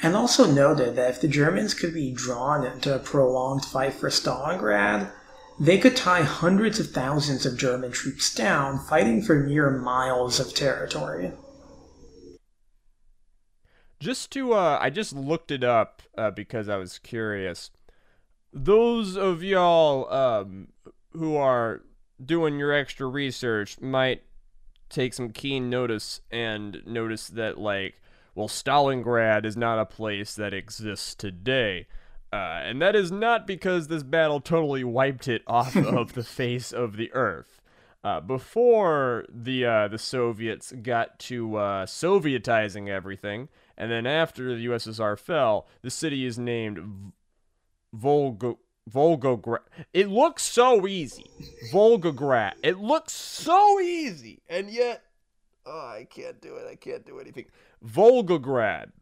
and 0.03 0.17
also 0.17 0.51
noted 0.51 0.97
that 0.97 1.11
if 1.11 1.21
the 1.21 1.29
Germans 1.29 1.75
could 1.75 1.95
be 1.95 2.13
drawn 2.13 2.67
into 2.67 2.95
a 2.95 2.99
prolonged 2.99 3.65
fight 3.65 3.95
for 3.95 4.09
Stalingrad, 4.09 5.11
they 5.59 5.79
could 5.79 5.97
tie 5.97 6.23
hundreds 6.23 6.79
of 6.79 6.91
thousands 6.91 7.47
of 7.47 7.59
German 7.59 7.93
troops 7.93 8.35
down, 8.35 8.79
fighting 8.79 9.23
for 9.23 9.37
mere 9.37 9.71
miles 9.71 10.39
of 10.39 10.55
territory. 10.55 11.33
Just 13.99 14.31
to, 14.33 14.53
uh, 14.53 14.79
I 14.81 14.91
just 14.91 15.15
looked 15.15 15.51
it 15.51 15.65
up 15.65 16.03
uh, 16.19 16.31
because 16.31 16.69
I 16.69 16.77
was 16.77 16.99
curious. 16.99 17.71
Those 18.53 19.17
of 19.17 19.43
y'all 19.43 20.13
um, 20.13 20.69
who 21.13 21.37
are 21.37 21.83
doing 22.23 22.59
your 22.59 22.73
extra 22.73 23.07
research 23.07 23.81
might 23.81 24.23
take 24.91 25.15
some 25.15 25.31
keen 25.31 25.71
notice 25.71 26.21
and 26.31 26.83
notice 26.87 27.29
that, 27.29 27.59
like, 27.59 28.01
well, 28.35 28.49
Stalingrad 28.49 29.47
is 29.47 29.57
not 29.57 29.79
a 29.79 29.87
place 29.87 30.35
that 30.35 30.53
exists 30.53 31.15
today. 31.15 31.87
Uh, 32.33 32.61
and 32.65 32.83
that 32.83 32.97
is 32.97 33.13
not 33.13 33.47
because 33.47 33.89
this 33.89 34.03
battle 34.03 34.41
totally 34.41 34.85
wiped 34.85 35.29
it 35.29 35.43
off 35.47 35.77
of 35.77 36.15
the 36.15 36.25
face 36.25 36.73
of 36.73 36.97
the 36.97 37.13
earth. 37.13 37.61
Uh, 38.05 38.21
before 38.21 39.25
the 39.29 39.65
uh, 39.65 39.89
the 39.89 39.99
Soviets 39.99 40.73
got 40.83 41.19
to 41.19 41.57
uh, 41.57 41.87
Sovietizing 41.87 42.89
everything, 42.89 43.49
and 43.77 43.91
then 43.91 44.07
after 44.07 44.55
the 44.55 44.67
USSR 44.67 45.19
fell, 45.19 45.67
the 45.83 45.91
city 45.91 46.25
is 46.25 46.39
named 46.39 47.13
Volga 47.93 48.55
Volgograd. 48.89 49.59
It 49.93 50.09
looks 50.09 50.45
so 50.45 50.87
easy. 50.87 51.29
Volgograd. 51.73 52.53
It 52.63 52.79
looks 52.79 53.13
so 53.13 53.81
easy, 53.81 54.41
and 54.49 54.71
yet 54.71 55.03
oh, 55.67 55.89
I 55.89 56.07
can't 56.09 56.41
do 56.41 56.55
it. 56.57 56.67
I 56.71 56.77
can't 56.77 57.05
do 57.05 57.19
anything. 57.19 57.47
Volgograd. 57.85 58.93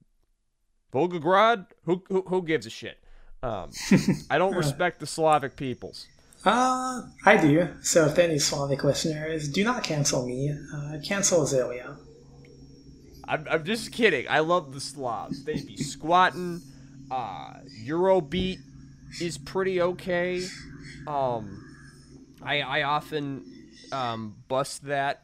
Volgograd. 0.93 1.67
Who 1.85 2.03
who, 2.09 2.23
who 2.27 2.43
gives 2.43 2.65
a 2.65 2.71
shit? 2.71 3.04
Um, 3.45 3.71
I 4.31 4.39
don't 4.39 4.55
respect 4.55 5.01
the 5.01 5.07
Slavic 5.07 5.55
peoples. 5.57 6.07
Uh, 6.47 7.03
I 7.25 7.37
do. 7.37 7.69
So 7.83 8.07
if 8.07 8.19
any 8.19 8.39
Slavic 8.39 8.83
listeners, 8.85 9.49
do 9.49 9.63
not 9.65 9.85
cancel 9.85 10.27
me. 10.27 10.51
Uh, 10.75 10.97
cancel 11.07 11.43
Azalea. 11.43 11.97
I'm, 13.27 13.47
I'm 13.51 13.65
just 13.65 13.93
kidding. 13.93 14.27
I 14.29 14.41
love 14.41 14.73
the 14.73 14.81
Slavs. 14.81 15.45
They 15.45 15.55
be 15.61 15.77
squatting. 15.77 16.63
Uh, 17.11 17.55
Eurobeat 17.87 18.59
is 19.21 19.39
pretty 19.39 19.81
okay. 19.81 20.45
Um, 21.07 21.63
I 22.43 22.61
I 22.61 22.83
often 22.83 23.45
um 23.93 24.35
bust 24.49 24.87
that 24.87 25.23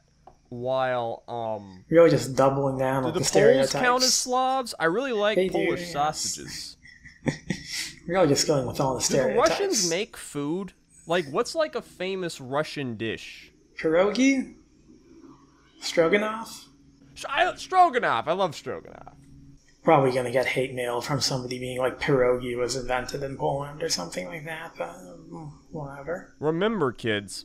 while 0.49 1.23
um. 1.29 1.85
Really 1.91 2.11
just 2.11 2.37
doubling 2.37 2.79
down 2.79 3.03
Do 3.03 3.09
on 3.09 3.15
the 3.15 3.21
the 3.21 3.25
Poles 3.25 3.29
stereotypes. 3.29 3.73
count 3.73 4.03
as 4.03 4.15
Slavs? 4.15 4.75
I 4.79 4.87
really 4.87 5.13
like 5.13 5.37
They 5.37 5.49
do, 5.49 5.53
Polish 5.53 5.81
yes. 5.81 5.93
sausages. 5.93 6.77
Really 8.11 8.27
just 8.27 8.49
going 8.49 8.67
with 8.67 8.81
all 8.81 8.95
the 8.95 9.01
Do 9.01 9.07
the 9.07 9.19
stereotypes. 9.19 9.51
Russians 9.51 9.89
make 9.89 10.17
food? 10.17 10.73
Like, 11.07 11.27
what's 11.31 11.55
like 11.55 11.77
a 11.77 11.83
famous 11.83 12.41
Russian 12.41 12.97
dish? 12.97 13.53
pierogi, 13.79 14.55
stroganoff. 15.81 16.67
I, 17.29 17.55
stroganoff. 17.55 18.27
I 18.27 18.33
love 18.33 18.57
stroganoff. 18.57 19.15
Probably 19.85 20.11
gonna 20.11 20.33
get 20.33 20.45
hate 20.47 20.75
mail 20.75 21.01
from 21.01 21.21
somebody 21.21 21.61
being 21.61 21.79
like 21.79 22.01
pierogi 22.01 22.57
was 22.59 22.75
invented 22.75 23.23
in 23.23 23.37
Poland 23.37 23.81
or 23.81 23.89
something 23.89 24.27
like 24.27 24.45
that. 24.45 24.73
But 24.77 24.89
um, 24.89 25.61
whatever. 25.71 26.35
Remember, 26.41 26.91
kids, 26.91 27.45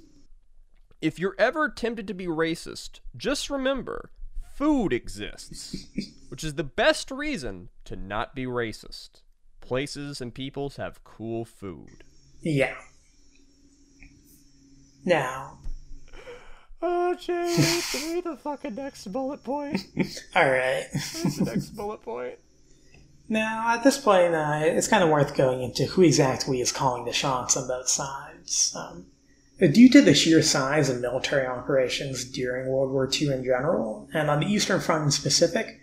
if 0.99 1.19
you're 1.19 1.35
ever 1.37 1.69
tempted 1.69 2.07
to 2.07 2.15
be 2.15 2.25
racist, 2.25 3.01
just 3.15 3.51
remember 3.51 4.09
food 4.55 4.93
exists, 4.93 5.85
which 6.29 6.43
is 6.43 6.55
the 6.55 6.63
best 6.63 7.11
reason 7.11 7.69
to 7.83 7.95
not 7.95 8.33
be 8.33 8.45
racist. 8.45 9.21
Places 9.65 10.21
and 10.21 10.33
peoples 10.33 10.75
have 10.75 11.03
cool 11.03 11.43
food. 11.45 12.03
Yeah. 12.41 12.75
Now, 15.03 15.59
Oh, 16.87 17.15
Jay, 17.15 17.81
read 18.13 18.23
the 18.25 18.37
fucking 18.37 18.75
next 18.75 19.11
bullet 19.11 19.43
point. 19.43 19.87
all 20.35 20.49
right. 20.49 20.85
The 20.93 21.43
next 21.45 21.69
bullet 21.69 22.03
point? 22.03 22.35
Now, 23.27 23.73
at 23.73 23.83
this 23.83 23.97
point, 23.97 24.35
uh, 24.35 24.59
it's 24.61 24.87
kind 24.87 25.03
of 25.03 25.09
worth 25.09 25.35
going 25.35 25.63
into 25.63 25.85
who 25.85 26.03
exactly 26.03 26.61
is 26.61 26.71
calling 26.71 27.05
the 27.05 27.13
shots 27.13 27.57
on 27.57 27.67
both 27.67 27.89
sides. 27.89 28.75
Um, 28.77 29.07
due 29.57 29.89
to 29.89 30.01
the 30.01 30.13
sheer 30.13 30.43
size 30.43 30.89
of 30.89 31.01
military 31.01 31.47
operations 31.47 32.23
during 32.25 32.67
World 32.67 32.91
War 32.91 33.09
II 33.11 33.29
in 33.29 33.43
general, 33.43 34.07
and 34.13 34.29
on 34.29 34.41
the 34.41 34.45
Eastern 34.45 34.79
Front 34.79 35.05
in 35.05 35.11
specific, 35.11 35.79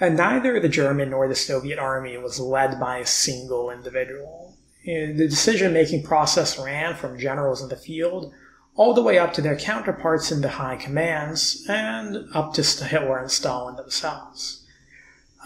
uh, 0.00 0.08
neither 0.08 0.58
the 0.58 0.68
German 0.68 1.10
nor 1.10 1.28
the 1.28 1.34
Soviet 1.34 1.78
army 1.78 2.16
was 2.16 2.40
led 2.40 2.80
by 2.80 2.98
a 2.98 3.06
single 3.06 3.70
individual. 3.70 4.56
Uh, 4.82 5.14
The 5.16 5.28
decision 5.28 5.72
making 5.72 6.02
process 6.02 6.58
ran 6.58 6.94
from 6.94 7.18
generals 7.18 7.62
in 7.62 7.68
the 7.68 7.76
field 7.76 8.32
all 8.76 8.92
the 8.92 9.02
way 9.02 9.18
up 9.18 9.32
to 9.32 9.42
their 9.42 9.56
counterparts 9.56 10.32
in 10.32 10.40
the 10.40 10.48
high 10.48 10.76
commands, 10.76 11.64
and 11.68 12.26
up 12.34 12.52
to 12.54 12.62
Hitler 12.62 13.18
and 13.18 13.30
Stalin 13.30 13.76
themselves. 13.76 14.66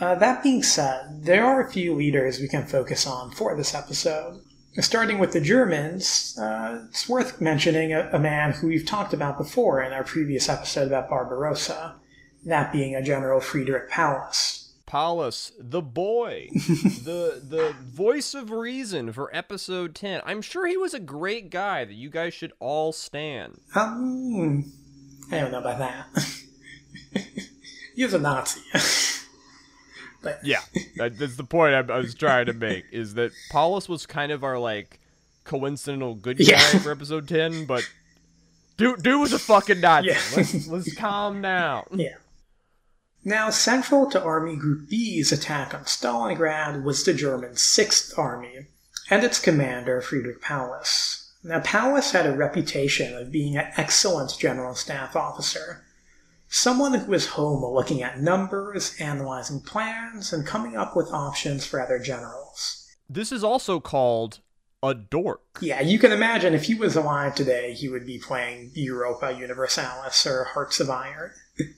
Uh, 0.01 0.15
that 0.15 0.43
being 0.43 0.63
said, 0.63 1.25
there 1.25 1.45
are 1.45 1.61
a 1.61 1.71
few 1.71 1.95
leaders 1.95 2.41
we 2.41 2.49
can 2.49 2.65
focus 2.65 3.07
on 3.07 3.31
for 3.33 3.57
this 3.57 3.75
episode. 3.75 4.41
Starting 4.81 5.19
with 5.19 5.33
the 5.33 5.41
Germans, 5.41 6.39
uh, 6.41 6.87
it's 6.89 7.09
worth 7.09 7.41
mentioning 7.41 7.93
a, 7.93 8.09
a 8.13 8.19
man 8.19 8.53
who 8.53 8.69
we've 8.69 8.87
talked 8.87 9.13
about 9.13 9.37
before 9.37 9.83
in 9.83 9.93
our 9.93 10.05
previous 10.05 10.49
episode 10.49 10.87
about 10.87 11.11
Barbarossa, 11.11 11.97
that 12.45 12.73
being 12.73 12.95
a 12.95 13.03
General 13.03 13.41
Friedrich 13.41 13.91
Paulus. 13.91 14.65
Paulus, 14.87 15.53
the 15.59 15.83
boy, 15.83 16.49
the 16.55 17.43
the 17.47 17.75
voice 17.85 18.33
of 18.33 18.51
reason 18.51 19.13
for 19.13 19.35
episode 19.37 19.95
10. 19.95 20.23
I'm 20.25 20.41
sure 20.41 20.67
he 20.67 20.79
was 20.79 20.95
a 20.95 20.99
great 21.01 21.51
guy 21.51 21.85
that 21.85 21.93
you 21.95 22.09
guys 22.09 22.33
should 22.33 22.53
all 22.59 22.93
stand. 22.93 23.61
Um, 23.75 24.73
I 25.31 25.41
don't 25.41 25.53
know 25.53 25.59
about 25.59 25.79
that. 25.79 26.07
he 27.95 28.03
was 28.05 28.15
a 28.15 28.19
Nazi. 28.19 28.63
but 30.23 30.41
Yeah, 30.43 30.61
that, 30.97 31.19
that's 31.19 31.37
the 31.37 31.45
point 31.45 31.75
I, 31.75 31.81
I 31.93 31.99
was 31.99 32.15
trying 32.15 32.47
to 32.47 32.55
make 32.55 32.87
is 32.91 33.13
that 33.15 33.33
Paulus 33.51 33.91
was 33.91 34.07
kind 34.07 34.33
of 34.33 34.43
our 34.43 34.59
like 34.59 35.01
coincidental 35.45 36.15
good 36.15 36.39
guy 36.39 36.45
Yeah. 36.49 36.59
for 36.79 36.91
episode 36.93 37.29
10, 37.29 37.67
but 37.67 37.87
dude 38.79 39.03
dude 39.03 39.21
was 39.21 39.35
a 39.35 39.39
fucking 39.39 39.81
Nazi. 39.81 40.09
Yeah. 40.09 40.21
Let's 40.35 40.67
let's 40.67 40.95
calm 40.95 41.43
down. 41.43 41.85
Yeah. 41.93 42.15
Now, 43.29 43.51
central 43.51 44.09
to 44.13 44.23
Army 44.23 44.57
Group 44.57 44.89
B's 44.89 45.33
attack 45.33 45.75
on 45.75 45.85
Stalingrad 45.85 46.83
was 46.83 47.05
the 47.05 47.13
German 47.13 47.57
Sixth 47.57 48.19
Army 48.19 48.69
and 49.11 49.23
its 49.23 49.39
commander, 49.39 50.01
Friedrich 50.01 50.41
Paulus. 50.41 51.31
Now, 51.45 51.61
Paulus 51.61 52.13
had 52.13 52.25
a 52.25 52.35
reputation 52.35 53.15
of 53.15 53.31
being 53.31 53.59
an 53.59 53.71
excellent 53.77 54.35
general 54.39 54.75
staff 54.75 55.15
officer, 55.15 55.85
someone 56.49 56.95
who 56.95 57.11
was 57.11 57.27
home 57.27 57.63
looking 57.63 58.03
at 58.03 58.19
numbers, 58.19 58.99
analyzing 58.99 59.61
plans, 59.61 60.33
and 60.33 60.47
coming 60.47 60.75
up 60.75 60.97
with 60.97 61.13
options 61.13 61.67
for 61.67 61.83
other 61.83 61.99
generals. 61.99 62.97
This 63.11 63.31
is 63.31 63.45
also 63.45 63.79
called 63.79 64.41
a 64.83 64.95
dork. 64.95 65.59
Yeah, 65.61 65.83
you 65.83 65.99
can 65.99 66.13
imagine 66.13 66.55
if 66.55 66.65
he 66.65 66.75
was 66.75 66.97
alive 66.97 67.35
today, 67.35 67.75
he 67.75 67.91
would 67.91 68.07
be 68.07 68.19
playing 68.19 68.71
Europa 68.73 69.37
Universalis 69.39 70.27
or 70.27 70.45
Hearts 70.45 70.81
of 70.81 70.89
Iron. 70.89 71.33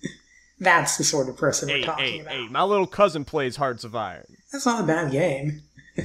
That's 0.60 0.98
the 0.98 1.04
sort 1.04 1.28
of 1.28 1.36
person 1.36 1.68
we're 1.68 1.82
talking 1.82 2.04
hey, 2.04 2.20
about. 2.20 2.32
hey, 2.34 2.48
my 2.48 2.62
little 2.62 2.86
cousin 2.86 3.24
plays 3.24 3.56
Hearts 3.56 3.82
of 3.82 3.96
Iron. 3.96 4.36
That's 4.52 4.66
not 4.66 4.84
a 4.84 4.86
bad 4.86 5.10
game. 5.10 5.62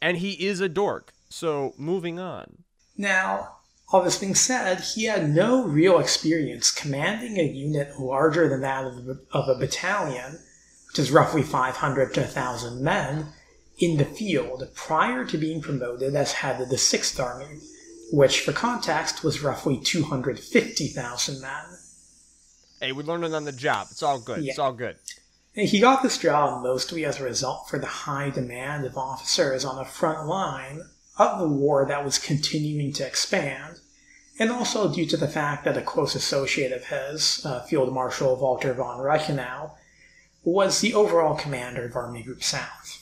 And 0.00 0.18
he 0.18 0.46
is 0.46 0.60
a 0.60 0.68
dork. 0.68 1.12
So, 1.28 1.74
moving 1.76 2.20
on. 2.20 2.58
Now, 2.96 3.56
all 3.92 4.04
this 4.04 4.18
being 4.18 4.36
said, 4.36 4.80
he 4.80 5.04
had 5.04 5.28
no 5.28 5.64
real 5.64 5.98
experience 5.98 6.70
commanding 6.70 7.36
a 7.36 7.42
unit 7.42 7.98
larger 7.98 8.48
than 8.48 8.60
that 8.60 8.84
of 8.84 9.08
a, 9.08 9.18
of 9.32 9.48
a 9.48 9.58
battalion, 9.58 10.38
which 10.86 11.00
is 11.00 11.10
roughly 11.10 11.42
500 11.42 12.14
to 12.14 12.20
1,000 12.20 12.80
men, 12.80 13.32
in 13.78 13.96
the 13.96 14.04
field 14.04 14.68
prior 14.74 15.24
to 15.24 15.38
being 15.38 15.60
promoted 15.60 16.14
as 16.14 16.32
head 16.32 16.60
of 16.60 16.68
the 16.68 16.76
6th 16.76 17.22
Army, 17.22 17.58
which 18.12 18.40
for 18.40 18.52
context 18.52 19.24
was 19.24 19.42
roughly 19.42 19.80
250,000 19.82 21.40
men. 21.40 21.77
Hey, 22.80 22.92
we 22.92 23.02
learned 23.02 23.24
it 23.24 23.34
on 23.34 23.44
the 23.44 23.52
job. 23.52 23.88
It's 23.90 24.02
all 24.02 24.20
good. 24.20 24.42
Yeah. 24.42 24.50
It's 24.50 24.58
all 24.58 24.72
good. 24.72 24.96
He 25.54 25.80
got 25.80 26.02
this 26.02 26.18
job 26.18 26.62
mostly 26.62 27.04
as 27.04 27.18
a 27.18 27.24
result 27.24 27.68
for 27.68 27.78
the 27.80 27.86
high 27.86 28.30
demand 28.30 28.84
of 28.86 28.96
officers 28.96 29.64
on 29.64 29.76
the 29.76 29.84
front 29.84 30.28
line 30.28 30.82
of 31.18 31.40
the 31.40 31.48
war 31.48 31.84
that 31.84 32.04
was 32.04 32.18
continuing 32.18 32.92
to 32.92 33.06
expand, 33.06 33.80
and 34.38 34.52
also 34.52 34.92
due 34.92 35.06
to 35.06 35.16
the 35.16 35.26
fact 35.26 35.64
that 35.64 35.76
a 35.76 35.82
close 35.82 36.14
associate 36.14 36.70
of 36.70 36.84
his, 36.84 37.44
uh, 37.44 37.64
Field 37.64 37.92
Marshal 37.92 38.36
Walter 38.36 38.72
von 38.72 39.00
Reichenau, 39.00 39.72
was 40.44 40.80
the 40.80 40.94
overall 40.94 41.34
commander 41.34 41.84
of 41.86 41.96
Army 41.96 42.22
Group 42.22 42.44
South. 42.44 42.97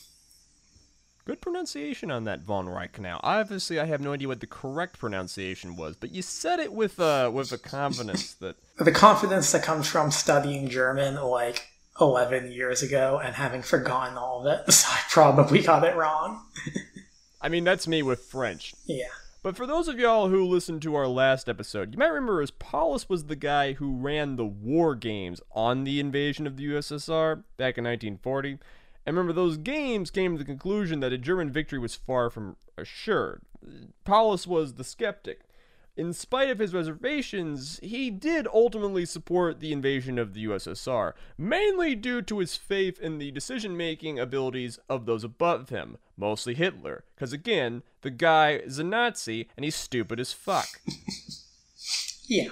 Good 1.27 1.41
pronunciation 1.41 2.09
on 2.09 2.23
that 2.23 2.39
von 2.39 2.67
Reichenau. 2.67 3.19
Obviously, 3.21 3.81
I 3.81 3.85
have 3.85 3.99
no 3.99 4.13
idea 4.13 4.29
what 4.29 4.39
the 4.39 4.47
correct 4.47 4.97
pronunciation 4.97 5.75
was, 5.75 5.97
but 5.97 6.15
you 6.15 6.21
said 6.21 6.61
it 6.61 6.71
with 6.71 7.01
uh, 7.01 7.29
with 7.33 7.51
a 7.51 7.57
confidence 7.57 8.33
that 8.35 8.55
The 8.77 8.93
confidence 8.93 9.51
that 9.51 9.61
comes 9.61 9.89
from 9.89 10.09
studying 10.09 10.69
German 10.69 11.15
like 11.15 11.67
11 11.99 12.53
years 12.53 12.81
ago 12.81 13.19
and 13.21 13.35
having 13.35 13.61
forgotten 13.61 14.17
all 14.17 14.47
of 14.47 14.57
it, 14.57 14.71
so 14.71 14.87
I 14.89 15.01
probably 15.09 15.61
got 15.61 15.83
it 15.83 15.97
wrong. 15.97 16.45
I 17.41 17.49
mean, 17.49 17.65
that's 17.65 17.89
me 17.89 18.01
with 18.01 18.21
French. 18.21 18.73
Yeah. 18.85 19.07
But 19.43 19.57
for 19.57 19.67
those 19.67 19.89
of 19.89 19.99
y'all 19.99 20.29
who 20.29 20.45
listened 20.45 20.81
to 20.83 20.95
our 20.95 21.07
last 21.07 21.49
episode, 21.49 21.91
you 21.91 21.99
might 21.99 22.07
remember 22.07 22.41
as 22.41 22.51
Paulus 22.51 23.09
was 23.09 23.25
the 23.25 23.35
guy 23.35 23.73
who 23.73 23.97
ran 23.97 24.37
the 24.37 24.45
war 24.45 24.95
games 24.95 25.41
on 25.51 25.83
the 25.83 25.99
invasion 25.99 26.47
of 26.47 26.55
the 26.55 26.67
USSR 26.67 27.43
back 27.57 27.77
in 27.77 27.83
1940. 27.83 28.59
And 29.07 29.15
remember, 29.15 29.31
those 29.31 29.55
games 29.55 30.11
came 30.11 30.33
to 30.33 30.37
the 30.37 30.45
conclusion 30.45 30.99
that 30.99 31.13
a 31.13 31.17
German 31.17 31.49
victory 31.49 31.79
was 31.79 31.95
far 31.95 32.29
from 32.29 32.57
assured. 32.77 33.41
Paulus 34.03 34.45
was 34.45 34.73
the 34.73 34.83
skeptic. 34.83 35.43
In 35.95 36.11
spite 36.11 36.49
of 36.49 36.59
his 36.59 36.73
reservations, 36.73 37.79
he 37.81 38.11
did 38.11 38.47
ultimately 38.53 39.05
support 39.05 39.61
the 39.61 39.71
invasion 39.71 40.19
of 40.19 40.33
the 40.33 40.45
USSR, 40.45 41.13
mainly 41.37 41.95
due 41.95 42.21
to 42.23 42.39
his 42.39 42.57
faith 42.57 42.99
in 42.99 43.17
the 43.17 43.31
decision 43.31 43.77
making 43.77 44.19
abilities 44.19 44.77
of 44.89 45.05
those 45.05 45.23
above 45.23 45.69
him, 45.69 45.97
mostly 46.17 46.53
Hitler. 46.53 47.05
Because 47.15 47.31
again, 47.31 47.83
the 48.01 48.11
guy 48.11 48.57
is 48.57 48.77
a 48.77 48.83
Nazi 48.83 49.47
and 49.55 49.63
he's 49.63 49.75
stupid 49.75 50.19
as 50.19 50.33
fuck. 50.33 50.67
Yeah. 52.29 52.49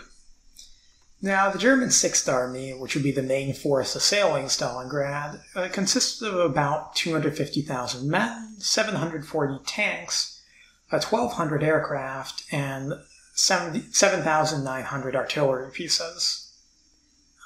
Now, 1.26 1.50
the 1.50 1.58
German 1.58 1.90
Sixth 1.90 2.30
Army, 2.30 2.70
which 2.70 2.94
would 2.94 3.04
be 3.04 3.12
the 3.12 3.24
main 3.24 3.56
force 3.56 3.96
assailing 3.96 4.46
Stalingrad, 4.46 5.42
uh, 5.56 5.70
consisted 5.70 6.28
of 6.28 6.40
about 6.40 6.96
250,000 6.96 8.08
men, 8.08 8.54
740 8.60 9.64
tanks, 9.66 10.44
uh, 10.92 11.02
1,200 11.02 11.64
aircraft, 11.64 12.44
and 12.52 12.94
70 13.34 13.92
7,900 13.92 15.16
artillery 15.16 15.72
pieces. 15.72 16.54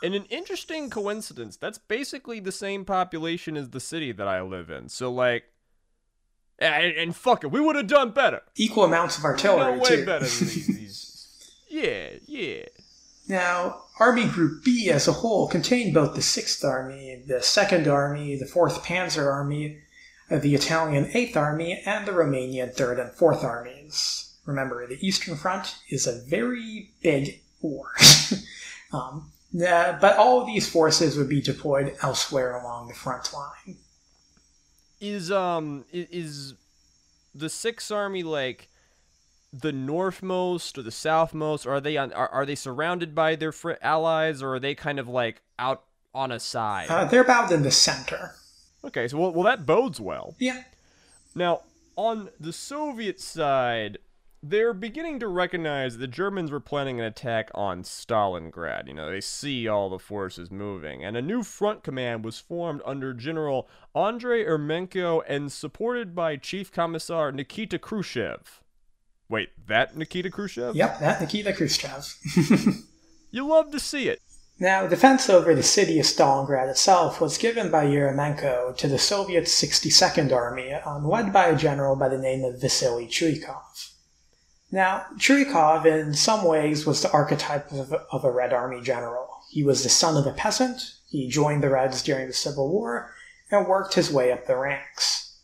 In 0.03 0.13
an 0.13 0.25
interesting 0.25 0.89
coincidence, 0.89 1.55
that's 1.55 1.77
basically 1.77 2.41
the 2.41 2.51
same 2.51 2.83
population 2.83 3.55
as 3.55 3.69
the 3.69 3.79
city 3.79 4.11
that 4.11 4.27
I 4.27 4.41
live 4.41 4.69
in. 4.69 4.89
So, 4.89 5.09
like, 5.09 5.45
and, 6.59 6.91
and 6.97 7.15
fuck 7.15 7.45
it, 7.45 7.47
we 7.47 7.61
would 7.61 7.77
have 7.77 7.87
done 7.87 8.11
better. 8.11 8.41
Equal 8.57 8.83
amounts 8.83 9.17
of 9.17 9.23
No 9.23 9.29
artillery, 9.29 9.79
way 9.79 9.87
too. 9.87 10.05
better 10.05 10.25
than 10.25 10.47
these. 10.47 10.67
these. 10.67 11.51
Yeah, 11.69 12.09
yeah. 12.25 12.65
Now, 13.29 13.83
Army 13.99 14.27
Group 14.27 14.63
B 14.63 14.89
as 14.89 15.07
a 15.07 15.13
whole 15.13 15.47
contained 15.47 15.93
both 15.93 16.15
the 16.15 16.21
6th 16.21 16.67
Army, 16.67 17.21
the 17.27 17.35
2nd 17.35 17.87
Army, 17.87 18.35
the 18.35 18.45
4th 18.45 18.79
Panzer 18.79 19.31
Army, 19.31 19.77
uh, 20.31 20.39
the 20.39 20.55
Italian 20.55 21.05
8th 21.05 21.37
Army, 21.37 21.79
and 21.85 22.07
the 22.07 22.11
Romanian 22.11 22.75
3rd 22.75 22.99
and 22.99 23.11
4th 23.11 23.43
Armies. 23.43 24.35
Remember, 24.45 24.87
the 24.87 24.97
Eastern 25.05 25.35
Front 25.35 25.75
is 25.89 26.07
a 26.07 26.23
very 26.27 26.89
big 27.03 27.39
war. 27.61 27.91
um, 28.91 29.31
but 29.53 30.17
all 30.17 30.41
of 30.41 30.47
these 30.47 30.67
forces 30.67 31.15
would 31.15 31.29
be 31.29 31.41
deployed 31.41 31.95
elsewhere 32.01 32.59
along 32.59 32.87
the 32.87 32.95
front 32.95 33.31
line. 33.31 33.77
Is 34.99 35.31
um 35.31 35.85
is 35.93 36.55
the 37.33 37.49
Sixth 37.49 37.89
Army 37.89 38.21
like 38.21 38.69
the 39.51 39.71
northmost 39.71 40.77
or 40.77 40.81
the 40.81 40.91
southmost? 40.91 41.65
Or 41.65 41.75
are 41.75 41.81
they 41.81 41.97
on? 41.97 42.13
Are, 42.13 42.29
are 42.29 42.45
they 42.45 42.55
surrounded 42.55 43.13
by 43.15 43.35
their 43.35 43.51
fr- 43.51 43.73
allies, 43.81 44.41
or 44.41 44.55
are 44.55 44.59
they 44.59 44.75
kind 44.75 44.99
of 44.99 45.07
like 45.07 45.41
out 45.57 45.83
on 46.13 46.31
a 46.31 46.39
side? 46.39 46.87
Uh, 46.89 47.05
they're 47.05 47.21
about 47.21 47.51
in 47.51 47.63
the 47.63 47.71
center. 47.71 48.35
okay, 48.83 49.07
so 49.07 49.17
well, 49.17 49.31
well 49.31 49.43
that 49.43 49.65
bodes 49.65 49.99
well. 49.99 50.35
Yeah. 50.39 50.63
Now, 51.35 51.61
on 51.95 52.29
the 52.39 52.53
Soviet 52.53 53.19
side, 53.19 53.99
they're 54.41 54.73
beginning 54.73 55.19
to 55.19 55.27
recognize 55.27 55.97
the 55.97 56.07
Germans 56.07 56.49
were 56.49 56.61
planning 56.61 56.99
an 56.99 57.05
attack 57.05 57.51
on 57.53 57.83
Stalingrad. 57.83 58.87
You 58.87 58.93
know, 58.93 59.11
they 59.11 59.19
see 59.21 59.67
all 59.67 59.89
the 59.89 59.99
forces 59.99 60.49
moving, 60.49 61.03
and 61.03 61.17
a 61.17 61.21
new 61.21 61.43
front 61.43 61.83
command 61.83 62.23
was 62.23 62.39
formed 62.39 62.81
under 62.85 63.13
General 63.13 63.67
Andrei 63.93 64.45
Yeremenko 64.45 65.23
and 65.27 65.51
supported 65.51 66.15
by 66.15 66.37
Chief 66.37 66.71
Commissar 66.71 67.31
Nikita 67.31 67.77
Khrushchev. 67.77 68.61
Wait, 69.29 69.49
that 69.67 69.95
Nikita 69.95 70.31
Khrushchev? 70.31 70.75
Yep, 70.75 70.99
that 70.99 71.21
Nikita 71.21 71.53
Khrushchev. 71.53 72.15
You 73.31 73.47
love 73.47 73.71
to 73.71 73.79
see 73.79 74.09
it. 74.09 74.21
Now, 74.59 74.87
defense 74.87 75.29
over 75.29 75.55
the 75.55 75.63
city 75.63 75.99
of 75.99 76.05
Stalingrad 76.05 76.69
itself 76.69 77.21
was 77.21 77.37
given 77.37 77.71
by 77.71 77.85
Yeremenko 77.85 78.75
to 78.75 78.87
the 78.87 78.97
Soviet 78.99 79.45
62nd 79.45 80.33
Army, 80.33 80.73
um, 80.73 81.07
led 81.07 81.31
by 81.31 81.47
a 81.47 81.55
general 81.55 81.95
by 81.95 82.09
the 82.09 82.17
name 82.17 82.43
of 82.43 82.59
Vasily 82.59 83.07
Chuikov. 83.07 83.91
Now, 84.71 85.05
Chuikov, 85.17 85.85
in 85.85 86.13
some 86.13 86.43
ways, 86.43 86.85
was 86.85 87.01
the 87.01 87.11
archetype 87.11 87.71
of, 87.71 87.93
of 87.93 88.25
a 88.25 88.31
Red 88.31 88.51
Army 88.51 88.81
general. 88.81 89.29
He 89.49 89.63
was 89.63 89.83
the 89.83 89.89
son 89.89 90.17
of 90.17 90.27
a 90.27 90.35
peasant, 90.35 90.95
he 91.07 91.29
joined 91.29 91.63
the 91.63 91.69
Reds 91.69 92.03
during 92.03 92.27
the 92.27 92.33
Civil 92.33 92.69
War, 92.69 93.13
and 93.49 93.67
worked 93.67 93.93
his 93.93 94.11
way 94.11 94.31
up 94.31 94.45
the 94.45 94.57
ranks. 94.57 95.37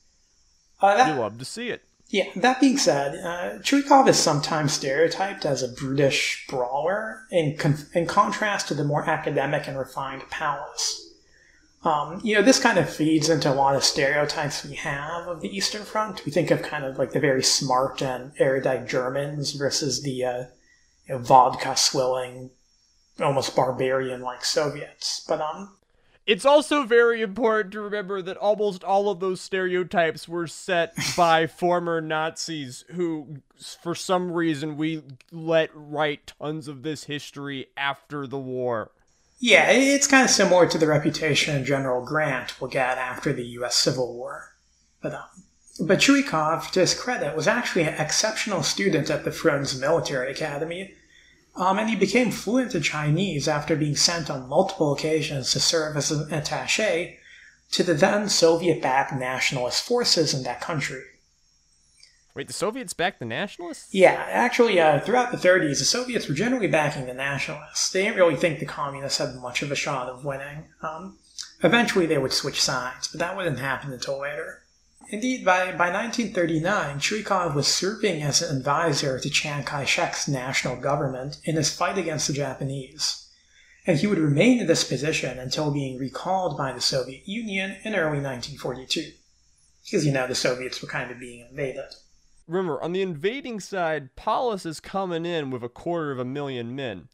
Uh, 0.82 0.98
that, 0.98 1.14
You 1.14 1.22
love 1.22 1.40
to 1.40 1.46
see 1.46 1.70
it. 1.70 1.84
Yeah, 2.16 2.30
that 2.38 2.62
being 2.62 2.78
said, 2.78 3.16
uh, 3.26 3.60
Chuikov 3.60 4.08
is 4.08 4.18
sometimes 4.18 4.72
stereotyped 4.72 5.46
as 5.46 5.62
a 5.62 5.68
brutish 5.68 6.46
brawler 6.48 7.28
in, 7.30 7.58
con- 7.58 7.88
in 7.94 8.06
contrast 8.06 8.70
to 8.70 8.74
the 8.74 8.86
more 8.86 9.04
academic 9.04 9.68
and 9.68 9.78
refined 9.78 10.22
Paulus. 10.30 11.14
Um, 11.84 12.22
you 12.24 12.36
know, 12.36 12.42
this 12.42 12.58
kind 12.58 12.78
of 12.78 12.90
feeds 12.90 13.28
into 13.28 13.52
a 13.52 13.54
lot 13.54 13.76
of 13.76 13.84
stereotypes 13.84 14.64
we 14.64 14.76
have 14.76 15.28
of 15.28 15.42
the 15.42 15.54
Eastern 15.54 15.84
Front. 15.84 16.24
We 16.26 16.32
think 16.32 16.52
of 16.52 16.62
kind 16.62 16.86
of 16.86 16.98
like 16.98 17.12
the 17.12 17.20
very 17.20 17.44
smart 17.44 18.02
and 18.02 18.32
erudite 18.40 18.88
Germans 18.88 19.52
versus 19.52 20.02
the 20.02 20.24
uh, 20.24 20.44
you 21.10 21.16
know, 21.16 21.18
vodka 21.18 21.76
swilling, 21.76 22.50
almost 23.20 23.58
barbarian 23.58 24.22
like 24.22 24.46
Soviets. 24.46 25.26
But 25.28 25.42
um, 25.42 25.76
It's 26.26 26.46
also 26.46 26.84
very 26.84 27.22
important 27.22 27.72
to 27.74 27.82
remember 27.82 28.22
that 28.22 28.38
almost 28.38 28.84
all 28.84 29.10
of 29.10 29.20
those 29.20 29.42
stereotypes 29.42 30.28
were 30.28 30.48
set 30.48 30.94
by 31.18 31.46
former 31.46 32.02
Nazis 32.02 32.84
who, 32.92 33.42
for 33.82 33.94
some 33.94 34.32
reason, 34.32 34.78
we 34.78 35.04
let 35.32 35.70
write 35.74 36.34
tons 36.40 36.68
of 36.68 36.82
this 36.82 37.04
history 37.04 37.68
after 37.78 38.26
the 38.26 38.40
war. 38.40 38.92
Yeah, 39.38 39.70
it's 39.70 40.08
kind 40.08 40.24
of 40.24 40.32
similar 40.32 40.66
to 40.68 40.78
the 40.78 40.88
reputation 40.88 41.66
General 41.66 42.04
Grant 42.04 42.60
will 42.60 42.70
get 42.70 42.98
after 42.98 43.34
the 43.34 43.46
U.S. 43.60 43.76
Civil 43.76 44.16
War. 44.16 44.56
But, 45.02 45.14
um, 45.14 45.44
but 45.82 46.00
Chuikov, 46.00 46.72
to 46.72 46.80
his 46.80 46.94
credit, 46.94 47.36
was 47.36 47.48
actually 47.48 47.84
an 47.84 47.96
exceptional 47.96 48.64
student 48.64 49.10
at 49.10 49.26
the 49.26 49.32
Frunze 49.32 49.80
Military 49.80 50.32
Academy, 50.32 50.96
um, 51.56 51.80
and 51.80 51.90
he 51.90 51.96
became 51.96 52.32
fluent 52.32 52.76
in 52.76 52.82
Chinese 52.82 53.48
after 53.48 53.76
being 53.76 53.96
sent 53.96 54.30
on 54.30 54.50
multiple 54.50 54.94
occasions 54.94 55.52
to 55.52 55.60
serve 55.60 55.96
as 55.96 56.12
an 56.12 56.30
attaché 56.30 57.18
to 57.72 57.84
the 57.84 57.94
then 57.94 58.30
Soviet-backed 58.30 59.14
nationalist 59.14 59.84
forces 59.84 60.34
in 60.34 60.44
that 60.44 60.62
country. 60.62 61.04
Wait, 62.36 62.48
the 62.48 62.54
Soviets 62.54 62.92
backed 62.92 63.20
the 63.20 63.26
nationalists? 63.26 63.94
Yeah, 63.94 64.26
actually, 64.30 64.78
uh, 64.78 65.00
throughout 65.00 65.32
the 65.32 65.38
30s, 65.38 65.80
the 65.80 65.86
Soviets 65.86 66.28
were 66.28 66.36
generally 66.36 66.68
backing 66.68 67.06
the 67.06 67.14
nationalists. 67.14 67.90
They 67.90 68.04
didn't 68.04 68.18
really 68.18 68.36
think 68.36 68.60
the 68.60 68.66
communists 68.66 69.20
had 69.20 69.36
much 69.36 69.62
of 69.62 69.72
a 69.72 69.76
shot 69.76 70.10
of 70.10 70.26
winning. 70.26 70.66
Um, 70.82 71.18
eventually, 71.64 72.06
they 72.06 72.18
would 72.18 72.34
switch 72.34 72.62
sides, 72.62 73.08
but 73.08 73.20
that 73.22 73.38
wouldn't 73.38 73.60
happen 73.60 73.94
until 73.94 74.20
later. 74.20 74.65
Indeed, 75.10 75.46
by, 75.46 75.66
by 75.72 75.92
1939, 75.92 77.00
Chuikov 77.00 77.54
was 77.54 77.68
serving 77.68 78.24
as 78.24 78.42
an 78.42 78.58
advisor 78.58 79.20
to 79.20 79.30
Chiang 79.30 79.64
Kai 79.64 79.86
shek's 79.86 80.28
national 80.28 80.78
government 80.78 81.40
in 81.44 81.56
his 81.56 81.74
fight 81.74 81.98
against 81.98 82.28
the 82.28 82.34
Japanese. 82.34 83.30
And 83.86 84.00
he 84.00 84.08
would 84.08 84.18
remain 84.18 84.60
in 84.60 84.68
this 84.68 84.84
position 84.84 85.38
until 85.38 85.72
being 85.72 86.00
recalled 86.00 86.58
by 86.58 86.74
the 86.74 86.82
Soviet 86.82 87.28
Union 87.28 87.78
in 87.84 87.94
early 87.94 88.20
1942. 88.20 89.12
Because, 89.84 90.08
you 90.08 90.12
know, 90.12 90.26
the 90.26 90.34
Soviets 90.34 90.82
were 90.82 90.88
kind 90.88 91.12
of 91.12 91.20
being 91.20 91.46
invaded. 91.48 91.94
Remember, 92.48 92.82
on 92.82 92.92
the 92.92 93.04
invading 93.04 93.60
side, 93.60 94.16
Paulus 94.16 94.66
is 94.66 94.80
coming 94.80 95.26
in 95.26 95.52
with 95.52 95.64
a 95.64 95.70
quarter 95.70 96.12
of 96.12 96.18
a 96.20 96.26
million 96.26 96.76
men. 96.76 97.10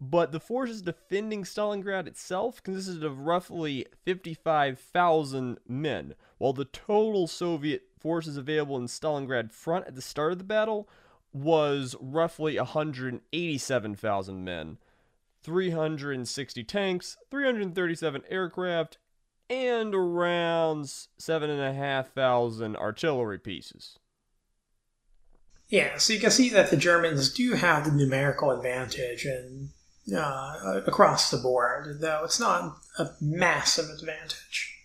But 0.00 0.32
the 0.32 0.40
forces 0.40 0.82
defending 0.82 1.44
Stalingrad 1.44 2.06
itself 2.06 2.62
consisted 2.62 3.04
of 3.04 3.20
roughly 3.20 3.86
55,000 4.04 5.58
men, 5.66 6.14
while 6.38 6.52
the 6.52 6.64
total 6.64 7.26
Soviet 7.26 7.84
forces 7.98 8.36
available 8.36 8.76
in 8.76 8.86
Stalingrad 8.86 9.52
front 9.52 9.86
at 9.86 9.94
the 9.94 10.02
start 10.02 10.32
of 10.32 10.38
the 10.38 10.44
battle 10.44 10.88
was 11.32 11.96
roughly 12.00 12.58
187,000 12.58 14.44
men, 14.44 14.78
360 15.42 16.64
tanks, 16.64 17.16
337 17.30 18.22
aircraft, 18.28 18.98
and 19.48 19.94
around 19.94 20.88
7,500 21.18 22.76
artillery 22.76 23.38
pieces. 23.38 23.98
Yeah, 25.68 25.98
so 25.98 26.12
you 26.12 26.20
can 26.20 26.30
see 26.30 26.48
that 26.50 26.70
the 26.70 26.76
Germans 26.76 27.32
do 27.32 27.54
have 27.54 27.84
the 27.84 27.90
numerical 27.90 28.50
advantage 28.50 29.24
and 29.24 29.70
uh, 30.14 30.80
across 30.86 31.30
the 31.30 31.38
board, 31.38 32.00
though 32.00 32.22
it's 32.24 32.38
not 32.38 32.78
a 32.98 33.08
massive 33.20 33.90
advantage. 33.90 34.75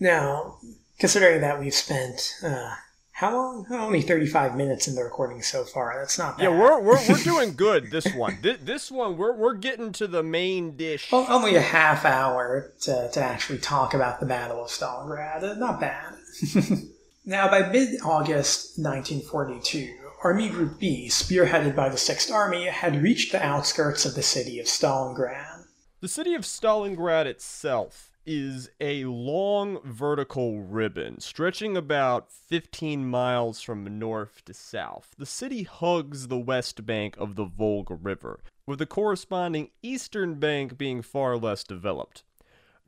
Now, 0.00 0.56
considering 0.98 1.42
that 1.42 1.60
we've 1.60 1.74
spent 1.74 2.34
uh, 2.42 2.74
how 3.20 3.36
long? 3.36 3.66
Only 3.70 4.00
thirty-five 4.00 4.56
minutes 4.56 4.88
in 4.88 4.94
the 4.94 5.04
recording 5.04 5.42
so 5.42 5.64
far. 5.64 5.94
That's 5.98 6.18
not 6.18 6.38
bad. 6.38 6.44
Yeah, 6.44 6.58
we're 6.58 6.80
we're, 6.80 7.06
we're 7.06 7.18
doing 7.22 7.52
good. 7.54 7.90
This 7.90 8.10
one, 8.14 8.38
this, 8.40 8.56
this 8.62 8.90
one, 8.90 9.18
we're 9.18 9.34
we're 9.34 9.54
getting 9.54 9.92
to 9.92 10.06
the 10.06 10.22
main 10.22 10.74
dish. 10.74 11.12
Well, 11.12 11.26
only 11.28 11.54
a 11.54 11.60
half 11.60 12.06
hour 12.06 12.72
to, 12.80 13.10
to 13.12 13.22
actually 13.22 13.58
talk 13.58 13.92
about 13.92 14.20
the 14.20 14.26
Battle 14.26 14.64
of 14.64 14.70
Stalingrad. 14.70 15.58
Not 15.58 15.80
bad. 15.80 16.14
now, 17.26 17.50
by 17.50 17.68
mid-August 17.68 18.78
1942, 18.78 19.94
Army 20.24 20.48
Group 20.48 20.78
B, 20.78 21.08
spearheaded 21.10 21.76
by 21.76 21.90
the 21.90 21.98
Sixth 21.98 22.32
Army, 22.32 22.68
had 22.68 23.02
reached 23.02 23.32
the 23.32 23.44
outskirts 23.44 24.06
of 24.06 24.14
the 24.14 24.22
city 24.22 24.58
of 24.60 24.64
Stalingrad. 24.64 25.66
The 26.00 26.08
city 26.08 26.34
of 26.34 26.42
Stalingrad 26.42 27.26
itself 27.26 28.09
is 28.32 28.70
a 28.80 29.04
long 29.06 29.80
vertical 29.82 30.60
ribbon 30.60 31.18
stretching 31.18 31.76
about 31.76 32.30
15 32.30 33.04
miles 33.04 33.60
from 33.60 33.98
north 33.98 34.44
to 34.44 34.54
south. 34.54 35.16
The 35.18 35.26
city 35.26 35.64
hugs 35.64 36.28
the 36.28 36.38
west 36.38 36.86
bank 36.86 37.16
of 37.18 37.34
the 37.34 37.44
Volga 37.44 37.94
River, 37.94 38.38
with 38.68 38.78
the 38.78 38.86
corresponding 38.86 39.70
eastern 39.82 40.36
bank 40.36 40.78
being 40.78 41.02
far 41.02 41.38
less 41.38 41.64
developed. 41.64 42.22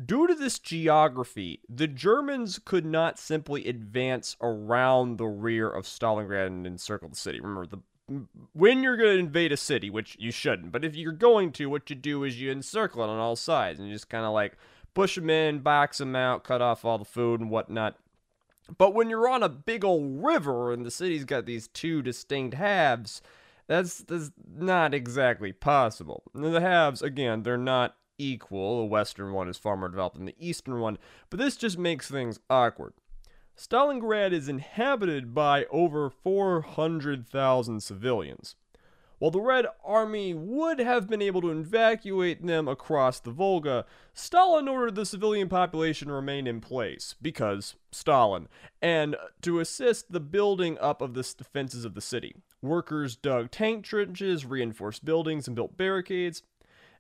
Due 0.05 0.29
to 0.29 0.35
this 0.37 0.61
geography, 0.61 1.59
the 1.69 1.89
Germans 1.89 2.61
could 2.65 2.87
not 2.87 3.19
simply 3.19 3.67
advance 3.67 4.37
around 4.41 5.19
the 5.19 5.27
rear 5.27 5.69
of 5.69 5.87
Stalingrad 5.87 6.47
and 6.47 6.69
encircle 6.69 7.09
the 7.09 7.17
city. 7.17 7.41
Remember, 7.41 7.67
the 7.67 7.79
when 8.53 8.83
you're 8.83 8.97
going 8.97 9.15
to 9.15 9.25
invade 9.25 9.53
a 9.53 9.57
city, 9.57 9.91
which 9.91 10.17
you 10.21 10.31
shouldn't, 10.31 10.71
but 10.71 10.85
if 10.85 10.95
you're 10.95 11.13
going 11.13 11.51
to, 11.53 11.67
what 11.67 11.89
you 11.91 11.97
do 11.97 12.23
is 12.23 12.41
you 12.41 12.53
encircle 12.53 13.03
it 13.03 13.09
on 13.09 13.19
all 13.19 13.37
sides 13.37 13.81
and 13.81 13.89
you 13.89 13.95
just 13.95 14.09
kind 14.09 14.25
of 14.25 14.33
like 14.33 14.57
push 14.95 15.17
them 15.17 15.31
in, 15.31 15.61
box 15.61 15.99
them 15.99 16.15
out, 16.17 16.45
cut 16.45 16.63
off 16.63 16.85
all 16.85 16.99
the 16.99 17.05
food 17.05 17.41
and 17.41 17.51
whatnot. 17.51 17.97
But 18.79 18.95
when 18.95 19.11
you're 19.11 19.29
on 19.29 19.43
a 19.43 19.49
big 19.49 19.85
old 19.85 20.23
river 20.25 20.73
and 20.73 20.87
the 20.87 20.91
city's 20.91 21.25
got 21.25 21.47
these 21.47 21.69
two 21.69 22.03
distinct 22.03 22.55
halves, 22.55 23.21
that's, 23.67 23.99
that's 23.99 24.31
not 24.57 24.95
exactly 24.95 25.53
possible. 25.53 26.23
The 26.35 26.61
halves, 26.61 27.03
again, 27.03 27.43
they're 27.43 27.57
not 27.57 27.97
equal. 28.19 28.81
The 28.81 28.87
western 28.87 29.33
one 29.33 29.49
is 29.49 29.59
far 29.59 29.77
more 29.77 29.89
developed 29.89 30.17
than 30.17 30.27
the 30.27 30.37
eastern 30.39 30.81
one, 30.81 30.99
but 31.31 31.39
this 31.39 31.57
just 31.57 31.79
makes 31.79 32.09
things 32.11 32.39
awkward. 32.49 32.95
Stalingrad 33.57 34.33
is 34.33 34.49
inhabited 34.49 35.35
by 35.35 35.67
over 35.67 36.09
400,000 36.09 37.83
civilians. 37.83 38.57
While 39.23 39.31
the 39.31 39.41
Red 39.41 39.67
Army 39.85 40.35
would 40.35 40.81
have 40.81 41.09
been 41.09 41.23
able 41.23 41.41
to 41.43 41.51
evacuate 41.51 42.45
them 42.45 42.67
across 42.67 43.21
the 43.21 43.31
Volga, 43.31 43.85
Stalin 44.13 44.67
ordered 44.67 44.97
the 44.97 45.07
civilian 45.07 45.49
population 45.49 46.09
to 46.09 46.15
remain 46.15 46.49
in 46.49 46.61
place, 46.61 47.15
because 47.23 47.77
Stalin, 47.93 48.49
and 48.83 49.15
to 49.43 49.61
assist 49.61 50.11
the 50.11 50.19
building 50.19 50.77
up 50.81 51.01
of 51.01 51.15
the 51.15 51.23
defenses 51.39 51.85
of 51.85 51.95
the 51.95 52.01
city. 52.01 52.35
Workers 52.63 53.15
dug 53.15 53.53
tank 53.53 53.85
trenches, 53.85 54.45
reinforced 54.45 55.05
buildings, 55.05 55.47
and 55.47 55.55
built 55.55 55.77
barricades. 55.77 56.43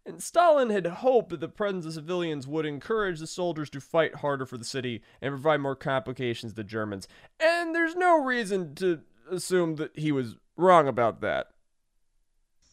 And 0.07 0.23
Stalin 0.23 0.71
had 0.71 0.87
hoped 0.87 1.31
that 1.31 1.41
the 1.41 1.49
presence 1.49 1.87
of 1.87 1.95
civilians 1.95 2.47
would 2.47 2.67
encourage 2.67 3.19
the 3.19 3.27
soldiers 3.27 3.69
to 3.71 3.81
fight 3.81 4.15
harder 4.15 4.47
for 4.47 4.59
the 4.59 4.65
city 4.65 5.03
and 5.21 5.33
provide 5.33 5.61
more 5.61 5.75
complications 5.75 6.53
to 6.53 6.57
the 6.57 6.63
Germans. 6.63 7.09
And 7.41 7.75
there's 7.75 7.97
no 7.97 8.23
reason 8.23 8.77
to 8.77 9.01
assume 9.29 9.75
that 9.75 9.99
he 9.99 10.13
was 10.13 10.37
wrong 10.57 10.87
about 10.87 11.21
that. 11.23 11.49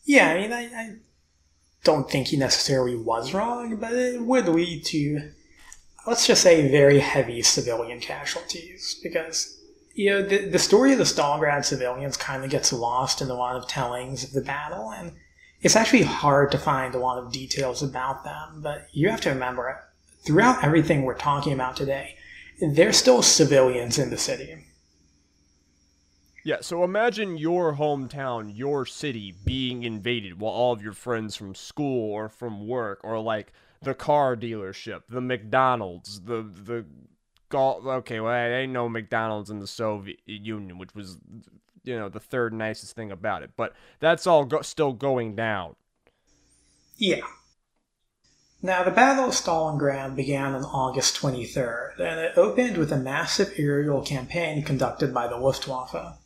Yeah, 0.03 0.29
I 0.29 0.41
mean, 0.41 0.53
I, 0.53 0.63
I 0.63 0.95
don't 1.83 2.09
think 2.09 2.27
he 2.27 2.37
necessarily 2.37 2.95
was 2.95 3.33
wrong, 3.33 3.75
but 3.77 3.93
it 3.93 4.21
would 4.21 4.47
lead 4.47 4.85
to, 4.85 5.31
let's 6.07 6.27
just 6.27 6.41
say, 6.41 6.69
very 6.69 6.99
heavy 6.99 7.41
civilian 7.41 7.99
casualties 7.99 8.99
because 9.01 9.55
you 9.93 10.09
know 10.09 10.21
the, 10.21 10.49
the 10.49 10.59
story 10.59 10.91
of 10.93 10.97
the 10.97 11.03
Stalingrad 11.03 11.65
civilians 11.65 12.15
kind 12.15 12.43
of 12.43 12.49
gets 12.49 12.71
lost 12.71 13.21
in 13.21 13.29
a 13.29 13.33
lot 13.33 13.55
of 13.55 13.67
tellings 13.67 14.23
of 14.23 14.31
the 14.31 14.41
battle, 14.41 14.91
and 14.91 15.13
it's 15.61 15.75
actually 15.75 16.03
hard 16.03 16.51
to 16.51 16.57
find 16.57 16.95
a 16.95 16.99
lot 16.99 17.21
of 17.21 17.31
details 17.31 17.83
about 17.83 18.23
them. 18.23 18.61
But 18.61 18.87
you 18.93 19.09
have 19.09 19.21
to 19.21 19.29
remember, 19.29 19.83
throughout 20.23 20.63
everything 20.63 21.03
we're 21.03 21.15
talking 21.15 21.53
about 21.53 21.75
today, 21.75 22.15
there's 22.61 22.97
still 22.97 23.21
civilians 23.21 23.97
in 23.97 24.09
the 24.09 24.17
city. 24.17 24.65
Yeah, 26.43 26.57
so 26.61 26.83
imagine 26.83 27.37
your 27.37 27.75
hometown, 27.75 28.55
your 28.55 28.85
city 28.85 29.33
being 29.43 29.83
invaded 29.83 30.39
while 30.39 30.53
all 30.53 30.73
of 30.73 30.81
your 30.81 30.93
friends 30.93 31.35
from 31.35 31.53
school 31.53 32.11
or 32.11 32.29
from 32.29 32.67
work 32.67 33.01
or 33.03 33.19
like 33.19 33.51
the 33.81 33.93
car 33.93 34.35
dealership, 34.35 35.03
the 35.09 35.21
McDonald's, 35.21 36.21
the 36.21 36.41
the 36.41 36.85
golf. 37.49 37.85
Okay, 37.85 38.19
well, 38.19 38.31
I 38.31 38.47
ain't 38.47 38.71
no 38.71 38.87
McDonald's 38.89 39.49
in 39.49 39.59
the 39.59 39.67
Soviet 39.67 40.19
Union, 40.25 40.77
which 40.77 40.95
was 40.95 41.17
you 41.83 41.97
know 41.97 42.09
the 42.09 42.19
third 42.19 42.53
nicest 42.53 42.95
thing 42.95 43.11
about 43.11 43.43
it, 43.43 43.51
but 43.55 43.73
that's 43.99 44.27
all 44.27 44.45
go- 44.45 44.61
still 44.61 44.93
going 44.93 45.35
down. 45.35 45.75
Yeah. 46.97 47.21
Now, 48.61 48.83
the 48.83 48.91
Battle 48.91 49.25
of 49.25 49.31
Stalingrad 49.31 50.17
began 50.17 50.53
on 50.53 50.65
August 50.65 51.15
23rd, 51.15 51.97
and 51.99 52.19
it 52.19 52.37
opened 52.37 52.75
with 52.75 52.91
a 52.91 52.97
massive 52.97 53.53
aerial 53.55 54.01
campaign 54.01 54.63
conducted 54.63 55.13
by 55.13 55.27
the 55.27 55.37
Luftwaffe. 55.37 56.17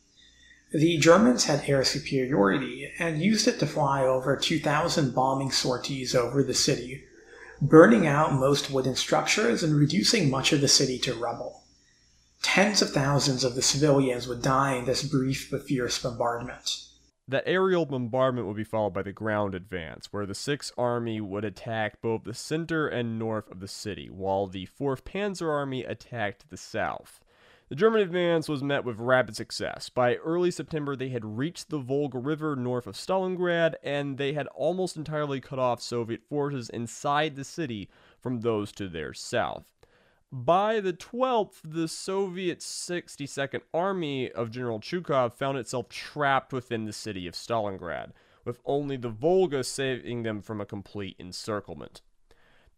The 0.75 0.97
Germans 0.97 1.45
had 1.45 1.69
air 1.69 1.83
superiority 1.83 2.91
and 2.97 3.21
used 3.21 3.47
it 3.47 3.59
to 3.59 3.67
fly 3.67 4.03
over 4.03 4.35
2,000 4.35 5.13
bombing 5.13 5.51
sorties 5.51 6.15
over 6.15 6.41
the 6.41 6.55
city, 6.55 7.03
burning 7.61 8.07
out 8.07 8.33
most 8.33 8.71
wooden 8.71 8.95
structures 8.95 9.61
and 9.61 9.75
reducing 9.75 10.31
much 10.31 10.51
of 10.51 10.61
the 10.61 10.67
city 10.67 10.97
to 10.99 11.13
rubble. 11.13 11.61
Tens 12.41 12.81
of 12.81 12.89
thousands 12.89 13.43
of 13.43 13.53
the 13.53 13.61
civilians 13.61 14.27
would 14.27 14.41
die 14.41 14.73
in 14.73 14.85
this 14.85 15.03
brief 15.03 15.49
but 15.51 15.63
fierce 15.67 16.01
bombardment. 16.01 16.87
That 17.27 17.43
aerial 17.45 17.85
bombardment 17.85 18.47
would 18.47 18.57
be 18.57 18.63
followed 18.63 18.95
by 18.95 19.03
the 19.03 19.13
ground 19.13 19.53
advance, 19.53 20.11
where 20.11 20.25
the 20.25 20.33
Sixth 20.33 20.73
Army 20.75 21.21
would 21.21 21.45
attack 21.45 22.01
both 22.01 22.23
the 22.23 22.33
center 22.33 22.87
and 22.87 23.19
north 23.19 23.51
of 23.51 23.59
the 23.59 23.67
city, 23.67 24.09
while 24.09 24.47
the 24.47 24.65
Fourth 24.65 25.05
Panzer 25.05 25.49
Army 25.49 25.83
attacked 25.83 26.49
the 26.49 26.57
south. 26.57 27.22
The 27.69 27.75
German 27.75 28.01
advance 28.01 28.49
was 28.49 28.61
met 28.61 28.83
with 28.83 28.99
rapid 28.99 29.35
success. 29.35 29.89
By 29.89 30.15
early 30.15 30.51
September, 30.51 30.95
they 30.95 31.09
had 31.09 31.37
reached 31.37 31.69
the 31.69 31.79
Volga 31.79 32.19
River 32.19 32.55
north 32.55 32.85
of 32.87 32.95
Stalingrad, 32.95 33.75
and 33.81 34.17
they 34.17 34.33
had 34.33 34.47
almost 34.47 34.97
entirely 34.97 35.39
cut 35.39 35.59
off 35.59 35.81
Soviet 35.81 36.21
forces 36.23 36.69
inside 36.69 37.35
the 37.35 37.43
city 37.43 37.89
from 38.19 38.41
those 38.41 38.71
to 38.73 38.87
their 38.89 39.13
south. 39.13 39.65
By 40.31 40.79
the 40.79 40.93
12th, 40.93 41.61
the 41.63 41.87
Soviet 41.87 42.59
62nd 42.59 43.61
Army 43.73 44.31
of 44.31 44.51
General 44.51 44.79
Chuikov 44.79 45.33
found 45.33 45.57
itself 45.57 45.89
trapped 45.89 46.51
within 46.51 46.85
the 46.85 46.93
city 46.93 47.27
of 47.27 47.35
Stalingrad, 47.35 48.11
with 48.43 48.59
only 48.65 48.97
the 48.97 49.09
Volga 49.09 49.63
saving 49.63 50.23
them 50.23 50.41
from 50.41 50.59
a 50.59 50.65
complete 50.65 51.15
encirclement. 51.19 52.01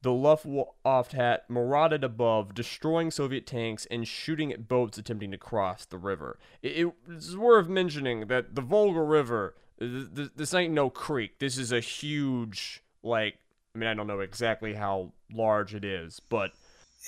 The 0.05 0.13
Luftwaffe 0.13 1.13
had 1.13 1.41
marauded 1.49 2.03
above, 2.03 2.53
destroying 2.53 3.09
Soviet 3.09 3.47
tanks 3.47 3.87
and 3.89 4.07
shooting 4.07 4.53
at 4.53 4.67
boats 4.67 4.99
attempting 4.99 5.31
to 5.31 5.37
cross 5.39 5.83
the 5.83 5.97
river. 5.97 6.37
It, 6.61 6.93
it's 7.09 7.35
worth 7.35 7.67
mentioning 7.67 8.27
that 8.27 8.53
the 8.53 8.61
Volga 8.61 9.01
River, 9.01 9.55
this, 9.79 10.29
this 10.35 10.53
ain't 10.53 10.75
no 10.75 10.91
creek. 10.91 11.39
This 11.39 11.57
is 11.57 11.71
a 11.71 11.79
huge, 11.79 12.83
like, 13.01 13.39
I 13.73 13.79
mean, 13.79 13.89
I 13.89 13.95
don't 13.95 14.05
know 14.05 14.19
exactly 14.19 14.75
how 14.75 15.13
large 15.33 15.73
it 15.73 15.83
is, 15.83 16.19
but 16.19 16.51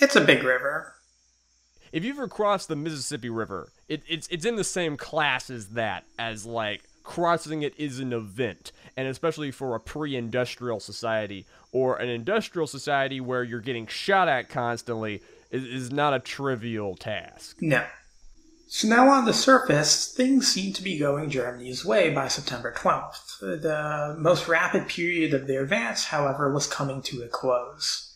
it's 0.01 0.15
a 0.15 0.21
big 0.21 0.41
river. 0.41 0.95
If 1.91 2.03
you've 2.03 2.17
ever 2.17 2.27
crossed 2.27 2.67
the 2.67 2.75
Mississippi 2.75 3.29
River, 3.29 3.69
it, 3.87 4.01
it's 4.09 4.27
it's 4.29 4.43
in 4.43 4.55
the 4.55 4.63
same 4.63 4.97
class 4.97 5.51
as 5.51 5.67
that, 5.69 6.03
as 6.17 6.47
like 6.47 6.86
crossing 7.07 7.63
it 7.63 7.73
is 7.77 7.99
an 7.99 8.11
event, 8.11 8.73
and 8.97 9.07
especially 9.07 9.49
for 9.49 9.73
a 9.73 9.79
pre-industrial 9.79 10.79
society 10.79 11.45
or 11.71 11.95
an 11.95 12.09
industrial 12.09 12.67
society 12.67 13.21
where 13.21 13.43
you're 13.43 13.61
getting 13.61 13.87
shot 13.87 14.27
at 14.27 14.49
constantly 14.49 15.23
is, 15.49 15.63
is 15.63 15.91
not 15.91 16.13
a 16.13 16.19
trivial 16.19 16.95
task. 16.95 17.57
No. 17.61 17.85
So 18.67 18.89
now 18.89 19.07
on 19.07 19.23
the 19.23 19.33
surface, 19.33 20.11
things 20.11 20.49
seem 20.49 20.73
to 20.73 20.83
be 20.83 20.99
going 20.99 21.29
Germany's 21.29 21.85
way 21.85 22.13
by 22.13 22.27
September 22.27 22.73
12th. 22.77 23.39
The 23.39 24.15
most 24.19 24.49
rapid 24.49 24.89
period 24.89 25.33
of 25.33 25.47
their 25.47 25.63
advance, 25.63 26.03
however, 26.03 26.53
was 26.53 26.67
coming 26.67 27.01
to 27.03 27.23
a 27.23 27.29
close. 27.29 28.13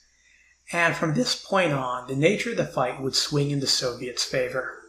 And 0.74 0.98
from 0.98 1.14
this 1.14 1.42
point 1.42 1.72
on, 1.72 2.08
the 2.08 2.16
nature 2.18 2.52
of 2.52 2.58
the 2.58 2.66
fight 2.66 3.02
would 3.02 3.16
swing 3.16 3.52
in 3.52 3.62
the 3.62 3.68
Soviets' 3.68 4.26
favor. 4.26 4.81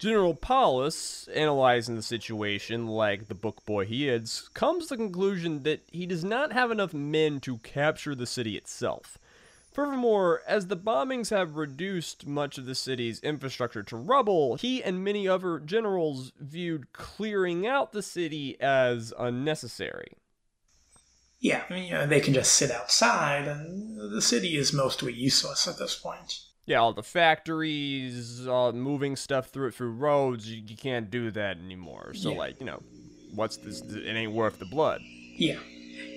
General 0.00 0.34
Paulus, 0.34 1.28
analyzing 1.28 1.94
the 1.94 2.02
situation 2.02 2.86
like 2.86 3.28
the 3.28 3.34
book 3.34 3.62
boy 3.66 3.84
he 3.84 4.08
is, 4.08 4.48
comes 4.54 4.86
to 4.86 4.94
the 4.94 4.96
conclusion 4.96 5.62
that 5.64 5.82
he 5.92 6.06
does 6.06 6.24
not 6.24 6.54
have 6.54 6.70
enough 6.70 6.94
men 6.94 7.38
to 7.40 7.58
capture 7.58 8.14
the 8.14 8.26
city 8.26 8.56
itself. 8.56 9.18
Furthermore, 9.74 10.40
as 10.48 10.68
the 10.68 10.76
bombings 10.76 11.28
have 11.28 11.56
reduced 11.56 12.26
much 12.26 12.56
of 12.56 12.64
the 12.64 12.74
city's 12.74 13.20
infrastructure 13.20 13.82
to 13.82 13.96
rubble, 13.96 14.56
he 14.56 14.82
and 14.82 15.04
many 15.04 15.28
other 15.28 15.58
generals 15.58 16.32
viewed 16.40 16.94
clearing 16.94 17.66
out 17.66 17.92
the 17.92 18.02
city 18.02 18.58
as 18.58 19.12
unnecessary. 19.18 20.14
Yeah, 21.40 21.64
I 21.68 21.74
mean, 21.74 21.84
you 21.84 21.92
know, 21.92 22.06
they 22.06 22.20
can 22.20 22.32
just 22.32 22.54
sit 22.54 22.70
outside, 22.70 23.46
and 23.46 24.14
the 24.14 24.22
city 24.22 24.56
is 24.56 24.72
mostly 24.72 25.12
useless 25.12 25.68
at 25.68 25.76
this 25.76 25.94
point 25.94 26.40
yeah, 26.70 26.78
all 26.78 26.92
the 26.92 27.02
factories, 27.02 28.46
uh, 28.46 28.70
moving 28.70 29.16
stuff 29.16 29.48
through 29.48 29.66
it 29.66 29.74
through 29.74 29.90
roads, 29.90 30.48
you, 30.48 30.62
you 30.64 30.76
can't 30.76 31.10
do 31.10 31.32
that 31.32 31.56
anymore. 31.56 32.12
So, 32.14 32.30
yeah. 32.30 32.38
like, 32.38 32.60
you 32.60 32.66
know, 32.66 32.80
what's 33.34 33.56
this? 33.56 33.80
It 33.80 34.14
ain't 34.14 34.30
worth 34.30 34.60
the 34.60 34.66
blood. 34.66 35.00
Yeah. 35.36 35.58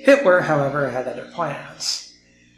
Hitler, 0.03 0.41
however, 0.41 0.91
had 0.91 1.07
other 1.07 1.27
plans. 1.33 2.13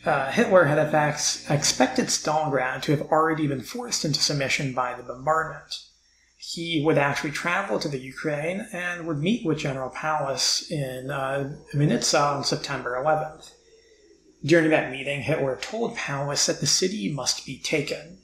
Uh, 0.06 0.30
Hitler 0.30 0.66
had, 0.66 0.78
in 0.78 0.92
fact, 0.92 1.46
expected 1.50 2.08
Stalingrad 2.08 2.82
to 2.82 2.92
have 2.92 3.04
already 3.04 3.48
been 3.48 3.62
forced 3.62 4.04
into 4.04 4.20
submission 4.20 4.74
by 4.74 4.94
the 4.94 5.04
bombardment. 5.04 5.80
He 6.38 6.84
would 6.86 6.98
actually 6.98 7.32
travel 7.32 7.80
to 7.80 7.88
the 7.88 7.98
Ukraine 7.98 8.68
and 8.74 9.08
would 9.08 9.20
meet 9.20 9.46
with 9.46 9.60
General 9.60 9.90
Paulus 9.90 10.70
in 10.70 11.12
uh, 11.12 11.56
on 11.74 12.44
September 12.44 13.02
11th. 13.02 13.52
During 14.46 14.70
that 14.70 14.92
meeting, 14.92 15.24
Hitler 15.24 15.58
told 15.60 15.98
Paulus 15.98 16.46
that 16.46 16.60
the 16.60 16.68
city 16.68 17.12
must 17.12 17.48
be 17.48 17.58
taken. 17.58 18.20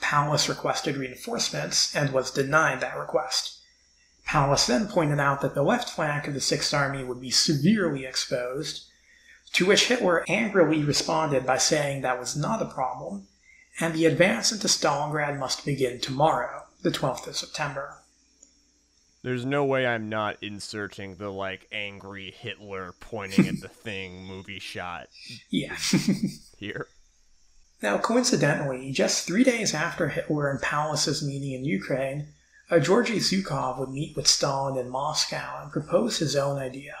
Paulus 0.00 0.48
requested 0.48 0.96
reinforcements 0.96 1.94
and 1.94 2.12
was 2.12 2.30
denied 2.30 2.80
that 2.80 2.96
request. 2.96 3.58
Paulus 4.24 4.66
then 4.66 4.88
pointed 4.88 5.20
out 5.20 5.42
that 5.42 5.54
the 5.54 5.62
left 5.62 5.90
flank 5.90 6.26
of 6.26 6.32
the 6.32 6.40
Sixth 6.40 6.72
Army 6.72 7.04
would 7.04 7.20
be 7.20 7.30
severely 7.30 8.06
exposed, 8.06 8.86
to 9.52 9.66
which 9.66 9.88
Hitler 9.88 10.24
angrily 10.28 10.82
responded 10.82 11.44
by 11.44 11.58
saying 11.58 12.00
that 12.00 12.18
was 12.18 12.34
not 12.34 12.62
a 12.62 12.66
problem, 12.66 13.28
and 13.78 13.92
the 13.92 14.06
advance 14.06 14.52
into 14.52 14.68
Stalingrad 14.68 15.38
must 15.38 15.66
begin 15.66 16.00
tomorrow, 16.00 16.64
the 16.82 16.90
12th 16.90 17.26
of 17.26 17.36
September. 17.36 17.98
There's 19.26 19.44
no 19.44 19.64
way 19.64 19.88
I'm 19.88 20.08
not 20.08 20.36
inserting 20.40 21.16
the 21.16 21.30
like 21.30 21.66
angry 21.72 22.30
Hitler 22.30 22.94
pointing 23.00 23.48
at 23.48 23.60
the 23.60 23.66
thing 23.84 24.24
movie 24.24 24.60
shot. 24.60 25.08
Yeah. 25.50 25.76
here. 26.58 26.86
Now, 27.82 27.98
coincidentally, 27.98 28.92
just 28.92 29.26
three 29.26 29.42
days 29.42 29.74
after 29.74 30.10
Hitler 30.10 30.48
and 30.48 30.62
Paulus's 30.62 31.24
meeting 31.24 31.54
in 31.54 31.64
Ukraine, 31.64 32.28
uh, 32.70 32.78
Georgy 32.78 33.16
Zhukov 33.16 33.80
would 33.80 33.88
meet 33.88 34.16
with 34.16 34.28
Stalin 34.28 34.78
in 34.78 34.88
Moscow 34.88 35.60
and 35.60 35.72
propose 35.72 36.18
his 36.18 36.36
own 36.36 36.58
idea. 36.60 36.94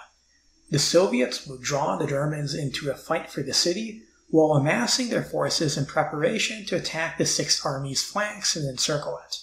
The 0.72 0.80
Soviets 0.80 1.46
would 1.46 1.62
draw 1.62 1.94
the 1.94 2.08
Germans 2.08 2.56
into 2.56 2.90
a 2.90 2.96
fight 2.96 3.30
for 3.30 3.44
the 3.44 3.54
city 3.54 4.02
while 4.30 4.54
amassing 4.54 5.10
their 5.10 5.22
forces 5.22 5.78
in 5.78 5.86
preparation 5.86 6.66
to 6.66 6.74
attack 6.74 7.18
the 7.18 7.24
Sixth 7.24 7.64
Army's 7.64 8.02
flanks 8.02 8.56
and 8.56 8.68
encircle 8.68 9.16
it. 9.24 9.36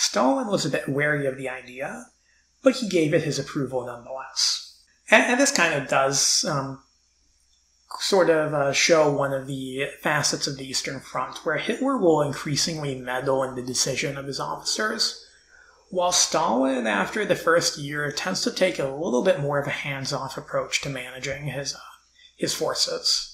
Stalin 0.00 0.46
was 0.46 0.64
a 0.64 0.70
bit 0.70 0.88
wary 0.88 1.26
of 1.26 1.36
the 1.36 1.50
idea, 1.50 2.06
but 2.62 2.76
he 2.76 2.88
gave 2.88 3.12
it 3.12 3.22
his 3.22 3.38
approval 3.38 3.84
nonetheless. 3.84 4.82
And, 5.10 5.24
and 5.24 5.38
this 5.38 5.52
kind 5.52 5.74
of 5.74 5.90
does 5.90 6.42
um, 6.46 6.82
sort 7.98 8.30
of 8.30 8.54
uh, 8.54 8.72
show 8.72 9.12
one 9.12 9.34
of 9.34 9.46
the 9.46 9.88
facets 10.00 10.46
of 10.46 10.56
the 10.56 10.66
Eastern 10.66 11.00
Front, 11.00 11.44
where 11.44 11.58
Hitler 11.58 11.98
will 11.98 12.22
increasingly 12.22 12.98
meddle 12.98 13.42
in 13.42 13.56
the 13.56 13.62
decision 13.62 14.16
of 14.16 14.24
his 14.24 14.40
officers, 14.40 15.22
while 15.90 16.12
Stalin, 16.12 16.86
after 16.86 17.26
the 17.26 17.36
first 17.36 17.76
year, 17.76 18.10
tends 18.10 18.40
to 18.40 18.50
take 18.50 18.78
a 18.78 18.88
little 18.88 19.22
bit 19.22 19.40
more 19.40 19.58
of 19.58 19.66
a 19.66 19.70
hands-off 19.70 20.38
approach 20.38 20.80
to 20.80 20.88
managing 20.88 21.48
his 21.48 21.74
uh, 21.74 21.78
his 22.38 22.54
forces 22.54 23.29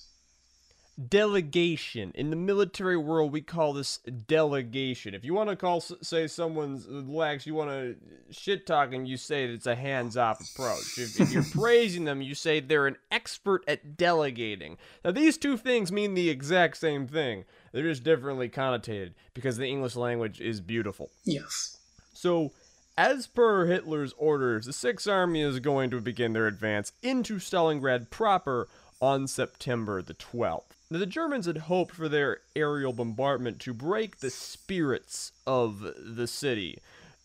delegation. 1.09 2.13
In 2.15 2.31
the 2.31 2.37
military 2.37 2.97
world 2.97 3.33
we 3.33 3.43
call 3.43 3.73
this 3.73 3.99
delegation. 3.99 5.15
If 5.15 5.25
you 5.25 5.35
want 5.35 5.51
to 5.51 5.57
call 5.57 5.81
say 5.81 6.27
someone's 6.27 6.89
lax 6.89 7.47
you 7.47 7.55
want 7.55 7.71
to 7.71 7.97
shit 8.31 8.67
talking 8.67 9.05
you 9.05 9.17
say 9.17 9.45
it's 9.45 9.67
a 9.67 9.75
hands-off 9.75 10.41
approach. 10.41 10.99
If, 10.99 11.21
if, 11.21 11.33
you're 11.33 11.45
praising 11.53 12.05
them 12.05 12.23
you 12.23 12.35
say 12.35 12.61
they're 12.61 12.87
an 12.87 12.97
expert 13.11 13.63
at 13.69 13.97
delegating. 13.97 14.79
Now 15.05 15.11
these 15.11 15.37
two 15.37 15.57
things 15.57 15.93
mean 15.93 16.15
the 16.15 16.31
exact 16.31 16.79
same 16.79 17.07
thing. 17.07 17.45
They're 17.73 17.83
just 17.83 18.05
differently 18.05 18.49
connotated 18.49 19.13
because 19.35 19.59
the 19.59 19.67
english 19.67 19.97
language 19.97 20.41
is 20.41 20.61
beautiful. 20.61 21.11
Yes. 21.25 21.79
So 22.15 22.53
as 22.97 23.27
per 23.27 23.67
Hitler's 23.67 24.15
orders, 24.17 24.65
the 24.65 24.73
Sixth 24.73 25.07
Army 25.07 25.43
is 25.43 25.61
going 25.61 25.91
to 25.91 26.01
begin 26.01 26.33
their 26.33 26.47
advance 26.47 26.93
into 27.03 27.37
Stalingrad 27.37 28.09
proper 28.09 28.69
on 29.01 29.27
September 29.27 30.01
the 30.01 30.15
12th. 30.15 30.76
Now, 30.91 30.99
the 30.99 31.07
Germans 31.07 31.47
had 31.47 31.59
hoped 31.59 31.95
for 31.95 32.09
their 32.09 32.39
aerial 32.55 32.93
bombardment 32.93 33.59
to 33.61 33.75
break 33.75 34.19
the 34.19 34.31
spirits 34.31 35.33
of 35.47 35.85
the 35.99 36.27
city. 36.27 36.79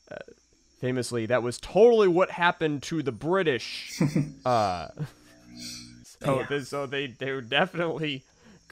Uh, 0.10 0.16
famously, 0.80 1.28
that 1.28 1.44
was 1.44 1.60
totally 1.60 2.08
what 2.08 2.32
happened 2.32 2.82
to 2.84 3.04
the 3.04 3.12
British. 3.12 4.02
uh, 4.46 4.88
so, 6.04 6.40
yeah. 6.40 6.46
they, 6.50 6.62
so 6.62 6.86
they, 6.88 7.08
they 7.08 7.40
definitely 7.42 8.24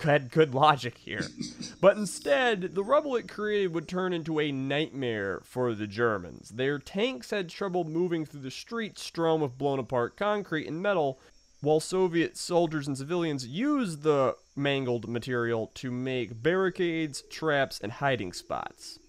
had 0.01 0.31
good 0.31 0.55
logic 0.55 0.97
here. 0.97 1.27
but 1.81 1.97
instead, 1.97 2.73
the 2.73 2.83
rubble 2.83 3.15
it 3.15 3.27
created 3.27 3.73
would 3.73 3.87
turn 3.87 4.13
into 4.13 4.39
a 4.39 4.51
nightmare 4.51 5.41
for 5.43 5.73
the 5.73 5.87
Germans. 5.87 6.49
Their 6.49 6.79
tanks 6.79 7.31
had 7.31 7.49
trouble 7.49 7.83
moving 7.83 8.25
through 8.25 8.41
the 8.41 8.51
streets 8.51 9.03
strewn 9.03 9.41
with 9.41 9.57
blown 9.57 9.79
apart 9.79 10.17
concrete 10.17 10.67
and 10.67 10.81
metal, 10.81 11.19
while 11.61 11.79
Soviet 11.79 12.37
soldiers 12.37 12.87
and 12.87 12.97
civilians 12.97 13.45
used 13.45 14.03
the 14.03 14.35
mangled 14.59 15.07
material 15.07 15.71
to 15.75 15.89
make 15.89 16.43
barricades, 16.43 17.23
traps, 17.31 17.79
and 17.81 17.93
hiding 17.93 18.33
spots. 18.33 18.99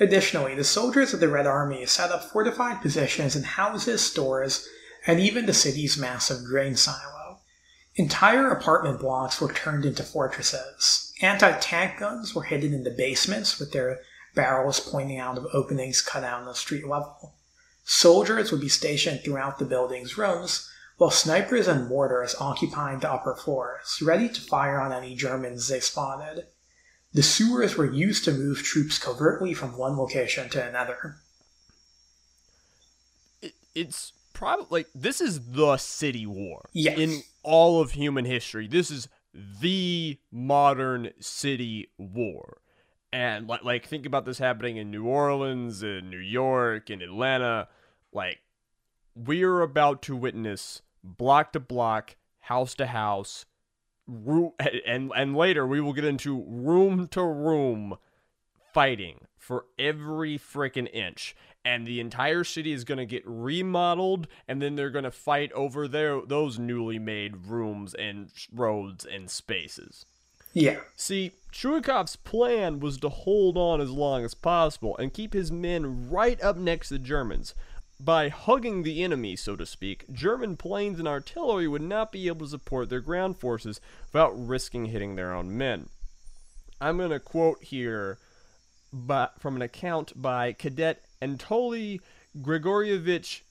Additionally, 0.00 0.56
the 0.56 0.64
soldiers 0.64 1.14
of 1.14 1.20
the 1.20 1.28
Red 1.28 1.46
Army 1.46 1.86
set 1.86 2.10
up 2.10 2.24
fortified 2.24 2.82
positions 2.82 3.36
in 3.36 3.44
houses, 3.44 4.00
stores, 4.00 4.68
and 5.06 5.20
even 5.20 5.46
the 5.46 5.54
city's 5.54 5.96
massive 5.96 6.44
grain 6.44 6.74
silo. 6.74 7.40
Entire 7.94 8.50
apartment 8.50 8.98
blocks 8.98 9.40
were 9.40 9.52
turned 9.52 9.84
into 9.84 10.02
fortresses. 10.02 11.12
Anti 11.20 11.52
tank 11.60 12.00
guns 12.00 12.34
were 12.34 12.42
hidden 12.42 12.74
in 12.74 12.82
the 12.82 12.90
basements 12.90 13.60
with 13.60 13.70
their 13.70 14.00
barrels 14.34 14.80
pointing 14.80 15.18
out 15.18 15.38
of 15.38 15.46
openings 15.52 16.02
cut 16.02 16.24
out 16.24 16.40
on 16.40 16.46
the 16.46 16.54
street 16.54 16.88
level. 16.88 17.36
Soldiers 17.84 18.50
would 18.50 18.60
be 18.60 18.68
stationed 18.68 19.20
throughout 19.22 19.60
the 19.60 19.64
building's 19.64 20.18
rooms, 20.18 20.68
while 20.96 21.10
snipers 21.10 21.66
and 21.66 21.88
mortars 21.88 22.34
occupied 22.40 23.00
the 23.00 23.10
upper 23.10 23.34
floors, 23.34 24.00
ready 24.02 24.28
to 24.28 24.40
fire 24.40 24.80
on 24.80 24.92
any 24.92 25.14
Germans 25.14 25.68
they 25.68 25.80
spotted. 25.80 26.46
The 27.12 27.22
sewers 27.22 27.76
were 27.76 27.90
used 27.90 28.24
to 28.24 28.32
move 28.32 28.62
troops 28.62 28.98
covertly 28.98 29.54
from 29.54 29.76
one 29.76 29.96
location 29.96 30.48
to 30.50 30.66
another. 30.66 31.16
It's 33.74 34.12
probably 34.32 34.66
like 34.70 34.86
this 34.94 35.20
is 35.20 35.52
the 35.52 35.76
city 35.76 36.26
war. 36.26 36.68
Yes. 36.72 36.98
In 36.98 37.22
all 37.42 37.80
of 37.80 37.92
human 37.92 38.24
history, 38.24 38.68
this 38.68 38.90
is 38.90 39.08
the 39.32 40.18
modern 40.30 41.10
city 41.20 41.88
war. 41.98 42.58
And 43.12 43.46
like, 43.46 43.64
like 43.64 43.86
think 43.86 44.06
about 44.06 44.24
this 44.24 44.38
happening 44.38 44.76
in 44.76 44.90
New 44.90 45.06
Orleans, 45.06 45.82
in 45.82 46.10
New 46.10 46.18
York, 46.18 46.90
in 46.90 47.00
Atlanta. 47.00 47.68
Like 48.12 48.38
we 49.14 49.42
are 49.42 49.60
about 49.60 50.02
to 50.02 50.16
witness 50.16 50.82
block 51.02 51.52
to 51.52 51.60
block, 51.60 52.16
house 52.40 52.74
to 52.76 52.86
house, 52.86 53.44
room, 54.06 54.52
and 54.86 55.12
and 55.14 55.36
later 55.36 55.66
we 55.66 55.80
will 55.80 55.92
get 55.92 56.04
into 56.04 56.44
room 56.46 57.08
to 57.08 57.22
room 57.22 57.96
fighting 58.72 59.26
for 59.38 59.66
every 59.78 60.38
freaking 60.38 60.88
inch 60.92 61.36
and 61.64 61.86
the 61.86 62.00
entire 62.00 62.44
city 62.44 62.72
is 62.72 62.84
going 62.84 62.98
to 62.98 63.06
get 63.06 63.22
remodeled 63.24 64.26
and 64.46 64.60
then 64.60 64.74
they're 64.74 64.90
going 64.90 65.04
to 65.04 65.10
fight 65.10 65.52
over 65.52 65.88
their 65.88 66.20
those 66.22 66.58
newly 66.58 66.98
made 66.98 67.46
rooms 67.46 67.94
and 67.94 68.30
roads 68.52 69.04
and 69.04 69.30
spaces. 69.30 70.04
Yeah. 70.52 70.78
See, 70.94 71.32
Zhukov's 71.52 72.16
plan 72.16 72.78
was 72.78 72.98
to 72.98 73.08
hold 73.08 73.56
on 73.56 73.80
as 73.80 73.90
long 73.90 74.24
as 74.24 74.34
possible 74.34 74.96
and 74.98 75.12
keep 75.12 75.32
his 75.32 75.50
men 75.50 76.08
right 76.08 76.40
up 76.42 76.56
next 76.56 76.88
to 76.88 76.94
the 76.94 77.00
Germans, 77.00 77.54
by 78.00 78.28
hugging 78.28 78.82
the 78.82 79.02
enemy, 79.02 79.36
so 79.36 79.56
to 79.56 79.64
speak, 79.64 80.04
German 80.12 80.56
planes 80.56 80.98
and 80.98 81.08
artillery 81.08 81.68
would 81.68 81.82
not 81.82 82.12
be 82.12 82.26
able 82.26 82.46
to 82.46 82.50
support 82.50 82.90
their 82.90 83.00
ground 83.00 83.38
forces 83.38 83.80
without 84.12 84.32
risking 84.34 84.86
hitting 84.86 85.14
their 85.16 85.32
own 85.32 85.56
men. 85.56 85.88
I'm 86.80 86.98
going 86.98 87.10
to 87.10 87.20
quote 87.20 87.62
here 87.62 88.18
by, 88.92 89.28
from 89.38 89.56
an 89.56 89.62
account 89.62 90.20
by 90.20 90.52
Cadet 90.52 91.02
Anatoly 91.22 92.00
Grigorievich 92.36 93.42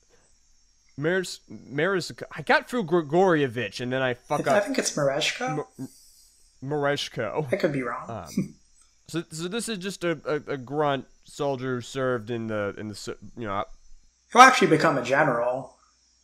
Maris, 0.95 1.39
Maris, 1.49 2.11
I 2.35 2.43
got 2.43 2.69
through 2.69 2.83
Grigorievich 2.83 3.79
and 3.81 3.91
then 3.91 4.01
I 4.03 4.13
fuck 4.13 4.47
I 4.47 4.51
up. 4.51 4.57
I 4.57 4.59
think 4.65 4.77
it's 4.77 4.95
Mareshko. 4.95 5.65
M- 5.79 5.87
Mareshko. 6.63 7.51
I 7.51 7.55
could 7.55 7.73
be 7.73 7.81
wrong. 7.81 8.09
Um, 8.09 8.55
So, 9.07 9.23
so 9.31 9.47
this 9.47 9.67
is 9.67 9.79
just 9.79 10.03
a, 10.03 10.19
a, 10.25 10.53
a 10.53 10.57
grunt 10.57 11.05
soldier 11.25 11.75
who 11.75 11.81
served 11.81 12.29
in 12.29 12.47
the 12.47 12.73
in 12.77 12.87
the 12.87 13.17
you 13.37 13.45
know 13.45 13.65
He'll 14.33 14.41
actually 14.41 14.67
become 14.67 14.97
a 14.97 15.03
general. 15.03 15.77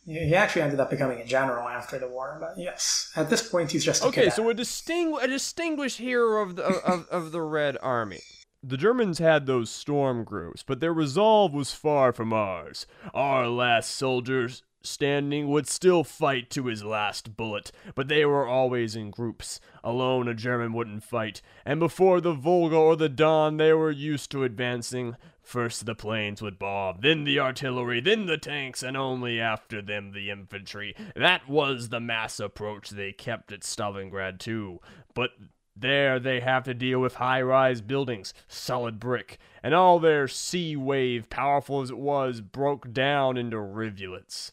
He 0.04 0.14
he 0.18 0.34
actually 0.34 0.62
ended 0.62 0.80
up 0.80 0.90
becoming 0.90 1.20
a 1.20 1.24
general 1.24 1.68
after 1.68 1.98
the 1.98 2.08
war, 2.08 2.36
but 2.40 2.54
yes, 2.58 3.12
at 3.16 3.30
this 3.30 3.46
point 3.48 3.70
he's 3.72 3.84
just 3.84 4.02
a 4.02 4.06
Okay, 4.08 4.22
cadet. 4.22 4.34
so 4.34 4.50
a 4.50 4.54
distingu- 4.54 5.22
a 5.22 5.28
distinguished 5.28 5.98
hero 5.98 6.42
of 6.42 6.56
the 6.56 6.64
of, 6.64 7.06
of 7.08 7.32
the 7.32 7.42
Red 7.42 7.76
Army. 7.82 8.20
The 8.62 8.76
Germans 8.76 9.18
had 9.18 9.46
those 9.46 9.70
storm 9.70 10.24
groups, 10.24 10.62
but 10.66 10.80
their 10.80 10.92
resolve 10.92 11.54
was 11.54 11.72
far 11.72 12.12
from 12.12 12.32
ours. 12.32 12.86
Our 13.14 13.46
last 13.48 13.90
soldiers 13.92 14.62
standing 14.82 15.48
would 15.48 15.66
still 15.68 16.04
fight 16.04 16.50
to 16.50 16.66
his 16.66 16.82
last 16.84 17.36
bullet, 17.36 17.70
but 17.94 18.08
they 18.08 18.24
were 18.24 18.46
always 18.46 18.96
in 18.96 19.10
groups. 19.10 19.60
Alone, 19.84 20.26
a 20.28 20.34
German 20.34 20.72
wouldn't 20.72 21.04
fight, 21.04 21.40
and 21.64 21.78
before 21.80 22.20
the 22.20 22.32
Volga 22.34 22.76
or 22.76 22.96
the 22.96 23.08
Don, 23.08 23.56
they 23.58 23.72
were 23.74 23.90
used 23.90 24.30
to 24.32 24.44
advancing. 24.44 25.16
First 25.42 25.86
the 25.86 25.94
planes 25.94 26.42
would 26.42 26.58
bomb, 26.58 26.98
then 27.00 27.24
the 27.24 27.40
artillery, 27.40 28.00
then 28.00 28.26
the 28.26 28.38
tanks, 28.38 28.82
and 28.82 28.96
only 28.96 29.40
after 29.40 29.82
them 29.82 30.12
the 30.12 30.30
infantry. 30.30 30.94
That 31.16 31.48
was 31.48 31.88
the 31.88 32.00
mass 32.00 32.38
approach 32.38 32.90
they 32.90 33.12
kept 33.12 33.50
at 33.50 33.60
Stalingrad, 33.60 34.38
too. 34.38 34.80
But 35.14 35.30
there 35.74 36.20
they 36.20 36.40
have 36.40 36.64
to 36.64 36.74
deal 36.74 37.00
with 37.00 37.14
high 37.14 37.42
rise 37.42 37.80
buildings, 37.80 38.34
solid 38.48 39.00
brick, 39.00 39.38
and 39.62 39.74
all 39.74 39.98
their 39.98 40.28
sea 40.28 40.76
wave, 40.76 41.30
powerful 41.30 41.80
as 41.80 41.90
it 41.90 41.98
was, 41.98 42.40
broke 42.40 42.92
down 42.92 43.36
into 43.36 43.58
rivulets. 43.58 44.52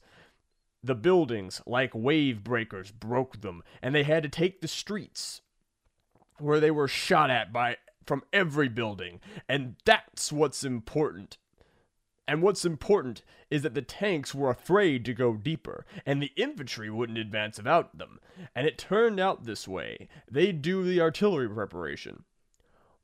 The 0.83 0.95
buildings, 0.95 1.61
like 1.65 1.91
wave 1.93 2.43
breakers, 2.43 2.91
broke 2.91 3.41
them, 3.41 3.61
and 3.81 3.93
they 3.93 4.03
had 4.03 4.23
to 4.23 4.29
take 4.29 4.61
the 4.61 4.67
streets 4.67 5.41
where 6.39 6.59
they 6.59 6.71
were 6.71 6.87
shot 6.87 7.29
at 7.29 7.51
by 7.51 7.77
from 8.07 8.23
every 8.31 8.69
building. 8.69 9.19
And 9.47 9.75
that's 9.85 10.31
what's 10.31 10.63
important. 10.63 11.37
And 12.27 12.41
what's 12.41 12.65
important 12.65 13.21
is 13.49 13.61
that 13.61 13.73
the 13.73 13.81
tanks 13.81 14.35
were 14.35 14.49
afraid 14.49 15.05
to 15.05 15.13
go 15.13 15.35
deeper, 15.35 15.85
and 16.05 16.21
the 16.21 16.33
infantry 16.35 16.89
wouldn't 16.89 17.17
advance 17.17 17.57
without 17.57 17.97
them. 17.97 18.19
And 18.53 18.67
it 18.67 18.77
turned 18.77 19.19
out 19.19 19.45
this 19.45 19.67
way. 19.67 20.09
They 20.29 20.51
do 20.51 20.83
the 20.83 20.99
artillery 20.99 21.47
preparation. 21.47 22.23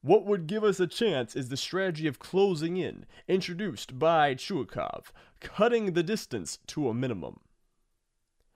What 0.02 0.26
would 0.26 0.48
give 0.48 0.66
us 0.66 0.82
a 0.82 0.88
chance 0.88 1.34
is 1.34 1.48
the 1.48 1.56
strategy 1.56 2.08
of 2.08 2.20
closing 2.20 2.76
in, 2.76 3.06
introduced 3.26 3.98
by 3.98 4.36
Chuikov, 4.36 5.06
cutting 5.40 5.94
the 5.94 6.04
distance 6.04 6.60
to 6.68 6.90
a 6.90 6.94
minimum. 6.94 7.40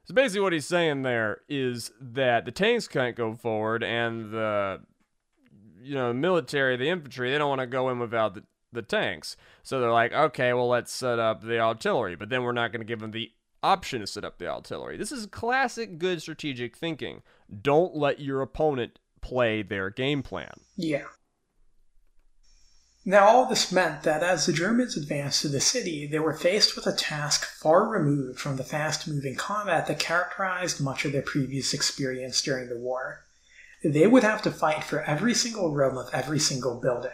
So 0.03 0.13
basically, 0.13 0.41
what 0.41 0.51
he's 0.51 0.65
saying 0.65 1.03
there 1.03 1.41
is 1.47 1.91
that 2.01 2.43
the 2.43 2.51
tanks 2.51 2.89
can't 2.89 3.15
go 3.15 3.33
forward, 3.33 3.83
and 3.83 4.31
the 4.31 4.81
you 5.87 5.95
know 5.95 6.13
military, 6.13 6.77
the 6.77 6.89
infantry, 6.89 7.31
they 7.31 7.37
don't 7.37 7.49
want 7.49 7.61
to 7.61 7.67
go 7.67 7.89
in 7.89 7.99
without 7.99 8.35
the, 8.35 8.43
the 8.71 8.81
tanks. 8.81 9.37
So 9.63 9.79
they're 9.79 9.91
like, 9.91 10.13
okay, 10.13 10.53
well 10.53 10.67
let's 10.67 10.91
set 10.91 11.19
up 11.19 11.41
the 11.41 11.59
artillery, 11.59 12.15
but 12.15 12.29
then 12.29 12.43
we're 12.43 12.51
not 12.51 12.71
going 12.71 12.81
to 12.81 12.85
give 12.85 12.99
them 12.99 13.11
the 13.11 13.31
option 13.63 14.01
to 14.01 14.07
set 14.07 14.25
up 14.25 14.37
the 14.37 14.47
artillery. 14.47 14.97
This 14.97 15.11
is 15.11 15.25
classic 15.25 15.97
good 15.97 16.21
strategic 16.21 16.75
thinking. 16.75 17.21
Don't 17.61 17.95
let 17.95 18.19
your 18.19 18.41
opponent 18.41 18.99
play 19.21 19.61
their 19.61 19.89
game 19.89 20.23
plan. 20.23 20.53
Yeah. 20.75 21.05
Now, 23.05 23.25
all 23.25 23.45
this 23.45 23.71
meant 23.71 24.03
that 24.03 24.21
as 24.21 24.45
the 24.45 24.51
Germans 24.51 24.97
advanced 24.97 25.41
to 25.43 25.47
the 25.47 25.61
city, 25.61 26.07
they 26.07 26.19
were 26.19 26.33
faced 26.33 26.75
with 26.75 26.85
a 26.87 26.91
task 26.91 27.45
far 27.45 27.87
removed 27.87 28.37
from 28.37 28.57
the 28.57 28.65
fast 28.65 29.07
moving 29.07 29.35
combat 29.35 29.87
that 29.87 29.99
characterized 29.99 30.81
much 30.81 31.05
of 31.05 31.13
their 31.13 31.21
previous 31.21 31.73
experience 31.73 32.41
during 32.41 32.67
the 32.67 32.77
war. 32.77 33.23
They 33.83 34.07
would 34.07 34.23
have 34.23 34.41
to 34.43 34.51
fight 34.51 34.83
for 34.83 35.03
every 35.03 35.33
single 35.33 35.71
room 35.71 35.97
of 35.97 36.09
every 36.11 36.39
single 36.39 36.79
building. 36.79 37.11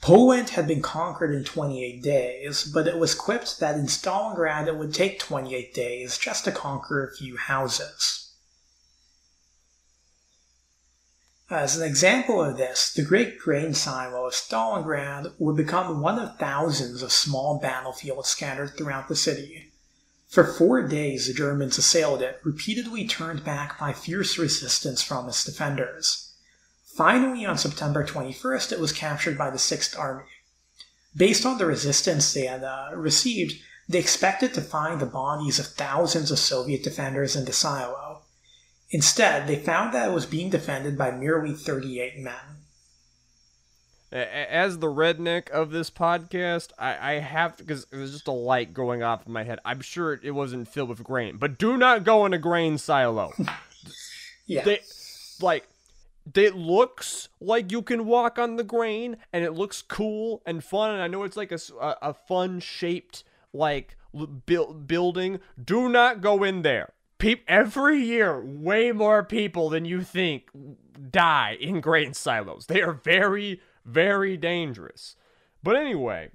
Poland 0.00 0.50
had 0.50 0.66
been 0.66 0.80
conquered 0.80 1.34
in 1.34 1.44
28 1.44 2.02
days, 2.02 2.64
but 2.64 2.86
it 2.86 2.98
was 2.98 3.14
quipped 3.14 3.60
that 3.60 3.76
in 3.76 3.86
Stalingrad 3.86 4.66
it 4.66 4.76
would 4.76 4.94
take 4.94 5.18
28 5.18 5.74
days 5.74 6.16
just 6.16 6.44
to 6.44 6.52
conquer 6.52 7.04
a 7.04 7.14
few 7.14 7.36
houses. 7.36 8.32
As 11.50 11.76
an 11.76 11.82
example 11.82 12.42
of 12.42 12.56
this, 12.56 12.92
the 12.92 13.02
Great 13.02 13.38
Grain 13.38 13.74
Silo 13.74 14.26
of 14.26 14.34
Stalingrad 14.34 15.34
would 15.38 15.56
become 15.56 16.00
one 16.00 16.18
of 16.18 16.38
thousands 16.38 17.02
of 17.02 17.12
small 17.12 17.58
battlefields 17.58 18.28
scattered 18.28 18.76
throughout 18.76 19.08
the 19.08 19.16
city. 19.16 19.69
For 20.30 20.44
four 20.44 20.86
days, 20.86 21.26
the 21.26 21.34
Germans 21.34 21.76
assailed 21.76 22.22
it, 22.22 22.38
repeatedly 22.44 23.04
turned 23.04 23.42
back 23.42 23.80
by 23.80 23.92
fierce 23.92 24.38
resistance 24.38 25.02
from 25.02 25.28
its 25.28 25.42
defenders. 25.42 26.34
Finally, 26.84 27.44
on 27.44 27.58
September 27.58 28.06
21st, 28.06 28.70
it 28.70 28.78
was 28.78 28.92
captured 28.92 29.36
by 29.36 29.50
the 29.50 29.58
Sixth 29.58 29.98
Army. 29.98 30.28
Based 31.16 31.44
on 31.44 31.58
the 31.58 31.66
resistance 31.66 32.32
they 32.32 32.46
had 32.46 32.62
uh, 32.62 32.90
received, 32.94 33.60
they 33.88 33.98
expected 33.98 34.54
to 34.54 34.60
find 34.60 35.00
the 35.00 35.06
bodies 35.06 35.58
of 35.58 35.66
thousands 35.66 36.30
of 36.30 36.38
Soviet 36.38 36.84
defenders 36.84 37.34
in 37.34 37.44
the 37.44 37.52
silo. 37.52 38.22
Instead, 38.90 39.48
they 39.48 39.56
found 39.56 39.92
that 39.92 40.10
it 40.10 40.14
was 40.14 40.26
being 40.26 40.48
defended 40.48 40.96
by 40.96 41.10
merely 41.10 41.52
38 41.52 42.20
men. 42.20 42.59
As 44.12 44.78
the 44.78 44.88
redneck 44.88 45.50
of 45.50 45.70
this 45.70 45.88
podcast, 45.88 46.70
I, 46.78 47.12
I 47.12 47.18
have 47.20 47.56
because 47.56 47.84
there's 47.86 48.12
just 48.12 48.26
a 48.26 48.32
light 48.32 48.74
going 48.74 49.02
off 49.04 49.24
in 49.26 49.32
my 49.32 49.44
head. 49.44 49.60
I'm 49.64 49.80
sure 49.80 50.18
it 50.22 50.32
wasn't 50.32 50.66
filled 50.68 50.88
with 50.88 51.04
grain, 51.04 51.36
but 51.36 51.58
do 51.58 51.76
not 51.76 52.02
go 52.04 52.26
in 52.26 52.32
a 52.34 52.38
grain 52.38 52.78
silo. 52.78 53.32
Yeah. 54.46 54.64
they 54.64 54.80
like 55.40 55.68
it 56.34 56.56
looks 56.56 57.28
like 57.40 57.70
you 57.70 57.82
can 57.82 58.04
walk 58.04 58.36
on 58.36 58.56
the 58.56 58.64
grain 58.64 59.16
and 59.32 59.44
it 59.44 59.52
looks 59.52 59.80
cool 59.80 60.42
and 60.44 60.64
fun 60.64 60.90
and 60.90 61.00
i 61.00 61.06
know 61.06 61.22
it's 61.22 61.36
like 61.36 61.52
a 61.52 61.58
a 62.02 62.12
fun 62.12 62.58
shaped 62.58 63.22
like 63.52 63.96
l- 64.12 64.26
buil- 64.26 64.74
building 64.74 65.38
do 65.62 65.88
not 65.88 66.20
go 66.20 66.42
in 66.42 66.62
there 66.62 66.92
Peop- 67.18 67.44
every 67.46 68.00
year 68.02 68.44
way 68.44 68.90
more 68.90 69.22
people 69.22 69.68
than 69.68 69.84
you 69.84 70.02
think 70.02 70.48
die 71.12 71.56
in 71.60 71.80
grain 71.80 72.12
silos 72.12 72.66
they 72.66 72.82
are 72.82 72.92
very 72.92 73.60
very 73.84 74.36
dangerous 74.36 75.16
but 75.62 75.76
anyway 75.76 76.30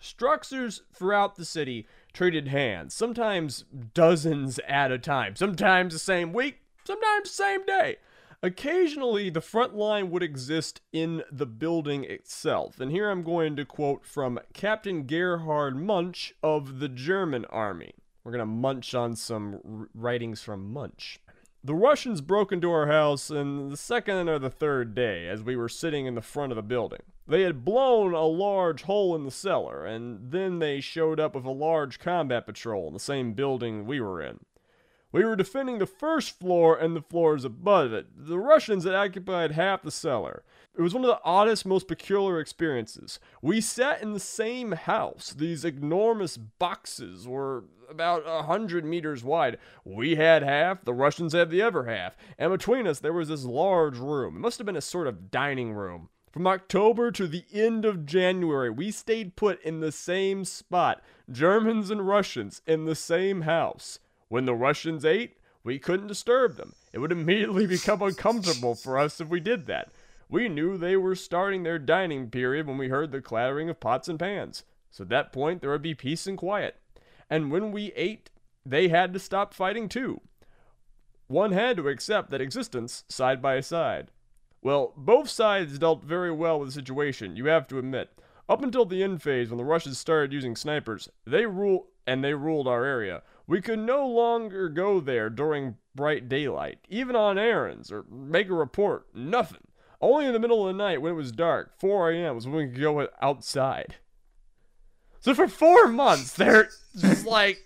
Structures 0.00 0.82
throughout 0.94 1.36
the 1.36 1.44
city 1.44 1.86
traded 2.14 2.48
hands, 2.48 2.94
sometimes 2.94 3.64
dozens 3.92 4.58
at 4.66 4.90
a 4.90 4.98
time, 4.98 5.36
sometimes 5.36 5.92
the 5.92 5.98
same 5.98 6.32
week, 6.32 6.60
sometimes 6.84 7.24
the 7.28 7.34
same 7.34 7.66
day. 7.66 7.96
Occasionally, 8.42 9.28
the 9.28 9.42
front 9.42 9.76
line 9.76 10.10
would 10.10 10.22
exist 10.22 10.80
in 10.90 11.22
the 11.30 11.44
building 11.44 12.04
itself, 12.04 12.80
and 12.80 12.90
here 12.90 13.10
I'm 13.10 13.22
going 13.22 13.54
to 13.56 13.66
quote 13.66 14.06
from 14.06 14.40
Captain 14.54 15.06
Gerhard 15.06 15.76
Munch 15.76 16.32
of 16.42 16.78
the 16.78 16.88
German 16.88 17.44
Army. 17.46 17.92
We're 18.24 18.32
going 18.32 18.40
to 18.40 18.46
munch 18.46 18.94
on 18.94 19.14
some 19.16 19.88
writings 19.94 20.42
from 20.42 20.72
Munch. 20.72 21.20
The 21.62 21.74
Russians 21.74 22.22
broke 22.22 22.52
into 22.52 22.72
our 22.72 22.86
house 22.86 23.28
in 23.28 23.68
the 23.68 23.76
second 23.76 24.30
or 24.30 24.38
the 24.38 24.48
third 24.48 24.94
day 24.94 25.28
as 25.28 25.42
we 25.42 25.56
were 25.56 25.68
sitting 25.68 26.06
in 26.06 26.14
the 26.14 26.22
front 26.22 26.52
of 26.52 26.56
the 26.56 26.62
building. 26.62 27.02
They 27.28 27.42
had 27.42 27.66
blown 27.66 28.14
a 28.14 28.24
large 28.24 28.84
hole 28.84 29.14
in 29.14 29.24
the 29.24 29.30
cellar, 29.30 29.84
and 29.84 30.32
then 30.32 30.58
they 30.58 30.80
showed 30.80 31.20
up 31.20 31.34
with 31.34 31.44
a 31.44 31.50
large 31.50 31.98
combat 31.98 32.46
patrol 32.46 32.86
in 32.88 32.94
the 32.94 32.98
same 32.98 33.34
building 33.34 33.84
we 33.84 34.00
were 34.00 34.22
in. 34.22 34.40
We 35.12 35.22
were 35.22 35.36
defending 35.36 35.78
the 35.78 35.86
first 35.86 36.38
floor 36.38 36.78
and 36.78 36.96
the 36.96 37.02
floors 37.02 37.44
above 37.44 37.92
it. 37.92 38.06
The 38.16 38.38
Russians 38.38 38.84
had 38.84 38.94
occupied 38.94 39.52
half 39.52 39.82
the 39.82 39.90
cellar. 39.90 40.44
It 40.76 40.82
was 40.82 40.94
one 40.94 41.04
of 41.04 41.08
the 41.10 41.20
oddest, 41.24 41.66
most 41.66 41.88
peculiar 41.88 42.38
experiences. 42.38 43.18
We 43.42 43.60
sat 43.60 44.02
in 44.02 44.12
the 44.12 44.20
same 44.20 44.72
house. 44.72 45.34
These 45.36 45.64
enormous 45.64 46.36
boxes 46.36 47.26
were 47.26 47.64
about 47.90 48.22
a 48.24 48.44
hundred 48.44 48.84
meters 48.84 49.24
wide. 49.24 49.58
We 49.84 50.14
had 50.14 50.42
half, 50.42 50.84
the 50.84 50.94
Russians 50.94 51.32
had 51.32 51.50
the 51.50 51.60
other 51.60 51.84
half, 51.84 52.16
and 52.38 52.52
between 52.52 52.86
us 52.86 53.00
there 53.00 53.12
was 53.12 53.28
this 53.28 53.44
large 53.44 53.98
room. 53.98 54.36
It 54.36 54.40
must 54.40 54.58
have 54.58 54.66
been 54.66 54.76
a 54.76 54.80
sort 54.80 55.08
of 55.08 55.30
dining 55.30 55.72
room. 55.72 56.08
From 56.30 56.46
October 56.46 57.10
to 57.10 57.26
the 57.26 57.44
end 57.52 57.84
of 57.84 58.06
January, 58.06 58.70
we 58.70 58.92
stayed 58.92 59.34
put 59.34 59.60
in 59.64 59.80
the 59.80 59.90
same 59.90 60.44
spot, 60.44 61.02
Germans 61.28 61.90
and 61.90 62.06
Russians 62.06 62.62
in 62.68 62.84
the 62.84 62.94
same 62.94 63.40
house. 63.42 63.98
When 64.28 64.44
the 64.44 64.54
Russians 64.54 65.04
ate, 65.04 65.36
we 65.64 65.80
couldn't 65.80 66.06
disturb 66.06 66.56
them. 66.56 66.74
It 66.92 67.00
would 67.00 67.10
immediately 67.10 67.66
become 67.68 68.00
uncomfortable 68.00 68.76
for 68.76 68.96
us 68.96 69.20
if 69.20 69.28
we 69.28 69.40
did 69.40 69.66
that. 69.66 69.90
We 70.30 70.48
knew 70.48 70.78
they 70.78 70.96
were 70.96 71.16
starting 71.16 71.64
their 71.64 71.80
dining 71.80 72.30
period 72.30 72.68
when 72.68 72.78
we 72.78 72.88
heard 72.88 73.10
the 73.10 73.20
clattering 73.20 73.68
of 73.68 73.80
pots 73.80 74.08
and 74.08 74.16
pans. 74.16 74.62
So 74.88 75.02
at 75.02 75.08
that 75.08 75.32
point, 75.32 75.60
there 75.60 75.70
would 75.70 75.82
be 75.82 75.94
peace 75.94 76.28
and 76.28 76.38
quiet. 76.38 76.76
And 77.28 77.50
when 77.50 77.72
we 77.72 77.92
ate, 77.96 78.30
they 78.64 78.88
had 78.88 79.12
to 79.12 79.18
stop 79.18 79.52
fighting 79.52 79.88
too. 79.88 80.20
One 81.26 81.50
had 81.50 81.76
to 81.78 81.88
accept 81.88 82.30
that 82.30 82.40
existence 82.40 83.02
side 83.08 83.42
by 83.42 83.60
side. 83.60 84.12
Well, 84.62 84.92
both 84.96 85.28
sides 85.28 85.78
dealt 85.78 86.04
very 86.04 86.30
well 86.30 86.60
with 86.60 86.68
the 86.68 86.74
situation, 86.74 87.34
you 87.34 87.46
have 87.46 87.66
to 87.68 87.78
admit. 87.78 88.10
Up 88.48 88.62
until 88.62 88.84
the 88.84 89.02
end 89.02 89.22
phase, 89.22 89.48
when 89.48 89.58
the 89.58 89.64
Russians 89.64 89.98
started 89.98 90.32
using 90.32 90.54
snipers, 90.54 91.08
they 91.26 91.46
rule 91.46 91.88
and 92.06 92.22
they 92.22 92.34
ruled 92.34 92.68
our 92.68 92.84
area. 92.84 93.22
We 93.46 93.60
could 93.60 93.78
no 93.78 94.06
longer 94.06 94.68
go 94.68 95.00
there 95.00 95.30
during 95.30 95.76
bright 95.94 96.28
daylight, 96.28 96.78
even 96.88 97.16
on 97.16 97.38
errands 97.38 97.90
or 97.90 98.04
make 98.10 98.48
a 98.48 98.54
report. 98.54 99.06
Nothing. 99.14 99.62
Only 100.00 100.26
in 100.26 100.32
the 100.32 100.38
middle 100.38 100.66
of 100.66 100.74
the 100.74 100.82
night 100.82 101.02
when 101.02 101.12
it 101.12 101.16
was 101.16 101.30
dark, 101.32 101.78
4 101.78 102.10
a.m., 102.12 102.34
was 102.34 102.46
when 102.46 102.56
we 102.56 102.68
could 102.68 102.80
go 102.80 103.08
outside. 103.20 103.96
So 105.20 105.34
for 105.34 105.46
four 105.46 105.88
months, 105.88 106.32
they're 106.32 106.70
just 106.96 107.26
like, 107.38 107.58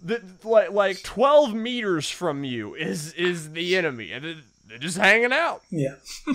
the, 0.00 0.20
like, 0.42 0.72
like 0.72 1.02
12 1.02 1.54
meters 1.54 2.10
from 2.10 2.42
you 2.42 2.74
is 2.74 3.12
is 3.12 3.52
the 3.52 3.76
enemy, 3.76 4.10
and 4.10 4.42
they're 4.66 4.78
just 4.78 4.98
hanging 4.98 5.32
out. 5.32 5.62
Yeah. 5.70 5.96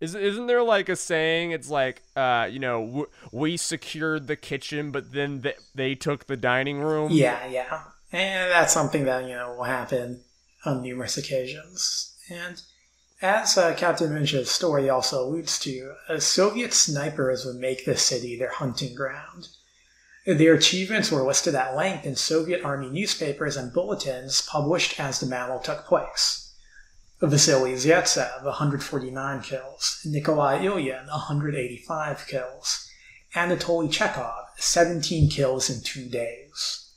Is, 0.00 0.14
isn't 0.14 0.48
there 0.48 0.62
like 0.62 0.90
a 0.90 0.96
saying? 0.96 1.52
It's 1.52 1.70
like, 1.70 2.02
uh, 2.14 2.46
you 2.50 2.58
know, 2.58 2.84
w- 2.84 3.06
we 3.32 3.56
secured 3.56 4.26
the 4.26 4.36
kitchen, 4.36 4.90
but 4.90 5.12
then 5.12 5.40
th- 5.40 5.56
they 5.74 5.94
took 5.94 6.26
the 6.26 6.36
dining 6.36 6.80
room. 6.80 7.10
Yeah, 7.10 7.46
yeah. 7.46 7.84
And 8.12 8.50
that's 8.50 8.74
something 8.74 9.04
that, 9.04 9.22
you 9.24 9.34
know, 9.34 9.54
will 9.54 9.64
happen 9.64 10.20
on 10.66 10.82
numerous 10.82 11.16
occasions. 11.16 12.13
And 12.30 12.62
as 13.20 13.56
uh, 13.56 13.74
Captain 13.74 14.12
Minch's 14.12 14.50
story 14.50 14.88
also 14.90 15.24
alludes 15.24 15.58
to, 15.60 15.94
Soviet 16.18 16.72
snipers 16.72 17.44
would 17.44 17.56
make 17.56 17.84
the 17.84 17.96
city 17.96 18.36
their 18.38 18.52
hunting 18.52 18.94
ground. 18.94 19.48
Their 20.26 20.54
achievements 20.54 21.10
were 21.10 21.22
listed 21.22 21.54
at 21.54 21.76
length 21.76 22.06
in 22.06 22.16
Soviet 22.16 22.64
Army 22.64 22.88
newspapers 22.88 23.56
and 23.56 23.72
bulletins 23.72 24.42
published 24.42 24.98
as 24.98 25.20
the 25.20 25.26
battle 25.26 25.58
took 25.58 25.84
place. 25.84 26.52
Vasily 27.20 27.74
Zaitsev, 27.74 28.42
149 28.42 29.42
kills, 29.42 30.00
Nikolai 30.04 30.58
Ilyin, 30.64 31.06
185 31.06 32.26
kills, 32.26 32.90
Anatoly 33.34 33.90
Chekhov, 33.90 34.46
17 34.56 35.30
kills 35.30 35.70
in 35.70 35.82
two 35.82 36.08
days. 36.08 36.90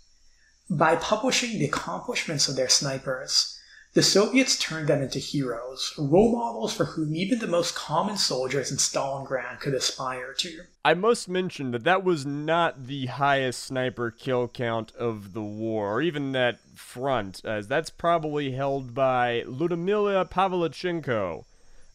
By 0.70 0.96
publishing 0.96 1.60
the 1.60 1.66
accomplishments 1.66 2.48
of 2.48 2.56
their 2.56 2.70
snipers, 2.70 3.57
the 3.98 4.04
Soviets 4.04 4.60
turned 4.60 4.88
them 4.88 5.02
into 5.02 5.18
heroes, 5.18 5.92
role 5.98 6.32
models 6.32 6.72
for 6.72 6.86
whom 6.86 7.16
even 7.16 7.40
the 7.40 7.48
most 7.48 7.74
common 7.74 8.16
soldiers 8.16 8.70
in 8.70 8.78
Stalingrad 8.78 9.60
could 9.60 9.74
aspire 9.74 10.36
to. 10.36 10.60
I 10.86 10.94
must 10.94 11.28
mention 11.28 11.72
that 11.72 11.84
that 11.86 12.04
was 12.04 12.24
not 12.24 12.86
the 12.86 13.08
highest 13.08 13.64
sniper 13.64 14.12
kill 14.12 14.50
count 14.50 14.94
of 14.98 15.34
the 15.34 15.42
war, 15.42 15.96
or 15.96 16.02
even 16.04 16.34
that 16.34 16.60
front, 16.76 17.44
as 17.44 17.68
that's 17.68 17.90
probably 17.90 18.52
held 18.52 18.94
by 18.94 19.44
Ludmila 19.48 20.26
Pavlichenko, 20.26 21.46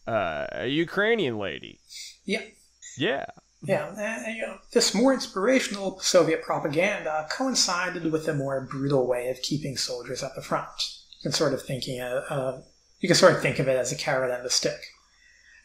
uh, 0.09 0.47
a 0.51 0.67
Ukrainian 0.67 1.39
lady. 1.39 1.79
Yeah. 2.25 2.43
Yeah. 2.99 3.27
Yeah, 3.63 3.95
and, 3.97 4.37
you 4.37 4.43
know, 4.43 4.59
this 4.73 4.93
more 4.93 5.15
inspirational 5.15 6.01
Soviet 6.01 6.43
propaganda 6.43 7.29
coincided 7.31 8.11
with 8.11 8.27
a 8.27 8.35
more 8.35 8.61
brutal 8.69 9.07
way 9.07 9.29
of 9.29 9.41
keeping 9.41 9.77
soldiers 9.77 10.25
at 10.25 10.35
the 10.35 10.43
front 10.43 10.99
can 11.23 11.33
sort 11.33 11.55
of 11.55 11.63
thinking 11.63 12.01
of, 12.01 12.25
uh, 12.29 12.61
you 13.01 13.09
can 13.09 13.17
sort 13.17 13.35
of 13.35 13.43
think 13.43 13.59
of 13.59 13.69
it 13.69 13.77
as 13.77 13.93
a 13.93 13.97
carrot 13.97 14.31
and 14.31 14.45
a 14.47 14.51
stick. 14.51 14.81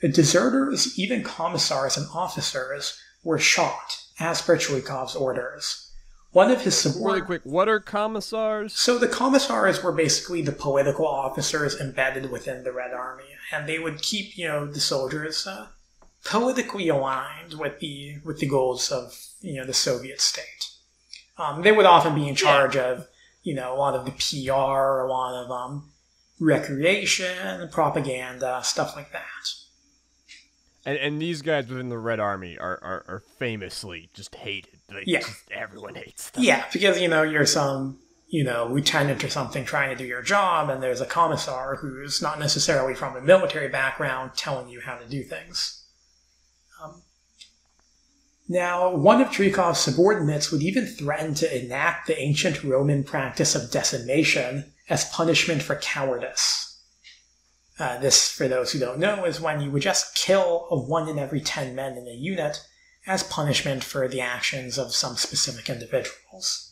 The 0.02 0.08
deserters, 0.08 0.98
even 0.98 1.24
commissars 1.24 1.98
and 1.98 2.08
officers, 2.14 3.00
were 3.24 3.40
shot 3.40 3.98
as 4.20 4.42
per 4.42 4.58
Chuikov's 4.58 5.16
orders. 5.16 5.92
One 6.32 6.52
of 6.52 6.62
his 6.62 6.78
subordinates. 6.78 7.06
Really 7.06 7.40
quick, 7.40 7.42
what 7.52 7.68
are 7.68 7.80
commissars? 7.80 8.74
So 8.74 8.98
the 8.98 9.08
commissars 9.08 9.82
were 9.82 9.92
basically 9.92 10.42
the 10.42 10.52
political 10.52 11.08
officers 11.08 11.80
embedded 11.80 12.30
within 12.30 12.64
the 12.64 12.72
Red 12.72 12.94
Army, 12.94 13.24
and 13.52 13.68
they 13.68 13.80
would 13.80 14.02
keep, 14.02 14.38
you 14.38 14.48
know, 14.48 14.66
the 14.66 14.80
soldiers 14.80 15.48
uh, 15.48 15.68
politically 16.24 16.90
aligned 16.90 17.54
with 17.54 17.80
the 17.80 18.18
with 18.24 18.40
the 18.40 18.48
goals 18.48 18.92
of 18.92 19.18
you 19.42 19.56
know 19.56 19.66
the 19.66 19.74
Soviet 19.74 20.22
state. 20.22 20.72
Um, 21.38 21.62
they 21.62 21.72
would 21.72 21.86
often 21.86 22.16
be 22.16 22.28
in 22.28 22.36
charge 22.36 22.76
yeah. 22.76 22.92
of 22.92 23.08
you 23.48 23.54
know, 23.54 23.74
a 23.74 23.78
lot 23.78 23.96
of 23.96 24.04
the 24.04 24.12
PR, 24.12 24.52
a 24.52 25.10
lot 25.10 25.46
of 25.46 25.50
um, 25.50 25.90
recreation, 26.38 27.70
propaganda, 27.72 28.60
stuff 28.62 28.94
like 28.94 29.14
that. 29.14 29.24
And, 30.86 30.98
and 30.98 31.22
these 31.22 31.42
guys 31.42 31.70
within 31.70 31.88
the 31.88 31.98
Red 31.98 32.20
Army 32.20 32.58
are, 32.58 32.78
are, 32.84 33.06
are 33.08 33.24
famously 33.40 34.10
just 34.14 34.36
hated. 34.36 34.82
Like, 34.94 35.06
yeah. 35.08 35.22
Just, 35.22 35.50
everyone 35.50 35.96
hates 35.96 36.30
them. 36.32 36.44
Yeah, 36.44 36.66
because, 36.74 37.00
you 37.00 37.08
know, 37.08 37.24
you're 37.24 37.46
some, 37.46 38.00
you 38.28 38.44
know, 38.44 38.68
lieutenant 38.70 39.24
or 39.24 39.30
something 39.30 39.64
trying 39.64 39.92
to 39.92 39.96
do 39.96 40.06
your 40.06 40.22
job, 40.22 40.70
and 40.70 40.84
there's 40.84 41.00
a 41.00 41.06
commissar 41.06 41.78
who's 41.78 42.22
not 42.22 42.40
necessarily 42.40 42.96
from 42.96 43.16
a 43.16 43.22
military 43.22 43.70
background 43.70 44.32
telling 44.36 44.68
you 44.68 44.82
how 44.82 44.98
to 44.98 45.08
do 45.08 45.24
things. 45.24 45.87
Now, 48.50 48.96
one 48.96 49.22
of 49.22 49.30
Chuikov's 49.30 49.80
subordinates 49.80 50.52
would 50.52 50.62
even 50.62 50.86
threaten 50.86 51.34
to 51.36 51.66
enact 51.66 52.08
the 52.08 52.18
ancient 52.18 52.64
Roman 52.64 53.04
practice 53.04 53.56
of 53.56 53.72
decimation 53.72 54.74
as 54.90 55.10
punishment 55.10 55.62
for 55.62 55.76
cowardice. 55.76 56.64
Uh, 57.80 58.00
this, 58.00 58.32
for 58.32 58.48
those 58.48 58.72
who 58.72 58.80
don't 58.80 59.00
know, 59.00 59.26
is 59.26 59.42
when 59.42 59.62
you 59.62 59.70
would 59.70 59.82
just 59.82 60.16
kill 60.16 60.68
one 60.88 61.08
in 61.10 61.20
every 61.20 61.42
ten 61.42 61.76
men 61.76 61.98
in 61.98 62.08
a 62.08 62.12
unit 62.12 62.66
as 63.06 63.24
punishment 63.24 63.84
for 63.84 64.08
the 64.08 64.22
actions 64.22 64.78
of 64.78 64.94
some 64.94 65.16
specific 65.16 65.70
individuals. 65.70 66.72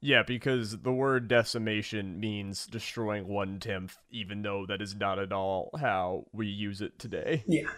Yeah, 0.00 0.22
because 0.26 0.78
the 0.78 0.92
word 0.92 1.28
decimation 1.28 2.18
means 2.18 2.66
destroying 2.66 3.28
one 3.28 3.60
tenth, 3.60 3.98
even 4.10 4.42
though 4.42 4.64
that 4.66 4.82
is 4.82 4.96
not 4.96 5.18
at 5.18 5.32
all 5.32 5.70
how 5.80 6.24
we 6.32 6.46
use 6.46 6.80
it 6.80 6.98
today. 6.98 7.44
Yeah. 7.46 7.70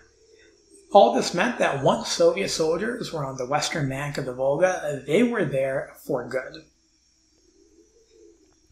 All 0.95 1.12
this 1.12 1.34
meant 1.34 1.59
that 1.59 1.82
once 1.82 2.09
Soviet 2.09 2.49
soldiers 2.49 3.12
were 3.12 3.24
on 3.24 3.36
the 3.36 3.47
western 3.47 3.88
bank 3.88 4.16
of 4.16 4.26
the 4.26 4.32
Volga, 4.32 5.03
they 5.07 5.24
were 5.24 5.45
there 5.45 5.92
for 6.07 6.26
good. 6.28 6.62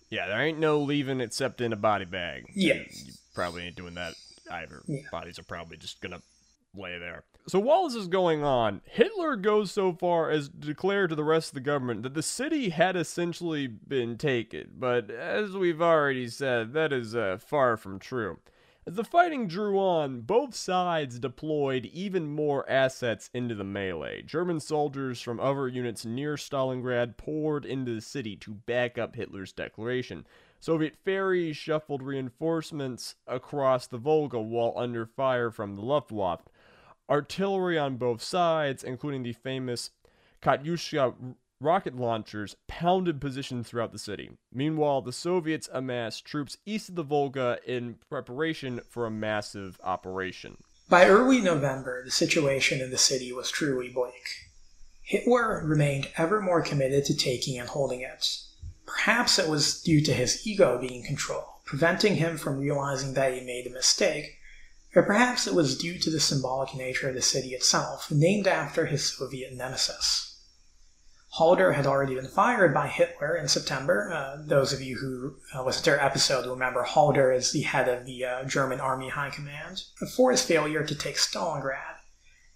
Yeah, 0.09 0.29
there 0.29 0.41
ain't 0.41 0.61
no 0.61 0.79
leaving 0.79 1.21
except 1.21 1.61
in 1.61 1.73
a 1.73 1.77
body 1.77 2.05
bag. 2.05 2.53
Yeah. 2.55 2.75
You 2.75 3.13
probably 3.35 3.65
ain't 3.65 3.77
doing 3.77 3.95
that 3.95 4.15
either. 4.51 4.83
Yeah. 4.87 5.01
Bodies 5.11 5.39
are 5.39 5.45
probably 5.45 5.77
just 5.79 6.01
gonna 6.01 6.21
lay 6.77 6.99
there. 6.99 7.25
So 7.49 7.59
while 7.59 7.89
this 7.89 7.97
is 7.97 8.07
going 8.07 8.45
on, 8.45 8.83
Hitler 8.85 9.35
goes 9.35 9.73
so 9.73 9.93
far 9.93 10.31
as 10.31 10.49
to 10.49 10.55
declare 10.55 11.09
to 11.09 11.17
the 11.17 11.25
rest 11.25 11.49
of 11.49 11.55
the 11.55 11.61
government 11.61 12.05
that 12.05 12.15
the 12.15 12.23
city 12.23 12.69
had 12.69 12.95
essentially 12.95 13.67
been 13.67 14.17
taken, 14.17 14.71
but 14.79 15.11
as 15.11 15.57
we've 15.57 15.83
already 15.83 16.29
said, 16.29 16.73
that 16.75 16.93
is 16.93 17.17
uh, 17.17 17.39
far 17.45 17.77
from 17.77 17.99
true. 17.99 18.39
As 18.85 18.95
the 18.95 19.05
fighting 19.05 19.47
drew 19.47 19.79
on, 19.79 20.23
both 20.23 20.57
sides 20.57 21.21
deployed 21.21 21.87
even 21.87 22.27
more 22.27 22.69
assets 22.69 23.31
into 23.33 23.55
the 23.55 23.63
melee. 23.63 24.23
German 24.23 24.59
soldiers 24.59 25.21
from 25.21 25.39
other 25.39 25.69
units 25.69 26.05
near 26.05 26.35
Stalingrad 26.35 27.17
poured 27.17 27.65
into 27.65 27.95
the 27.95 28.01
city 28.01 28.35
to 28.39 28.55
back 28.55 28.99
up 28.99 29.15
Hitler's 29.15 29.53
declaration. 29.53 30.27
Soviet 30.59 30.97
ferries 30.97 31.57
shuffled 31.57 32.03
reinforcements 32.03 33.15
across 33.29 33.87
the 33.87 33.99
Volga 33.99 34.41
while 34.41 34.75
under 34.77 35.07
fire 35.07 35.53
from 35.53 35.77
the 35.77 35.83
Luftwaffe. 35.83 36.49
Artillery 37.09 37.79
on 37.79 37.99
both 37.99 38.21
sides, 38.21 38.83
including 38.83 39.23
the 39.23 39.33
famous 39.33 39.91
Katyusha 40.43 41.15
rocket 41.63 41.97
launchers 41.97 42.57
pounded 42.67 43.21
positions 43.21 43.69
throughout 43.69 43.93
the 43.93 43.99
city. 43.99 44.31
Meanwhile, 44.53 45.03
the 45.03 45.13
Soviets 45.13 45.69
amassed 45.73 46.25
troops 46.25 46.57
east 46.67 46.89
of 46.89 46.97
the 46.97 47.03
Volga 47.03 47.59
in 47.67 47.97
preparation 48.09 48.81
for 48.89 49.07
a 49.07 49.11
massive 49.11 49.79
operation. 49.83 50.57
By 50.89 51.07
early 51.07 51.41
November, 51.41 52.05
the 52.05 52.11
situation 52.11 52.81
in 52.81 52.91
the 52.91 52.99
city 52.99 53.33
was 53.33 53.51
truly 53.51 53.89
bleak. 53.89 54.51
Hitler 55.03 55.63
remained 55.65 56.09
ever 56.17 56.41
more 56.41 56.63
committed 56.63 57.05
to 57.07 57.17
taking 57.17 57.59
and 57.59 57.69
holding 57.69 58.01
it. 58.01 58.39
Perhaps 58.87 59.39
it 59.39 59.49
was 59.49 59.81
due 59.81 60.01
to 60.03 60.13
his 60.13 60.47
ego 60.47 60.79
being 60.79 61.01
in 61.01 61.03
control, 61.03 61.61
preventing 61.65 62.17
him 62.17 62.37
from 62.37 62.59
realizing 62.59 63.15
that 63.15 63.33
he 63.33 63.41
made 63.41 63.67
a 63.67 63.71
mistake, 63.71 64.39
or 64.95 65.03
perhaps 65.03 65.47
it 65.47 65.55
was 65.55 65.79
due 65.79 65.99
to 65.99 66.11
the 66.11 66.21
symbolic 66.21 66.75
nature 66.75 67.09
of 67.09 67.15
the 67.15 67.23
city 67.23 67.55
itself, 67.55 68.11
named 68.11 68.47
after 68.47 68.87
his 68.87 69.05
Soviet 69.05 69.55
nemesis. 69.55 70.32
Halder 71.37 71.73
had 71.73 71.87
already 71.87 72.15
been 72.15 72.29
fired 72.29 72.75
by 72.75 72.89
Hitler 72.89 73.37
in 73.37 73.49
September. 73.49 74.13
Uh, 74.13 74.43
those 74.45 74.75
of 74.75 74.83
you 74.83 74.99
who 74.99 75.37
uh, 75.55 75.65
listened 75.65 75.87
to 75.87 75.93
our 75.93 76.07
episode 76.07 76.47
remember 76.47 76.83
Halder 76.83 77.33
is 77.33 77.53
the 77.53 77.63
head 77.63 77.89
of 77.89 78.05
the 78.05 78.23
uh, 78.23 78.45
German 78.45 78.81
Army 78.81 79.09
High 79.09 79.31
Command 79.31 79.85
for 80.15 80.31
his 80.31 80.43
failure 80.43 80.85
to 80.85 80.95
take 80.95 81.17
Stalingrad. 81.17 81.97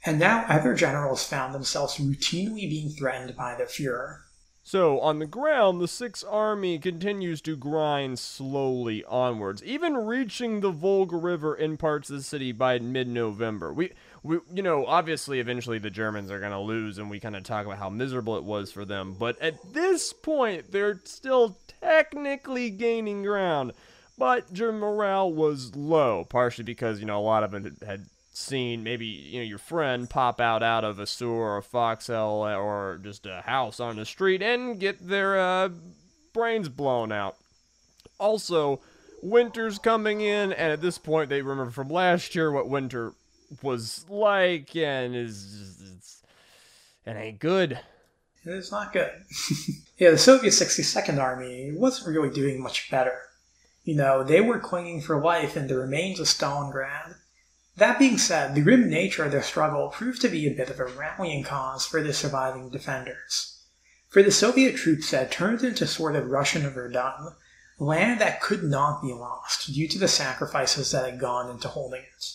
And 0.05 0.19
now 0.19 0.45
other 0.51 0.75
generals 0.75 1.25
found 1.25 1.55
themselves 1.55 1.97
routinely 1.97 2.69
being 2.69 2.91
threatened 2.91 3.35
by 3.35 3.55
the 3.55 3.65
Fuhrer. 3.65 4.19
So, 4.63 5.01
on 5.01 5.21
the 5.21 5.27
ground, 5.27 5.81
the 5.81 5.89
Sixth 5.89 6.25
Army 6.29 6.79
continues 6.79 7.41
to 7.43 7.57
grind 7.57 8.19
slowly 8.19 9.03
onwards, 9.05 9.65
even 9.65 9.95
reaching 9.97 10.61
the 10.61 10.71
Volga 10.71 11.17
River 11.17 11.55
in 11.55 11.79
parts 11.79 12.11
of 12.11 12.17
the 12.17 12.23
city 12.23 12.53
by 12.53 12.79
mid 12.81 13.09
November. 13.09 13.73
We, 13.73 13.93
we, 14.27 14.39
you 14.53 14.63
know, 14.63 14.87
obviously, 14.87 15.41
eventually 15.41 15.79
the 15.79 15.91
Germans 15.91 16.31
are 16.31 16.41
going 16.41 16.53
to 16.53 16.59
lose, 16.59 16.99
and 16.99 17.09
we 17.09 17.21
kind 17.21 17.37
of 17.37 17.45
talk 17.45 17.65
about 17.65 17.79
how 17.79 17.89
miserable 17.89 18.37
it 18.37 18.45
was 18.45 18.73
for 18.73 18.85
them. 18.85 19.15
But 19.19 19.41
at 19.41 19.73
this 19.73 20.13
point, 20.13 20.73
they're 20.73 21.01
still 21.05 21.59
technically 21.81 22.71
gaining 22.71 23.23
ground. 23.23 23.73
But 24.19 24.53
German 24.53 24.81
morale 24.81 25.31
was 25.31 25.77
low, 25.77 26.25
partially 26.25 26.65
because, 26.65 27.01
you 27.01 27.07
know, 27.07 27.19
a 27.19 27.23
lot 27.23 27.45
of 27.45 27.51
them 27.51 27.77
had 27.87 28.07
seen 28.33 28.83
maybe 28.83 29.07
you 29.07 29.41
know 29.41 29.47
your 29.47 29.57
friend 29.57 30.11
pop 30.11 30.43
out 30.43 30.63
out 30.63 30.85
of 30.85 30.99
a 30.99 31.07
sewer 31.07 31.55
or 31.55 31.57
a 31.57 31.63
foxhole 31.63 32.47
or 32.47 33.01
just 33.03 33.25
a 33.25 33.41
house 33.41 33.81
on 33.81 33.97
the 33.97 34.05
street 34.05 34.43
and 34.43 34.79
get 34.79 35.09
their 35.09 35.39
uh, 35.41 35.71
brains 36.35 36.69
blown 36.69 37.11
out. 37.11 37.37
Also, 38.19 38.81
winter's 39.23 39.79
coming 39.79 40.21
in, 40.21 40.53
and 40.53 40.73
at 40.73 40.83
this 40.83 40.99
point, 40.99 41.31
they 41.31 41.41
remember 41.41 41.71
from 41.71 41.89
last 41.89 42.35
year 42.35 42.51
what 42.51 42.69
winter 42.69 43.15
was 43.63 44.05
like, 44.09 44.75
and 44.77 45.15
is 45.15 45.81
it's, 45.97 46.23
it 47.05 47.17
ain't 47.17 47.39
good. 47.39 47.79
It's 48.45 48.71
not 48.71 48.93
good. 48.93 49.11
yeah, 49.99 50.11
the 50.11 50.19
Soviet 50.19 50.51
62nd 50.51 51.19
Army 51.21 51.73
wasn't 51.75 52.09
really 52.09 52.31
doing 52.31 52.61
much 52.61 52.91
better. 52.91 53.23
You 53.83 53.97
know, 53.97 54.23
they 54.23 54.41
were 54.41 54.59
clinging 54.59 55.01
for 55.01 55.21
life 55.21 55.57
in 55.57 55.67
the 55.67 55.77
remains 55.77 56.21
of 56.21 56.27
Stalingrad. 56.27 57.17
That 57.77 57.99
being 57.99 58.19
said, 58.19 58.55
the 58.55 58.63
grim 58.63 58.89
nature 58.89 59.25
of 59.25 59.33
their 59.33 59.43
struggle 59.43 59.89
proved 59.89 60.21
to 60.23 60.29
be 60.29 60.47
a 60.47 60.55
bit 60.55 60.71
of 60.71 60.81
a 60.81 60.87
rallying 60.87 61.45
cause 61.45 61.87
for 61.87 62.03
the 62.03 62.13
surviving 62.13 62.71
defenders. 62.71 63.63
For 64.09 64.23
the 64.23 64.33
Soviet 64.33 64.77
troops 64.77 65.11
had 65.11 65.31
turned 65.31 65.63
into 65.63 65.87
sort 65.87 66.17
of 66.17 66.31
Russian 66.31 66.69
Verdun, 66.71 67.35
land 67.79 68.21
that 68.21 68.41
could 68.41 68.63
not 68.63 69.03
be 69.03 69.13
lost 69.13 69.73
due 69.73 69.89
to 69.89 69.99
the 69.99 70.09
sacrifices 70.09 70.91
that 70.93 71.05
had 71.05 71.21
gone 71.21 71.51
into 71.51 71.69
holding 71.69 72.03
it. 72.03 72.33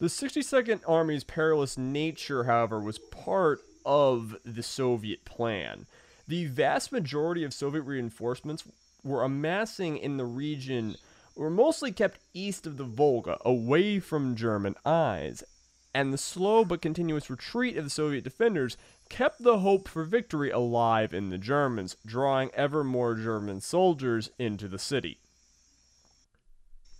The 0.00 0.06
62nd 0.06 0.80
Army's 0.88 1.24
perilous 1.24 1.76
nature, 1.76 2.44
however, 2.44 2.80
was 2.80 2.98
part 2.98 3.60
of 3.84 4.34
the 4.46 4.62
Soviet 4.62 5.26
plan. 5.26 5.84
The 6.26 6.46
vast 6.46 6.90
majority 6.90 7.44
of 7.44 7.52
Soviet 7.52 7.82
reinforcements 7.82 8.64
were 9.04 9.22
amassing 9.22 9.98
in 9.98 10.16
the 10.16 10.24
region 10.24 10.96
were 11.36 11.50
mostly 11.50 11.92
kept 11.92 12.18
east 12.32 12.66
of 12.66 12.78
the 12.78 12.84
Volga, 12.84 13.36
away 13.44 14.00
from 14.00 14.36
German 14.36 14.74
eyes, 14.86 15.44
and 15.92 16.14
the 16.14 16.18
slow 16.18 16.64
but 16.64 16.80
continuous 16.80 17.28
retreat 17.28 17.76
of 17.76 17.84
the 17.84 17.90
Soviet 17.90 18.24
defenders 18.24 18.78
kept 19.10 19.42
the 19.42 19.58
hope 19.58 19.86
for 19.86 20.04
victory 20.04 20.50
alive 20.50 21.12
in 21.12 21.28
the 21.28 21.36
Germans, 21.36 21.98
drawing 22.06 22.50
ever 22.54 22.82
more 22.82 23.16
German 23.16 23.60
soldiers 23.60 24.30
into 24.38 24.66
the 24.66 24.78
city. 24.78 25.18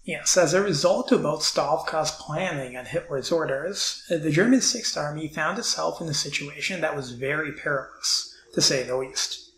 Yes, 0.02 0.36
as 0.36 0.54
a 0.54 0.62
result 0.62 1.12
of 1.12 1.22
both 1.22 1.42
Stavka's 1.42 2.10
planning 2.12 2.74
and 2.74 2.88
Hitler's 2.88 3.30
orders, 3.30 4.02
the 4.08 4.30
German 4.30 4.62
Sixth 4.62 4.96
Army 4.96 5.28
found 5.28 5.58
itself 5.58 6.00
in 6.00 6.08
a 6.08 6.14
situation 6.14 6.80
that 6.80 6.96
was 6.96 7.10
very 7.10 7.52
perilous, 7.52 8.34
to 8.54 8.62
say 8.62 8.82
the 8.82 8.96
least. 8.96 9.50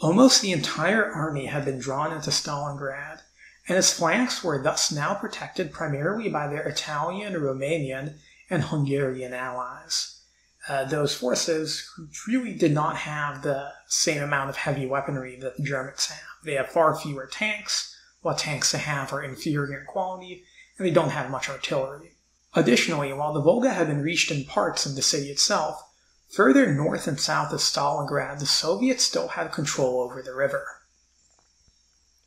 Almost 0.00 0.40
the 0.40 0.52
entire 0.52 1.04
army 1.04 1.46
had 1.46 1.64
been 1.64 1.78
drawn 1.78 2.12
into 2.12 2.30
Stalingrad, 2.30 3.20
and 3.68 3.78
its 3.78 3.92
flanks 3.92 4.42
were 4.42 4.62
thus 4.62 4.90
now 4.90 5.14
protected 5.14 5.72
primarily 5.72 6.28
by 6.30 6.48
their 6.48 6.66
Italian, 6.66 7.34
Romanian, 7.34 8.18
and 8.50 8.64
Hungarian 8.64 9.32
allies. 9.32 10.20
Uh, 10.66 10.84
those 10.84 11.14
forces 11.14 11.86
really 12.26 12.54
did 12.54 12.72
not 12.72 12.96
have 12.96 13.42
the 13.42 13.70
same 13.86 14.22
amount 14.22 14.48
of 14.48 14.56
heavy 14.56 14.86
weaponry 14.86 15.36
that 15.36 15.58
the 15.58 15.62
Germans 15.62 16.06
have. 16.06 16.18
They 16.42 16.54
have 16.54 16.70
far 16.70 16.96
fewer 16.96 17.26
tanks, 17.26 17.93
what 18.24 18.38
tanks 18.38 18.72
they 18.72 18.78
have 18.78 19.12
are 19.12 19.22
inferior 19.22 19.78
in 19.78 19.84
quality, 19.84 20.44
and 20.78 20.86
they 20.86 20.90
don't 20.90 21.10
have 21.10 21.30
much 21.30 21.50
artillery. 21.50 22.12
Additionally, 22.54 23.12
while 23.12 23.34
the 23.34 23.42
Volga 23.42 23.70
had 23.70 23.86
been 23.86 24.00
reached 24.00 24.30
in 24.30 24.44
parts 24.46 24.86
of 24.86 24.96
the 24.96 25.02
city 25.02 25.26
itself, 25.26 25.82
further 26.30 26.72
north 26.72 27.06
and 27.06 27.20
south 27.20 27.52
of 27.52 27.60
Stalingrad, 27.60 28.38
the 28.38 28.46
Soviets 28.46 29.04
still 29.04 29.28
had 29.28 29.52
control 29.52 30.00
over 30.00 30.22
the 30.22 30.34
river. 30.34 30.64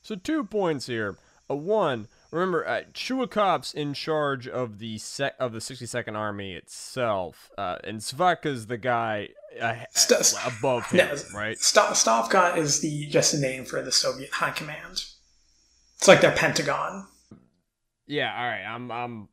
So, 0.03 0.15
two 0.15 0.43
points 0.43 0.85
here. 0.85 1.17
Uh, 1.49 1.55
one, 1.55 2.09
remember, 2.29 2.67
uh, 2.67 2.83
Chuikov's 2.93 3.73
in 3.73 3.95
charge 3.95 4.47
of 4.47 4.77
the 4.77 4.99
sec- 4.99 5.35
of 5.39 5.51
the 5.51 5.59
62nd 5.59 6.15
Army 6.15 6.53
itself, 6.53 7.49
uh, 7.57 7.77
and 7.83 8.01
Svaka's 8.01 8.67
the 8.67 8.77
guy 8.77 9.29
uh, 9.59 9.73
St- 9.89 10.35
above 10.45 10.91
him, 10.91 10.97
no, 11.33 11.37
right? 11.37 11.57
St- 11.57 11.95
Stavka 11.95 12.55
is 12.55 12.81
the 12.81 13.07
just 13.07 13.33
a 13.33 13.39
name 13.39 13.65
for 13.65 13.81
the 13.81 13.91
Soviet 13.91 14.29
High 14.29 14.51
Command. 14.51 15.05
It's 15.97 16.07
like 16.07 16.21
their 16.21 16.31
Pentagon. 16.31 17.07
Yeah, 18.05 18.33
all 18.35 18.47
right. 18.47 18.63
I'm 18.63 18.91
I'm 18.91 19.29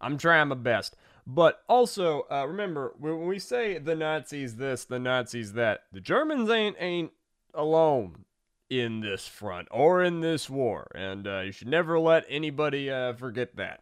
I'm 0.00 0.18
trying 0.18 0.48
my 0.48 0.54
best. 0.54 0.96
But 1.26 1.62
also, 1.68 2.26
uh, 2.30 2.46
remember 2.46 2.94
when 2.98 3.26
we 3.26 3.38
say 3.38 3.78
the 3.78 3.94
Nazis 3.94 4.56
this, 4.56 4.84
the 4.84 4.98
Nazis 4.98 5.52
that, 5.52 5.84
the 5.92 6.00
Germans 6.00 6.50
ain't 6.50 6.76
ain't 6.80 7.12
alone 7.54 8.24
in 8.68 9.00
this 9.00 9.28
front 9.28 9.68
or 9.70 10.02
in 10.02 10.20
this 10.20 10.48
war, 10.48 10.90
and 10.94 11.26
uh, 11.26 11.40
you 11.40 11.52
should 11.52 11.68
never 11.68 11.98
let 11.98 12.24
anybody 12.28 12.90
uh, 12.90 13.12
forget 13.12 13.56
that. 13.56 13.80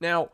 Now, 0.00 0.30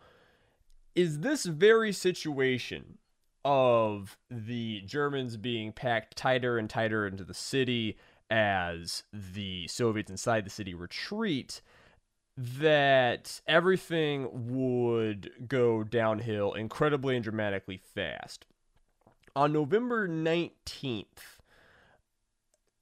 is 0.95 1.21
this 1.21 1.45
very 1.45 1.93
situation 1.93 2.99
of 3.45 4.17
the 4.31 4.83
Germans 4.85 5.37
being 5.37 5.73
packed 5.73 6.17
tighter 6.17 6.59
and 6.59 6.69
tighter 6.69 7.07
into 7.07 7.25
the 7.25 7.35
city? 7.35 7.97
As 8.33 9.03
the 9.13 9.69
Soviets 9.69 10.11
inside 10.11 10.47
the 10.47 10.51
city 10.51 10.73
retreat, 10.73 11.61
that 12.35 13.43
everything 13.47 14.27
would 14.49 15.31
go 15.47 15.85
downhill 15.85 16.55
incredibly 16.55 17.15
and 17.15 17.23
dramatically 17.23 17.77
fast. 17.77 18.47
On 19.37 19.53
November 19.53 20.09
19th, 20.09 21.41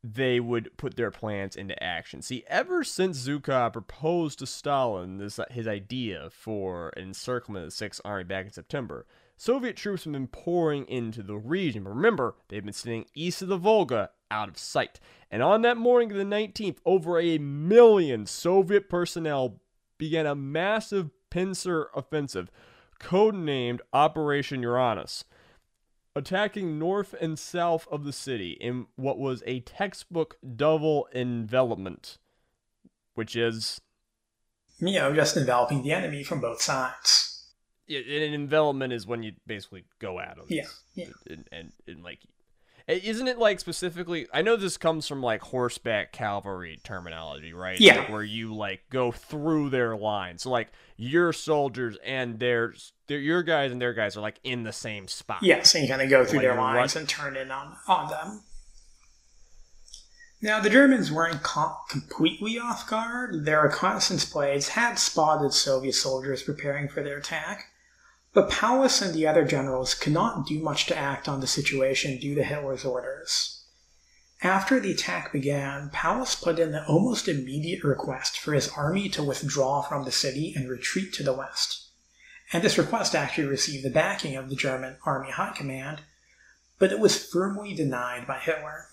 they 0.04 0.38
would 0.38 0.76
put 0.76 0.94
their 0.94 1.10
plans 1.10 1.56
into 1.56 1.82
action. 1.82 2.22
See, 2.22 2.44
ever 2.46 2.84
since 2.84 3.26
Zhukov 3.26 3.72
proposed 3.72 4.38
to 4.38 4.46
Stalin 4.46 5.18
this 5.18 5.40
his 5.50 5.66
idea 5.66 6.28
for 6.30 6.90
an 6.96 7.02
encirclement 7.02 7.64
of 7.64 7.70
the 7.70 7.76
Sixth 7.76 8.00
Army 8.04 8.24
back 8.24 8.46
in 8.46 8.52
September, 8.52 9.04
Soviet 9.40 9.74
troops 9.74 10.04
have 10.04 10.12
been 10.12 10.26
pouring 10.26 10.86
into 10.86 11.22
the 11.22 11.38
region. 11.38 11.88
Remember, 11.88 12.34
they've 12.48 12.62
been 12.62 12.74
sitting 12.74 13.06
east 13.14 13.40
of 13.40 13.48
the 13.48 13.56
Volga 13.56 14.10
out 14.30 14.50
of 14.50 14.58
sight. 14.58 15.00
And 15.30 15.42
on 15.42 15.62
that 15.62 15.78
morning 15.78 16.12
of 16.12 16.18
the 16.18 16.24
19th, 16.24 16.76
over 16.84 17.18
a 17.18 17.38
million 17.38 18.26
Soviet 18.26 18.90
personnel 18.90 19.62
began 19.96 20.26
a 20.26 20.34
massive 20.34 21.08
pincer 21.30 21.88
offensive, 21.96 22.50
codenamed 23.00 23.80
Operation 23.94 24.60
Uranus, 24.60 25.24
attacking 26.14 26.78
north 26.78 27.14
and 27.18 27.38
south 27.38 27.88
of 27.90 28.04
the 28.04 28.12
city 28.12 28.58
in 28.60 28.88
what 28.96 29.18
was 29.18 29.42
a 29.46 29.60
textbook 29.60 30.36
double 30.54 31.08
envelopment, 31.14 32.18
which 33.14 33.34
is. 33.34 33.80
You 34.80 34.98
know, 34.98 35.14
just 35.14 35.34
enveloping 35.38 35.82
the 35.82 35.92
enemy 35.92 36.24
from 36.24 36.42
both 36.42 36.60
sides. 36.60 37.29
Yeah, 37.90 38.00
an 38.00 38.32
envelopment 38.34 38.92
is 38.92 39.06
when 39.06 39.22
you 39.22 39.32
basically 39.46 39.84
go 39.98 40.20
at 40.20 40.36
them. 40.36 40.46
Yeah, 40.48 40.66
yeah. 40.94 41.06
And, 41.28 41.48
and, 41.50 41.72
and 41.86 42.04
like 42.04 42.20
isn't 42.90 43.28
it 43.28 43.38
like 43.38 43.60
specifically? 43.60 44.26
I 44.32 44.42
know 44.42 44.56
this 44.56 44.76
comes 44.76 45.06
from 45.06 45.22
like 45.22 45.42
horseback 45.42 46.12
cavalry 46.12 46.80
terminology, 46.82 47.52
right? 47.52 47.80
Yeah. 47.80 47.98
Like 48.00 48.08
where 48.08 48.22
you 48.22 48.54
like 48.54 48.82
go 48.90 49.12
through 49.12 49.70
their 49.70 49.96
lines. 49.96 50.42
So 50.42 50.50
like 50.50 50.68
your 50.96 51.32
soldiers 51.32 51.96
and 52.04 52.38
their, 52.38 52.74
their 53.06 53.18
your 53.18 53.42
guys 53.42 53.72
and 53.72 53.80
their 53.80 53.92
guys 53.92 54.16
are 54.16 54.20
like 54.20 54.40
in 54.42 54.64
the 54.64 54.72
same 54.72 55.08
spot. 55.08 55.42
Yeah, 55.42 55.62
so 55.62 55.78
you 55.78 55.88
kind 55.88 56.02
of 56.02 56.10
go 56.10 56.24
through 56.24 56.38
like 56.38 56.48
their 56.48 56.56
lines 56.56 56.94
run- 56.94 57.02
and 57.02 57.08
turn 57.08 57.36
in 57.36 57.50
on 57.50 57.76
on 57.86 58.08
them. 58.10 58.42
Now, 60.42 60.58
the 60.58 60.70
Germans 60.70 61.12
weren't 61.12 61.42
co- 61.42 61.76
completely 61.90 62.58
off 62.58 62.88
guard. 62.88 63.44
Their 63.44 63.62
reconnaissance 63.62 64.24
planes 64.24 64.68
had 64.68 64.98
spotted 64.98 65.52
Soviet 65.52 65.92
soldiers 65.92 66.42
preparing 66.42 66.88
for 66.88 67.02
their 67.02 67.18
attack, 67.18 67.66
but 68.32 68.50
Paulus 68.50 69.02
and 69.02 69.12
the 69.14 69.26
other 69.26 69.44
generals 69.44 69.94
could 69.94 70.12
not 70.12 70.46
do 70.46 70.58
much 70.60 70.86
to 70.86 70.96
act 70.96 71.28
on 71.28 71.40
the 71.40 71.46
situation 71.46 72.18
due 72.18 72.34
to 72.34 72.44
Hitler's 72.44 72.84
orders. 72.84 73.64
After 74.42 74.80
the 74.80 74.92
attack 74.92 75.32
began, 75.32 75.90
Paulus 75.92 76.34
put 76.34 76.58
in 76.58 76.72
the 76.72 76.86
almost 76.86 77.28
immediate 77.28 77.84
request 77.84 78.38
for 78.38 78.54
his 78.54 78.70
army 78.70 79.08
to 79.10 79.22
withdraw 79.22 79.82
from 79.82 80.04
the 80.04 80.12
city 80.12 80.54
and 80.56 80.68
retreat 80.68 81.12
to 81.14 81.22
the 81.22 81.34
west. 81.34 81.88
And 82.52 82.62
this 82.62 82.78
request 82.78 83.14
actually 83.14 83.48
received 83.48 83.84
the 83.84 83.90
backing 83.90 84.36
of 84.36 84.48
the 84.48 84.56
German 84.56 84.96
Army 85.04 85.30
High 85.30 85.52
Command, 85.54 86.00
but 86.78 86.90
it 86.90 86.98
was 86.98 87.22
firmly 87.22 87.74
denied 87.74 88.26
by 88.26 88.38
Hitler. 88.38 88.86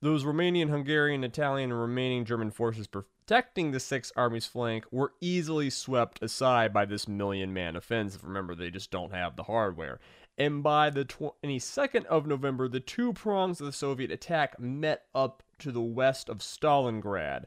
Those 0.00 0.24
Romanian, 0.24 0.70
Hungarian, 0.70 1.24
Italian, 1.24 1.72
and 1.72 1.80
remaining 1.80 2.24
German 2.24 2.52
forces 2.52 2.86
protecting 3.28 3.72
the 3.72 3.80
Sixth 3.80 4.10
Army's 4.16 4.46
flank 4.46 4.86
were 4.90 5.12
easily 5.20 5.68
swept 5.68 6.22
aside 6.22 6.72
by 6.72 6.86
this 6.86 7.06
million 7.06 7.52
man 7.52 7.76
offensive. 7.76 8.24
Remember, 8.24 8.54
they 8.54 8.70
just 8.70 8.90
don't 8.90 9.12
have 9.12 9.36
the 9.36 9.42
hardware. 9.42 10.00
And 10.38 10.62
by 10.62 10.88
the 10.88 11.04
22nd 11.04 12.06
of 12.06 12.26
November, 12.26 12.68
the 12.68 12.80
two 12.80 13.12
prongs 13.12 13.60
of 13.60 13.66
the 13.66 13.72
Soviet 13.72 14.10
attack 14.10 14.58
met 14.58 15.02
up 15.14 15.42
to 15.58 15.70
the 15.70 15.82
west 15.82 16.30
of 16.30 16.38
Stalingrad. 16.38 17.44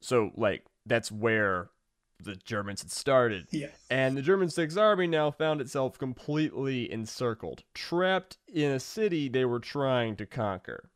So, 0.00 0.32
like, 0.34 0.64
that's 0.84 1.12
where 1.12 1.70
the 2.20 2.34
Germans 2.34 2.82
had 2.82 2.90
started. 2.90 3.46
Yeah. 3.52 3.68
And 3.88 4.16
the 4.16 4.22
German 4.22 4.50
Sixth 4.50 4.76
Army 4.76 5.06
now 5.06 5.30
found 5.30 5.60
itself 5.60 5.98
completely 5.98 6.90
encircled, 6.90 7.62
trapped 7.74 8.38
in 8.52 8.72
a 8.72 8.80
city 8.80 9.28
they 9.28 9.44
were 9.44 9.60
trying 9.60 10.16
to 10.16 10.26
conquer. 10.26 10.90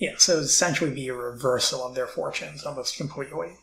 Yeah, 0.00 0.14
so 0.16 0.32
it 0.32 0.36
would 0.36 0.44
essentially 0.46 0.90
be 0.90 1.08
a 1.08 1.14
reversal 1.14 1.86
of 1.86 1.94
their 1.94 2.06
fortunes 2.06 2.64
almost 2.64 2.96
completely. 2.96 3.58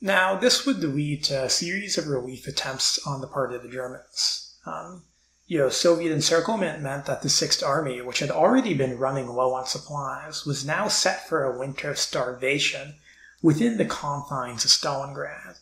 Now, 0.00 0.36
this 0.36 0.66
would 0.66 0.82
lead 0.82 1.22
to 1.24 1.44
a 1.44 1.48
series 1.48 1.96
of 1.96 2.08
relief 2.08 2.48
attempts 2.48 2.98
on 3.06 3.20
the 3.20 3.28
part 3.28 3.54
of 3.54 3.62
the 3.62 3.68
Germans. 3.68 4.56
Um, 4.66 5.04
You 5.46 5.58
know, 5.58 5.70
Soviet 5.70 6.12
encirclement 6.12 6.82
meant 6.82 7.06
that 7.06 7.22
the 7.22 7.28
Sixth 7.28 7.62
Army, 7.62 8.02
which 8.02 8.18
had 8.18 8.30
already 8.30 8.74
been 8.74 8.98
running 8.98 9.28
low 9.28 9.54
on 9.54 9.64
supplies, 9.66 10.44
was 10.44 10.66
now 10.66 10.88
set 10.88 11.28
for 11.28 11.44
a 11.44 11.56
winter 11.56 11.90
of 11.90 11.98
starvation 11.98 12.96
within 13.40 13.78
the 13.78 13.86
confines 13.86 14.64
of 14.64 14.72
Stalingrad. 14.72 15.58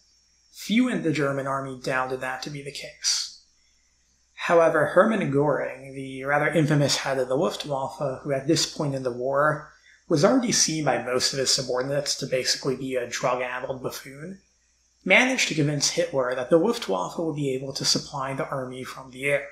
Few 0.53 0.89
in 0.89 1.03
the 1.03 1.13
German 1.13 1.47
army 1.47 1.79
doubted 1.81 2.23
that 2.23 2.43
to 2.43 2.51
be 2.51 2.63
the 2.63 2.73
case. 2.73 3.36
However, 4.47 4.87
Hermann 4.87 5.29
Goring, 5.33 5.93
the 5.97 6.23
rather 6.23 6.47
infamous 6.47 6.99
head 6.99 7.19
of 7.19 7.27
the 7.27 7.37
Luftwaffe, 7.37 8.21
who 8.23 8.33
at 8.33 8.47
this 8.47 8.65
point 8.65 8.95
in 8.95 9.03
the 9.03 9.11
war 9.11 9.73
was 10.09 10.25
already 10.25 10.53
seen 10.53 10.85
by 10.85 11.03
most 11.03 11.33
of 11.33 11.41
his 11.41 11.51
subordinates 11.51 12.15
to 12.15 12.27
basically 12.27 12.77
be 12.77 12.95
a 12.95 13.09
drug 13.09 13.43
addled 13.43 13.83
buffoon, 13.83 14.39
managed 15.05 15.49
to 15.49 15.57
convince 15.57 15.91
Hitler 15.91 16.33
that 16.37 16.49
the 16.49 16.59
Luftwaffe 16.59 17.19
would 17.19 17.35
be 17.35 17.57
able 17.57 17.73
to 17.73 17.85
supply 17.85 18.35
the 18.35 18.49
army 18.49 18.85
from 18.85 19.11
the 19.11 19.25
air. 19.25 19.49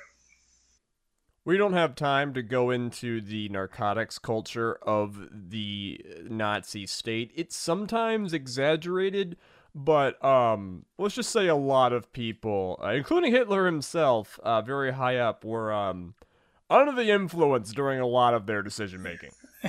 We 1.44 1.58
don't 1.58 1.72
have 1.72 1.96
time 1.96 2.32
to 2.34 2.42
go 2.42 2.70
into 2.70 3.20
the 3.20 3.48
narcotics 3.48 4.20
culture 4.20 4.74
of 4.74 5.28
the 5.32 6.06
Nazi 6.30 6.86
state. 6.86 7.32
It's 7.34 7.56
sometimes 7.56 8.32
exaggerated, 8.32 9.38
but 9.74 10.22
um, 10.24 10.84
let's 10.98 11.14
just 11.14 11.30
say 11.30 11.48
a 11.48 11.56
lot 11.56 11.92
of 11.92 12.12
people, 12.12 12.80
uh, 12.82 12.90
including 12.90 13.32
Hitler 13.32 13.66
himself, 13.66 14.38
uh, 14.42 14.62
very 14.62 14.92
high 14.92 15.16
up, 15.16 15.44
were 15.44 15.72
um, 15.72 16.14
under 16.70 16.92
the 16.92 17.10
influence 17.10 17.72
during 17.72 17.98
a 17.98 18.06
lot 18.06 18.34
of 18.34 18.46
their 18.46 18.62
decision 18.62 19.02
making. 19.02 19.30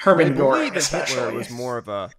Hermann 0.00 0.36
Goring, 0.36 0.74
that 0.74 1.08
Hitler 1.08 1.32
was 1.32 1.50
more 1.50 1.78
of 1.78 1.88
a 1.88 2.10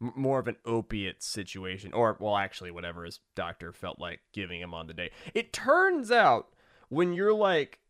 more 0.00 0.38
of 0.38 0.48
an 0.48 0.56
opiate 0.64 1.22
situation, 1.22 1.92
or 1.92 2.16
well, 2.18 2.36
actually, 2.36 2.70
whatever 2.70 3.04
his 3.04 3.20
doctor 3.34 3.72
felt 3.72 3.98
like 3.98 4.20
giving 4.32 4.60
him 4.60 4.72
on 4.72 4.86
the 4.86 4.94
day. 4.94 5.10
It 5.34 5.52
turns 5.52 6.10
out 6.10 6.48
when 6.88 7.12
you're 7.12 7.34
like 7.34 7.80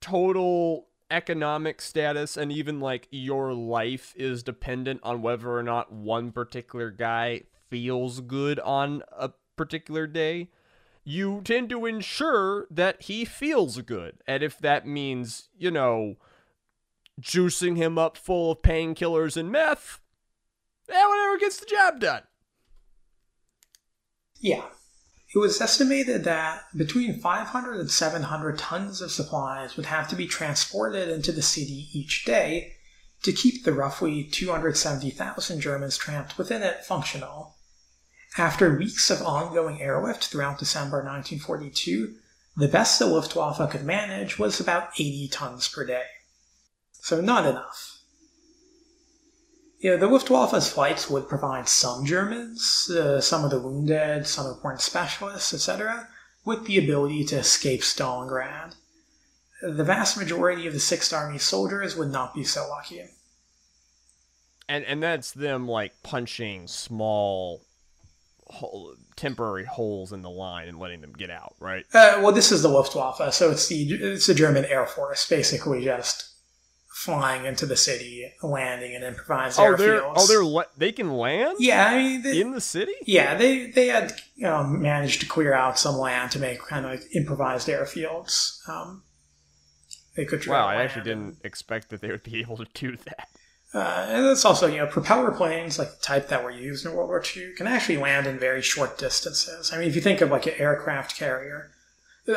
total 0.00 0.86
economic 1.10 1.82
status 1.82 2.38
and 2.38 2.50
even 2.50 2.80
like 2.80 3.06
your 3.10 3.52
life 3.52 4.14
is 4.16 4.42
dependent 4.42 4.98
on 5.02 5.20
whether 5.20 5.54
or 5.54 5.62
not 5.62 5.92
one 5.92 6.32
particular 6.32 6.90
guy 6.90 7.42
feels 7.72 8.20
good 8.20 8.60
on 8.60 9.02
a 9.18 9.30
particular 9.56 10.06
day, 10.06 10.50
you 11.04 11.40
tend 11.42 11.70
to 11.70 11.86
ensure 11.86 12.66
that 12.70 13.00
he 13.04 13.24
feels 13.24 13.80
good. 13.80 14.18
And 14.26 14.42
if 14.42 14.58
that 14.58 14.86
means, 14.86 15.48
you 15.58 15.70
know, 15.70 16.16
juicing 17.18 17.78
him 17.78 17.96
up 17.96 18.18
full 18.18 18.50
of 18.52 18.60
painkillers 18.60 19.38
and 19.38 19.50
meth, 19.50 20.00
yeah, 20.86 21.08
whatever 21.08 21.38
gets 21.38 21.58
the 21.58 21.64
job 21.64 21.98
done. 21.98 22.24
Yeah. 24.38 24.66
It 25.34 25.38
was 25.38 25.62
estimated 25.62 26.24
that 26.24 26.64
between 26.76 27.20
500 27.20 27.80
and 27.80 27.90
700 27.90 28.58
tons 28.58 29.00
of 29.00 29.10
supplies 29.10 29.78
would 29.78 29.86
have 29.86 30.08
to 30.08 30.16
be 30.16 30.26
transported 30.26 31.08
into 31.08 31.32
the 31.32 31.40
city 31.40 31.88
each 31.94 32.26
day 32.26 32.74
to 33.22 33.32
keep 33.32 33.64
the 33.64 33.72
roughly 33.72 34.24
270,000 34.24 35.60
Germans 35.60 35.96
trapped 35.96 36.36
within 36.36 36.62
it 36.62 36.84
functional. 36.84 37.54
After 38.38 38.74
weeks 38.74 39.10
of 39.10 39.20
ongoing 39.20 39.82
airlift 39.82 40.28
throughout 40.28 40.58
December 40.58 40.98
1942, 40.98 42.14
the 42.56 42.68
best 42.68 42.98
the 42.98 43.06
Luftwaffe 43.06 43.70
could 43.70 43.84
manage 43.84 44.38
was 44.38 44.58
about 44.58 44.90
80 44.98 45.28
tons 45.28 45.68
per 45.68 45.84
day. 45.84 46.06
So 46.92 47.20
not 47.20 47.44
enough. 47.44 47.98
You 49.80 49.90
know, 49.90 49.96
the 49.96 50.06
Luftwaffe's 50.06 50.70
flights 50.70 51.10
would 51.10 51.28
provide 51.28 51.68
some 51.68 52.06
Germans, 52.06 52.88
uh, 52.88 53.20
some 53.20 53.44
of 53.44 53.50
the 53.50 53.60
wounded, 53.60 54.26
some 54.26 54.46
of 54.46 54.52
important 54.52 54.80
specialists, 54.80 55.52
etc., 55.52 56.08
with 56.44 56.66
the 56.66 56.78
ability 56.78 57.24
to 57.24 57.36
escape 57.36 57.82
Stalingrad. 57.82 58.76
The 59.60 59.84
vast 59.84 60.16
majority 60.16 60.66
of 60.66 60.72
the 60.72 60.80
Sixth 60.80 61.12
Army 61.12 61.38
soldiers 61.38 61.96
would 61.96 62.10
not 62.10 62.34
be 62.34 62.44
so 62.44 62.66
lucky. 62.68 63.02
And 64.68 64.84
and 64.84 65.02
that's 65.02 65.32
them 65.32 65.68
like 65.68 66.02
punching 66.02 66.68
small 66.68 67.62
hole, 68.52 68.94
temporary 69.16 69.64
holes 69.64 70.12
in 70.12 70.22
the 70.22 70.30
line 70.30 70.68
and 70.68 70.78
letting 70.78 71.00
them 71.00 71.12
get 71.12 71.30
out, 71.30 71.54
right? 71.60 71.84
Uh, 71.92 72.20
well, 72.22 72.32
this 72.32 72.52
is 72.52 72.62
the 72.62 72.68
Luftwaffe, 72.68 73.32
so 73.34 73.50
it's 73.50 73.66
the 73.68 73.82
it's 73.92 74.26
the 74.26 74.34
German 74.34 74.64
Air 74.66 74.86
Force, 74.86 75.28
basically 75.28 75.82
just 75.84 76.28
flying 76.94 77.46
into 77.46 77.66
the 77.66 77.76
city, 77.76 78.30
landing 78.42 78.94
and 78.94 79.02
improvised 79.02 79.58
Oh, 79.58 79.74
they're 79.74 80.00
airfields. 80.02 80.12
oh 80.16 80.26
they're 80.26 80.44
la- 80.44 80.64
they 80.76 80.92
can 80.92 81.10
land 81.16 81.56
yeah, 81.58 81.86
I 81.86 81.96
mean, 82.02 82.22
they, 82.22 82.40
in 82.40 82.52
the 82.52 82.60
city. 82.60 82.92
yeah, 83.06 83.34
they 83.34 83.66
they 83.66 83.86
had 83.88 84.12
um, 84.44 84.80
managed 84.82 85.20
to 85.22 85.26
clear 85.26 85.54
out 85.54 85.78
some 85.78 85.96
land 85.96 86.30
to 86.32 86.38
make 86.38 86.60
kind 86.60 86.84
of 86.86 86.92
like 86.92 87.02
improvised 87.14 87.66
airfields. 87.68 88.58
Um, 88.68 89.02
they 90.14 90.26
could 90.26 90.46
Wow, 90.46 90.66
I 90.68 90.82
actually 90.82 91.04
didn't 91.04 91.38
expect 91.42 91.88
that 91.88 92.02
they 92.02 92.08
would 92.10 92.22
be 92.22 92.40
able 92.40 92.58
to 92.58 92.66
do 92.74 92.96
that. 92.98 93.28
Uh, 93.74 94.06
and 94.08 94.26
it's 94.26 94.44
also, 94.44 94.66
you 94.66 94.76
know, 94.76 94.86
propeller 94.86 95.30
planes 95.30 95.78
like 95.78 95.90
the 95.90 96.02
type 96.02 96.28
that 96.28 96.44
were 96.44 96.50
used 96.50 96.84
in 96.84 96.92
World 96.92 97.08
War 97.08 97.22
II 97.36 97.54
can 97.54 97.66
actually 97.66 97.96
land 97.96 98.26
in 98.26 98.38
very 98.38 98.60
short 98.60 98.98
distances. 98.98 99.72
I 99.72 99.78
mean, 99.78 99.88
if 99.88 99.94
you 99.94 100.02
think 100.02 100.20
of 100.20 100.30
like 100.30 100.46
an 100.46 100.54
aircraft 100.58 101.16
carrier, 101.16 101.70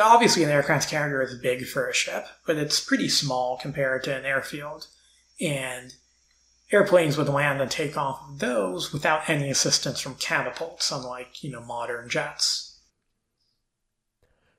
obviously 0.01 0.43
an 0.43 0.49
aircraft 0.49 0.89
carrier 0.89 1.21
is 1.21 1.37
big 1.39 1.65
for 1.65 1.87
a 1.87 1.93
ship, 1.93 2.27
but 2.45 2.57
it's 2.57 2.79
pretty 2.79 3.09
small 3.09 3.57
compared 3.57 4.03
to 4.05 4.15
an 4.15 4.25
airfield. 4.25 4.87
And 5.41 5.93
airplanes 6.71 7.17
would 7.17 7.29
land 7.29 7.61
and 7.61 7.69
take 7.69 7.97
off 7.97 8.27
of 8.29 8.39
those 8.39 8.93
without 8.93 9.29
any 9.29 9.49
assistance 9.49 9.99
from 9.99 10.15
catapults, 10.15 10.91
unlike, 10.91 11.43
you 11.43 11.51
know, 11.51 11.61
modern 11.61 12.09
jets. 12.09 12.79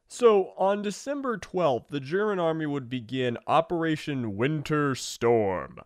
So 0.08 0.52
on 0.56 0.82
December 0.82 1.36
12th, 1.36 1.88
the 1.88 2.00
German 2.00 2.38
army 2.38 2.66
would 2.66 2.88
begin 2.88 3.38
Operation 3.46 4.36
Winter 4.36 4.94
Storm, 4.94 5.80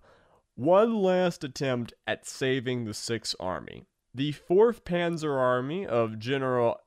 one 0.60 0.94
last 0.94 1.42
attempt 1.42 1.94
at 2.06 2.26
saving 2.26 2.84
the 2.84 2.92
Sixth 2.92 3.34
Army. 3.40 3.86
The 4.14 4.34
4th 4.34 4.82
Panzer 4.82 5.38
Army 5.38 5.86
of 5.86 6.18
General 6.18 6.78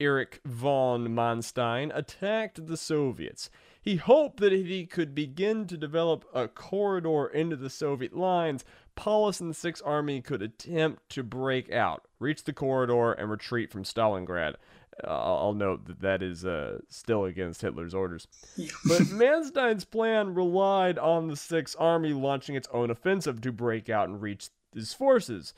Erich 0.00 0.40
von 0.46 1.06
Manstein 1.08 1.94
attacked 1.94 2.66
the 2.66 2.78
Soviets. 2.78 3.50
He 3.82 3.96
hoped 3.96 4.40
that 4.40 4.54
if 4.54 4.66
he 4.66 4.86
could 4.86 5.14
begin 5.14 5.66
to 5.66 5.76
develop 5.76 6.24
a 6.32 6.48
corridor 6.48 7.26
into 7.26 7.56
the 7.56 7.68
Soviet 7.68 8.16
lines, 8.16 8.64
Paulus 8.94 9.38
and 9.38 9.50
the 9.50 9.54
Sixth 9.54 9.82
Army 9.84 10.22
could 10.22 10.40
attempt 10.40 11.10
to 11.10 11.22
break 11.22 11.70
out, 11.70 12.08
reach 12.20 12.44
the 12.44 12.54
corridor, 12.54 13.12
and 13.12 13.30
retreat 13.30 13.70
from 13.70 13.84
Stalingrad. 13.84 14.54
I'll 15.06 15.38
I'll 15.40 15.54
note 15.54 15.86
that 15.86 16.00
that 16.00 16.22
is 16.22 16.44
uh, 16.44 16.78
still 16.88 17.24
against 17.24 17.62
Hitler's 17.62 17.94
orders. 17.94 18.26
But 18.84 19.08
Manstein's 19.10 19.84
plan 19.84 20.34
relied 20.34 20.98
on 20.98 21.28
the 21.28 21.36
Sixth 21.36 21.76
Army 21.78 22.12
launching 22.12 22.54
its 22.54 22.68
own 22.72 22.90
offensive 22.90 23.40
to 23.42 23.52
break 23.52 23.88
out 23.88 24.08
and 24.08 24.20
reach 24.20 24.48
his 24.74 24.94
forces. 24.94 25.54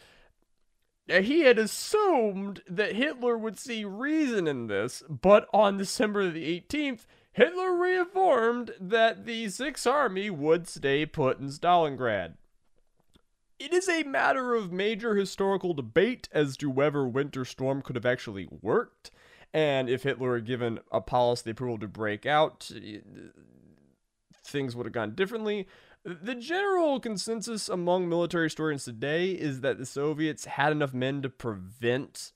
Now, 1.09 1.21
He 1.21 1.41
had 1.41 1.59
assumed 1.59 2.63
that 2.69 2.95
Hitler 2.95 3.37
would 3.37 3.59
see 3.59 3.85
reason 3.85 4.47
in 4.47 4.69
this, 4.69 5.03
but 5.09 5.49
on 5.53 5.77
December 5.77 6.31
the 6.31 6.61
18th, 6.61 7.07
Hitler 7.33 7.75
reaffirmed 7.75 8.73
that 8.81 9.25
the 9.25 9.49
Sixth 9.49 9.87
Army 9.87 10.31
would 10.31 10.69
stay 10.69 11.07
put 11.07 11.41
in 11.41 11.49
Stalingrad. 11.49 12.35
It 13.59 13.73
is 13.73 13.89
a 13.89 14.03
matter 14.03 14.55
of 14.55 14.73
major 14.73 15.15
historical 15.15 15.73
debate 15.73 16.29
as 16.33 16.57
to 16.59 16.69
whether 16.69 17.07
Winter 17.07 17.45
Storm 17.45 17.81
could 17.81 17.95
have 17.97 18.05
actually 18.05 18.49
worked, 18.61 19.11
and 19.53 19.89
if 19.89 20.03
Hitler 20.03 20.37
had 20.37 20.47
given 20.47 20.81
a 20.91 21.01
policy 21.01 21.51
approval 21.51 21.79
to 21.79 21.89
break 21.89 22.27
out, 22.27 22.71
things 24.45 24.75
would 24.75 24.87
have 24.87 24.93
gone 24.93 25.15
differently. 25.15 25.67
The 26.05 26.35
general 26.35 26.99
consensus 26.99 27.69
among 27.69 28.09
military 28.09 28.47
historians 28.47 28.85
today 28.85 29.31
is 29.31 29.61
that 29.61 29.79
the 29.79 29.87
Soviets 29.87 30.47
had 30.47 30.73
enough 30.73 30.93
men 30.93 31.23
to 31.23 31.29
prevent 31.29 32.33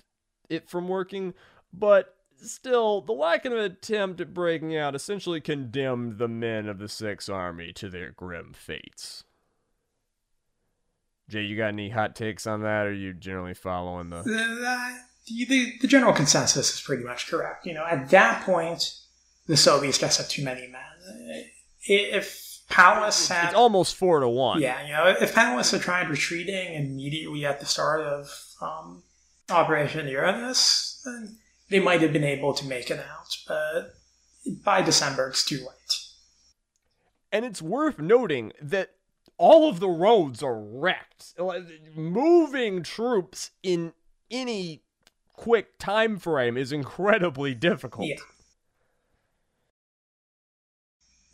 it 0.49 0.69
from 0.69 0.87
working, 0.89 1.35
but 1.73 2.17
still, 2.37 3.01
the 3.01 3.13
lack 3.13 3.45
of 3.45 3.53
an 3.53 3.59
attempt 3.59 4.21
at 4.21 4.33
breaking 4.35 4.77
out 4.77 4.95
essentially 4.95 5.41
condemned 5.41 6.19
the 6.19 6.29
men 6.29 6.69
of 6.69 6.79
the 6.79 6.89
Sixth 6.89 7.29
Army 7.29 7.73
to 7.73 7.89
their 7.89 8.13
grim 8.13 8.53
fates. 8.53 9.25
Jay, 11.29 11.43
you 11.43 11.57
got 11.57 11.69
any 11.69 11.91
hot 11.91 12.15
takes 12.15 12.47
on 12.47 12.63
that, 12.63 12.87
or 12.87 12.91
are 12.91 12.93
you 12.93 13.13
generally 13.13 13.55
following 13.55 14.11
the. 14.11 14.23
The, 15.27 15.45
the, 15.45 15.73
the, 15.83 15.89
general 15.89 16.13
consensus 16.13 16.75
is 16.75 16.81
pretty 16.81 17.03
much 17.03 17.29
correct. 17.29 17.67
You 17.67 17.75
know, 17.75 17.85
at 17.85 18.11
that 18.11 18.45
point, 18.45 18.97
the 19.47 19.57
Soviets 19.57 19.99
just 19.99 20.19
had 20.19 20.29
too 20.29 20.45
many 20.45 20.69
men. 20.69 21.45
If 21.83 22.63
Paulus 22.69 23.29
had 23.29 23.47
It's 23.47 23.55
almost 23.55 23.97
four 23.97 24.21
to 24.21 24.29
one. 24.29 24.61
Yeah, 24.61 24.85
you 24.85 24.93
know, 24.93 25.15
if 25.21 25.35
Paulus 25.35 25.71
had 25.71 25.81
tried 25.81 26.09
retreating 26.09 26.75
immediately 26.75 27.45
at 27.45 27.61
the 27.61 27.67
start 27.67 28.01
of 28.01 28.29
um, 28.61 29.03
Operation 29.51 30.09
Uranus, 30.09 31.03
then 31.05 31.39
they 31.71 31.81
might 31.81 32.03
have 32.03 32.13
been 32.13 32.25
able 32.25 32.55
to 32.55 32.67
make 32.67 32.91
it 32.91 32.99
out. 32.99 33.37
But 33.47 33.95
by 34.65 34.83
December, 34.83 35.29
it's 35.29 35.45
too 35.45 35.59
late. 35.59 35.99
And 37.33 37.45
it's 37.45 37.63
worth 37.63 37.99
noting 37.99 38.53
that 38.61 38.91
all 39.39 39.69
of 39.69 39.81
the 39.81 39.89
roads 39.89 40.43
are 40.43 40.59
wrecked. 40.59 41.35
Moving 41.95 42.83
troops 42.83 43.51
in 43.63 43.93
any 44.31 44.83
quick 45.37 45.79
time 45.79 46.19
frame 46.19 46.57
is 46.57 46.73
incredibly 46.73 47.55
difficult. 47.55 48.09
Yeah. 48.09 48.17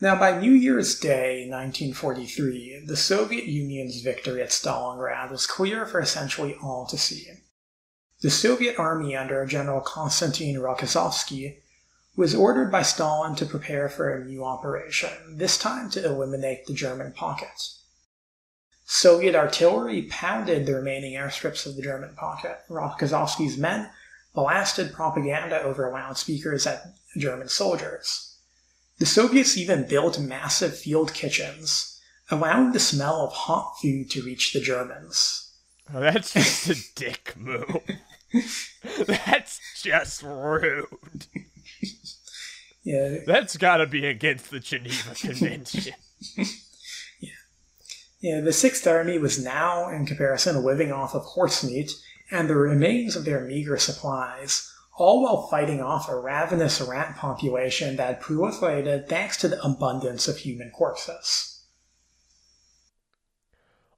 Now, 0.01 0.19
by 0.19 0.41
New 0.41 0.51
Year's 0.51 0.99
Day 0.99 1.49
1943, 1.49 2.87
the 2.87 2.97
Soviet 2.97 3.45
Union's 3.45 4.01
victory 4.01 4.43
at 4.43 4.49
Stalingrad 4.49 5.31
was 5.31 5.47
clear 5.47 5.87
for 5.87 6.01
essentially 6.01 6.57
all 6.61 6.87
to 6.87 6.99
see. 6.99 7.29
The 8.21 8.31
Soviet 8.31 8.81
army 8.81 9.15
under 9.15 9.47
General 9.47 9.81
Konstantin 9.81 10.57
Rokossovsky 10.57 11.59
was 12.17 12.35
ordered 12.35 12.73
by 12.73 12.83
Stalin 12.83 13.37
to 13.37 13.47
prepare 13.47 13.89
for 13.89 14.13
a 14.13 14.25
new 14.25 14.45
operation, 14.45 15.37
this 15.37 15.57
time 15.57 15.89
to 15.91 16.05
eliminate 16.05 16.67
the 16.67 16.75
German 16.75 17.13
pocket. 17.13 17.69
Soviet 18.95 19.35
artillery 19.35 20.03
pounded 20.03 20.67
the 20.67 20.75
remaining 20.75 21.15
airstrips 21.15 21.65
of 21.65 21.77
the 21.77 21.83
German 21.83 22.15
pocket. 22.15 22.59
Rokossovsky's 22.69 23.57
men 23.57 23.89
blasted 24.35 24.93
propaganda 24.93 25.63
over 25.63 25.91
loudspeakers 25.91 26.67
at 26.67 26.85
German 27.17 27.49
soldiers. 27.49 28.37
The 28.99 29.07
Soviets 29.07 29.57
even 29.57 29.89
built 29.89 30.21
massive 30.21 30.77
field 30.77 31.15
kitchens, 31.15 31.99
allowing 32.31 32.73
the 32.73 32.79
smell 32.79 33.23
of 33.23 33.33
hot 33.33 33.79
food 33.81 34.11
to 34.11 34.23
reach 34.23 34.53
the 34.53 34.61
Germans. 34.61 35.55
Oh, 35.93 36.01
that's 36.01 36.35
just 36.35 36.69
a 36.69 36.77
dick 36.95 37.33
move. 37.35 37.79
that's 39.07 39.59
just 39.83 40.23
rude. 40.23 40.87
Yeah, 42.85 43.19
That's 43.29 43.57
got 43.57 43.77
to 43.77 43.87
be 43.87 44.05
against 44.07 44.51
the 44.51 44.59
Geneva 44.59 45.15
Convention. 45.15 45.95
yeah, 48.23 48.41
the 48.41 48.53
Sixth 48.53 48.87
Army 48.87 49.19
was 49.19 49.43
now, 49.43 49.89
in 49.91 50.07
comparison, 50.07 50.65
living 50.65 50.93
off 50.93 51.13
of 51.15 51.25
horse 51.25 51.65
meat 51.65 51.91
and 52.31 52.49
the 52.49 52.55
remains 52.55 53.17
of 53.17 53.25
their 53.25 53.41
meager 53.41 53.77
supplies, 53.77 54.73
all 54.97 55.25
while 55.25 55.49
fighting 55.49 55.83
off 55.83 56.09
a 56.09 56.17
ravenous 56.17 56.81
rat 56.81 57.17
population 57.17 57.97
that 57.97 58.23
proliferated 58.23 59.09
thanks 59.09 59.37
to 59.39 59.49
the 59.49 59.61
abundance 59.63 60.29
of 60.29 60.39
human 60.39 60.71
corpses. 60.71 61.65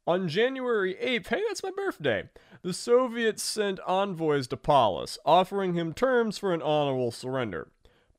On 0.07 0.27
January 0.27 0.95
8th, 0.95 1.27
hey, 1.29 1.43
that's 1.47 1.63
my 1.63 1.71
birthday, 1.71 2.29
the 2.63 2.73
Soviets 2.73 3.43
sent 3.43 3.79
envoys 3.87 4.47
to 4.49 4.57
Paulus, 4.57 5.19
offering 5.27 5.75
him 5.75 5.93
terms 5.93 6.39
for 6.39 6.55
an 6.55 6.63
honorable 6.63 7.11
surrender. 7.11 7.69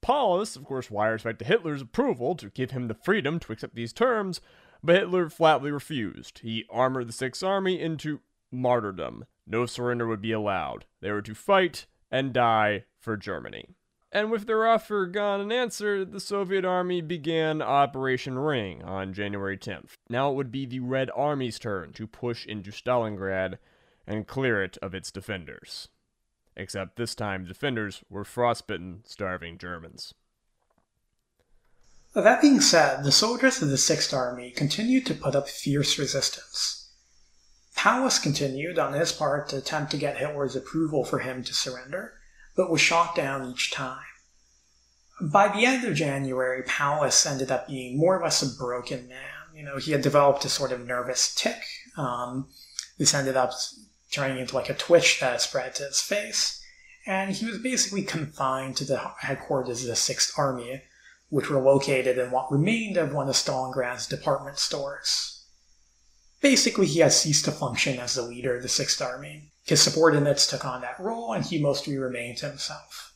Paulus, 0.01 0.55
of 0.55 0.65
course, 0.65 0.91
wires 0.91 1.23
back 1.23 1.39
to 1.39 1.45
Hitler's 1.45 1.81
approval 1.81 2.35
to 2.35 2.51
give 2.51 2.69
him 2.71 2.87
the 2.87 2.93
freedom 2.93 3.39
to 3.39 3.51
accept 3.51 3.73
these 3.73 3.91
terms, 3.91 4.39
but 4.85 4.95
Hitler 4.95 5.29
flatly 5.29 5.71
refused. 5.71 6.39
He 6.39 6.65
armored 6.69 7.07
the 7.07 7.13
Sixth 7.13 7.43
Army 7.43 7.79
into 7.81 8.21
martyrdom. 8.51 9.25
No 9.47 9.65
surrender 9.65 10.07
would 10.07 10.21
be 10.21 10.31
allowed. 10.31 10.85
They 11.01 11.11
were 11.11 11.21
to 11.23 11.35
fight 11.35 11.85
and 12.11 12.33
die 12.33 12.85
for 12.99 13.17
Germany. 13.17 13.69
And 14.11 14.31
with 14.31 14.47
their 14.47 14.65
offer 14.65 15.07
gone 15.07 15.41
unanswered, 15.41 16.11
the 16.11 16.19
Soviet 16.19 16.63
army 16.63 17.01
began 17.01 17.61
Operation 17.61 18.39
Ring 18.39 18.81
on 18.83 19.13
January 19.13 19.57
10th. 19.57 19.95
Now 20.09 20.31
it 20.31 20.35
would 20.35 20.51
be 20.51 20.65
the 20.65 20.79
Red 20.79 21.09
Army's 21.13 21.59
turn 21.59 21.91
to 21.93 22.07
push 22.07 22.45
into 22.45 22.71
Stalingrad 22.71 23.57
and 24.07 24.27
clear 24.27 24.63
it 24.63 24.77
of 24.81 24.95
its 24.95 25.11
defenders. 25.11 25.89
Except 26.55 26.95
this 26.95 27.15
time, 27.15 27.43
defenders 27.43 28.03
were 28.09 28.23
frostbitten, 28.23 29.01
starving 29.03 29.57
Germans. 29.57 30.13
That 32.15 32.41
being 32.41 32.61
said, 32.61 33.03
the 33.03 33.11
soldiers 33.11 33.61
of 33.61 33.67
the 33.67 33.77
Sixth 33.77 34.13
Army 34.13 34.49
continued 34.49 35.05
to 35.07 35.13
put 35.13 35.35
up 35.35 35.49
fierce 35.49 35.99
resistance. 35.99 36.89
Paulus 37.75 38.19
continued, 38.19 38.79
on 38.79 38.93
his 38.93 39.11
part, 39.11 39.49
to 39.49 39.57
attempt 39.57 39.91
to 39.91 39.97
get 39.97 40.17
Hitler's 40.17 40.55
approval 40.55 41.03
for 41.03 41.19
him 41.19 41.43
to 41.43 41.53
surrender, 41.53 42.13
but 42.55 42.71
was 42.71 42.79
shot 42.79 43.15
down 43.15 43.51
each 43.51 43.69
time. 43.69 44.05
By 45.21 45.49
the 45.49 45.65
end 45.65 45.83
of 45.83 45.93
January, 45.93 46.63
Paulus 46.63 47.25
ended 47.25 47.51
up 47.51 47.67
being 47.67 47.97
more 47.97 48.17
or 48.17 48.23
less 48.23 48.41
a 48.41 48.57
broken 48.57 49.09
man. 49.09 49.53
You 49.53 49.63
know, 49.63 49.77
he 49.77 49.91
had 49.91 50.01
developed 50.01 50.45
a 50.45 50.49
sort 50.49 50.71
of 50.71 50.87
nervous 50.87 51.35
tic. 51.35 51.61
Um, 51.97 52.47
this 52.97 53.13
ended 53.13 53.35
up 53.35 53.51
turning 54.11 54.39
into 54.39 54.55
like 54.55 54.69
a 54.69 54.73
twitch 54.73 55.19
that 55.19 55.41
spread 55.41 55.75
to 55.75 55.83
his 55.83 55.99
face, 55.99 56.63
and 57.05 57.31
he 57.31 57.45
was 57.45 57.57
basically 57.57 58.03
confined 58.03 58.77
to 58.77 58.85
the 58.85 58.99
headquarters 59.19 59.81
of 59.81 59.89
the 59.89 59.95
Sixth 59.97 60.33
Army, 60.37 60.81
which 61.29 61.49
were 61.49 61.61
located 61.61 62.17
in 62.17 62.31
what 62.31 62.51
remained 62.51 62.97
of 62.97 63.13
one 63.13 63.29
of 63.29 63.35
Stalingrad's 63.35 64.07
department 64.07 64.57
stores. 64.59 65.43
Basically, 66.41 66.85
he 66.85 66.99
had 66.99 67.13
ceased 67.13 67.45
to 67.45 67.51
function 67.51 67.99
as 67.99 68.15
the 68.15 68.21
leader 68.21 68.55
of 68.55 68.61
the 68.61 68.69
Sixth 68.69 69.01
Army. 69.01 69.51
His 69.65 69.81
subordinates 69.81 70.47
took 70.47 70.63
on 70.63 70.81
that 70.81 70.99
role, 70.99 71.33
and 71.33 71.43
he 71.43 71.57
mostly 71.59 71.97
remained 71.97 72.39
himself. 72.39 73.13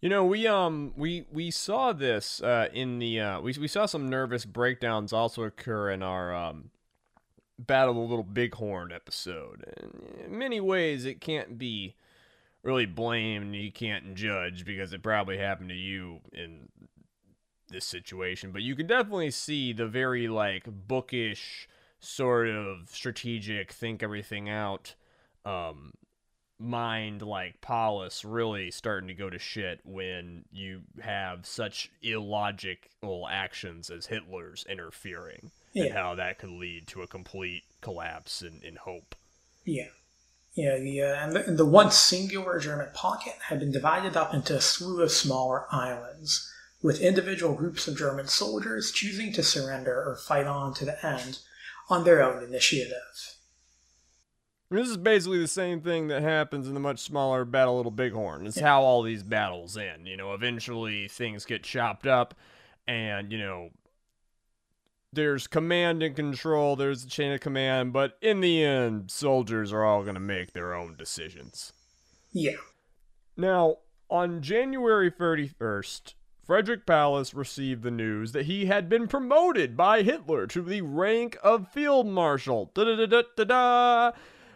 You 0.00 0.08
know, 0.08 0.24
we 0.24 0.46
um 0.48 0.92
we 0.96 1.26
we 1.32 1.50
saw 1.50 1.92
this 1.92 2.42
uh, 2.42 2.68
in 2.72 2.98
the 2.98 3.20
uh, 3.20 3.40
we 3.40 3.54
we 3.58 3.68
saw 3.68 3.86
some 3.86 4.10
nervous 4.10 4.44
breakdowns 4.44 5.12
also 5.12 5.44
occur 5.44 5.90
in 5.90 6.02
our 6.02 6.34
um 6.34 6.70
Battle 7.58 7.90
of 7.92 7.96
the 7.96 8.02
Little 8.02 8.24
Bighorn 8.24 8.92
episode. 8.92 9.64
And 9.76 10.26
in 10.26 10.38
many 10.38 10.60
ways, 10.60 11.04
it 11.04 11.20
can't 11.20 11.58
be 11.58 11.94
really 12.62 12.86
blamed. 12.86 13.54
You 13.54 13.70
can't 13.70 14.14
judge 14.14 14.64
because 14.64 14.92
it 14.92 15.02
probably 15.02 15.38
happened 15.38 15.68
to 15.68 15.74
you 15.74 16.20
in 16.32 16.68
this 17.72 17.84
situation. 17.84 18.52
But 18.52 18.62
you 18.62 18.76
can 18.76 18.86
definitely 18.86 19.30
see 19.30 19.72
the 19.72 19.86
very 19.86 20.28
like 20.28 20.64
bookish 20.66 21.68
sort 22.00 22.48
of 22.48 22.88
strategic, 22.90 23.72
think 23.72 24.02
everything 24.02 24.48
out 24.48 24.94
um, 25.44 25.92
mind 26.58 27.22
like 27.22 27.60
Paulus 27.60 28.24
really 28.24 28.70
starting 28.70 29.08
to 29.08 29.14
go 29.14 29.28
to 29.28 29.38
shit 29.38 29.80
when 29.84 30.44
you 30.52 30.82
have 31.00 31.44
such 31.46 31.90
illogical 32.02 33.26
actions 33.28 33.90
as 33.90 34.06
Hitler's 34.06 34.64
interfering 34.68 35.50
and 35.74 35.92
how 35.92 36.14
that 36.14 36.38
could 36.38 36.50
lead 36.50 36.86
to 36.88 37.02
a 37.02 37.06
complete 37.06 37.64
collapse 37.80 38.42
in, 38.42 38.60
in 38.62 38.76
hope. 38.76 39.14
Yeah. 39.64 39.88
Yeah, 40.54 40.76
the, 40.76 41.02
uh, 41.02 41.14
and 41.14 41.32
the, 41.32 41.46
and 41.46 41.58
the 41.58 41.64
once 41.64 41.96
singular 41.96 42.58
German 42.58 42.88
pocket 42.92 43.34
had 43.48 43.58
been 43.58 43.72
divided 43.72 44.18
up 44.18 44.34
into 44.34 44.54
a 44.54 44.60
slew 44.60 45.00
of 45.00 45.10
smaller 45.10 45.64
islands, 45.72 46.51
with 46.82 47.00
individual 47.00 47.54
groups 47.54 47.86
of 47.86 47.96
German 47.96 48.26
soldiers 48.26 48.90
choosing 48.90 49.32
to 49.32 49.42
surrender 49.42 49.94
or 49.94 50.16
fight 50.16 50.46
on 50.46 50.74
to 50.74 50.84
the 50.84 51.04
end 51.06 51.38
on 51.88 52.04
their 52.04 52.22
own 52.22 52.42
initiative. 52.42 53.36
This 54.70 54.88
is 54.88 54.96
basically 54.96 55.38
the 55.38 55.48
same 55.48 55.82
thing 55.82 56.08
that 56.08 56.22
happens 56.22 56.66
in 56.66 56.74
the 56.74 56.80
much 56.80 56.98
smaller 56.98 57.44
Battle 57.44 57.74
of 57.74 57.76
Little 57.78 57.92
Bighorn. 57.92 58.46
It's 58.46 58.58
how 58.58 58.82
all 58.82 59.02
these 59.02 59.22
battles 59.22 59.76
end. 59.76 60.08
You 60.08 60.16
know, 60.16 60.32
eventually 60.32 61.08
things 61.08 61.44
get 61.44 61.62
chopped 61.62 62.06
up, 62.06 62.34
and, 62.88 63.30
you 63.30 63.38
know, 63.38 63.68
there's 65.12 65.46
command 65.46 66.02
and 66.02 66.16
control, 66.16 66.74
there's 66.74 67.04
a 67.04 67.08
chain 67.08 67.32
of 67.32 67.40
command, 67.40 67.92
but 67.92 68.16
in 68.22 68.40
the 68.40 68.64
end, 68.64 69.10
soldiers 69.10 69.74
are 69.74 69.84
all 69.84 70.02
going 70.02 70.14
to 70.14 70.20
make 70.20 70.54
their 70.54 70.72
own 70.72 70.96
decisions. 70.96 71.74
Yeah. 72.32 72.56
Now, 73.36 73.76
on 74.08 74.40
January 74.40 75.10
31st, 75.10 76.14
Frederick 76.44 76.86
Paulus 76.86 77.34
received 77.34 77.82
the 77.82 77.90
news 77.90 78.32
that 78.32 78.46
he 78.46 78.66
had 78.66 78.88
been 78.88 79.06
promoted 79.06 79.76
by 79.76 80.02
Hitler 80.02 80.48
to 80.48 80.60
the 80.60 80.82
rank 80.82 81.36
of 81.42 81.70
Field 81.70 82.08
Marshal. 82.08 82.72
Da-da-da-da-da-da. 82.74 84.10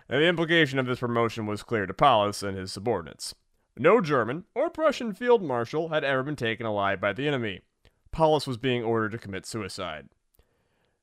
And 0.08 0.20
the 0.20 0.26
implication 0.26 0.80
of 0.80 0.86
this 0.86 0.98
promotion 0.98 1.46
was 1.46 1.62
clear 1.62 1.86
to 1.86 1.94
Paulus 1.94 2.42
and 2.42 2.56
his 2.56 2.72
subordinates. 2.72 3.34
No 3.76 4.00
German 4.00 4.44
or 4.54 4.68
Prussian 4.68 5.12
field 5.12 5.42
marshal 5.42 5.90
had 5.90 6.02
ever 6.02 6.22
been 6.22 6.36
taken 6.36 6.66
alive 6.66 7.00
by 7.00 7.12
the 7.12 7.28
enemy. 7.28 7.60
Paulus 8.10 8.46
was 8.46 8.56
being 8.56 8.82
ordered 8.82 9.12
to 9.12 9.18
commit 9.18 9.46
suicide. 9.46 10.08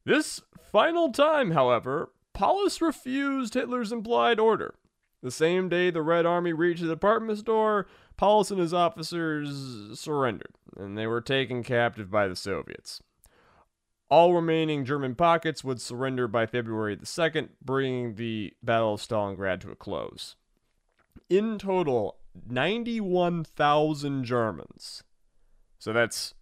This 0.05 0.41
final 0.59 1.11
time, 1.11 1.51
however, 1.51 2.11
Paulus 2.33 2.81
refused 2.81 3.53
Hitler's 3.53 3.91
implied 3.91 4.39
order. 4.39 4.75
The 5.21 5.31
same 5.31 5.69
day 5.69 5.91
the 5.91 6.01
Red 6.01 6.25
Army 6.25 6.51
reached 6.51 6.81
the 6.81 6.87
department 6.87 7.39
store, 7.39 7.87
Paulus 8.17 8.51
and 8.51 8.59
his 8.59 8.73
officers 8.73 9.99
surrendered, 9.99 10.53
and 10.77 10.97
they 10.97 11.07
were 11.07 11.21
taken 11.21 11.63
captive 11.63 12.09
by 12.09 12.27
the 12.27 12.35
Soviets. 12.35 13.01
All 14.09 14.33
remaining 14.33 14.85
German 14.85 15.15
pockets 15.15 15.63
would 15.63 15.81
surrender 15.81 16.27
by 16.27 16.45
February 16.45 16.95
the 16.95 17.05
2nd, 17.05 17.49
bringing 17.61 18.15
the 18.15 18.53
Battle 18.61 18.93
of 18.93 19.01
Stalingrad 19.01 19.61
to 19.61 19.71
a 19.71 19.75
close. 19.75 20.35
In 21.29 21.57
total, 21.57 22.17
91,000 22.47 24.23
Germans. 24.23 25.03
So 25.79 25.93
that's 25.93 26.33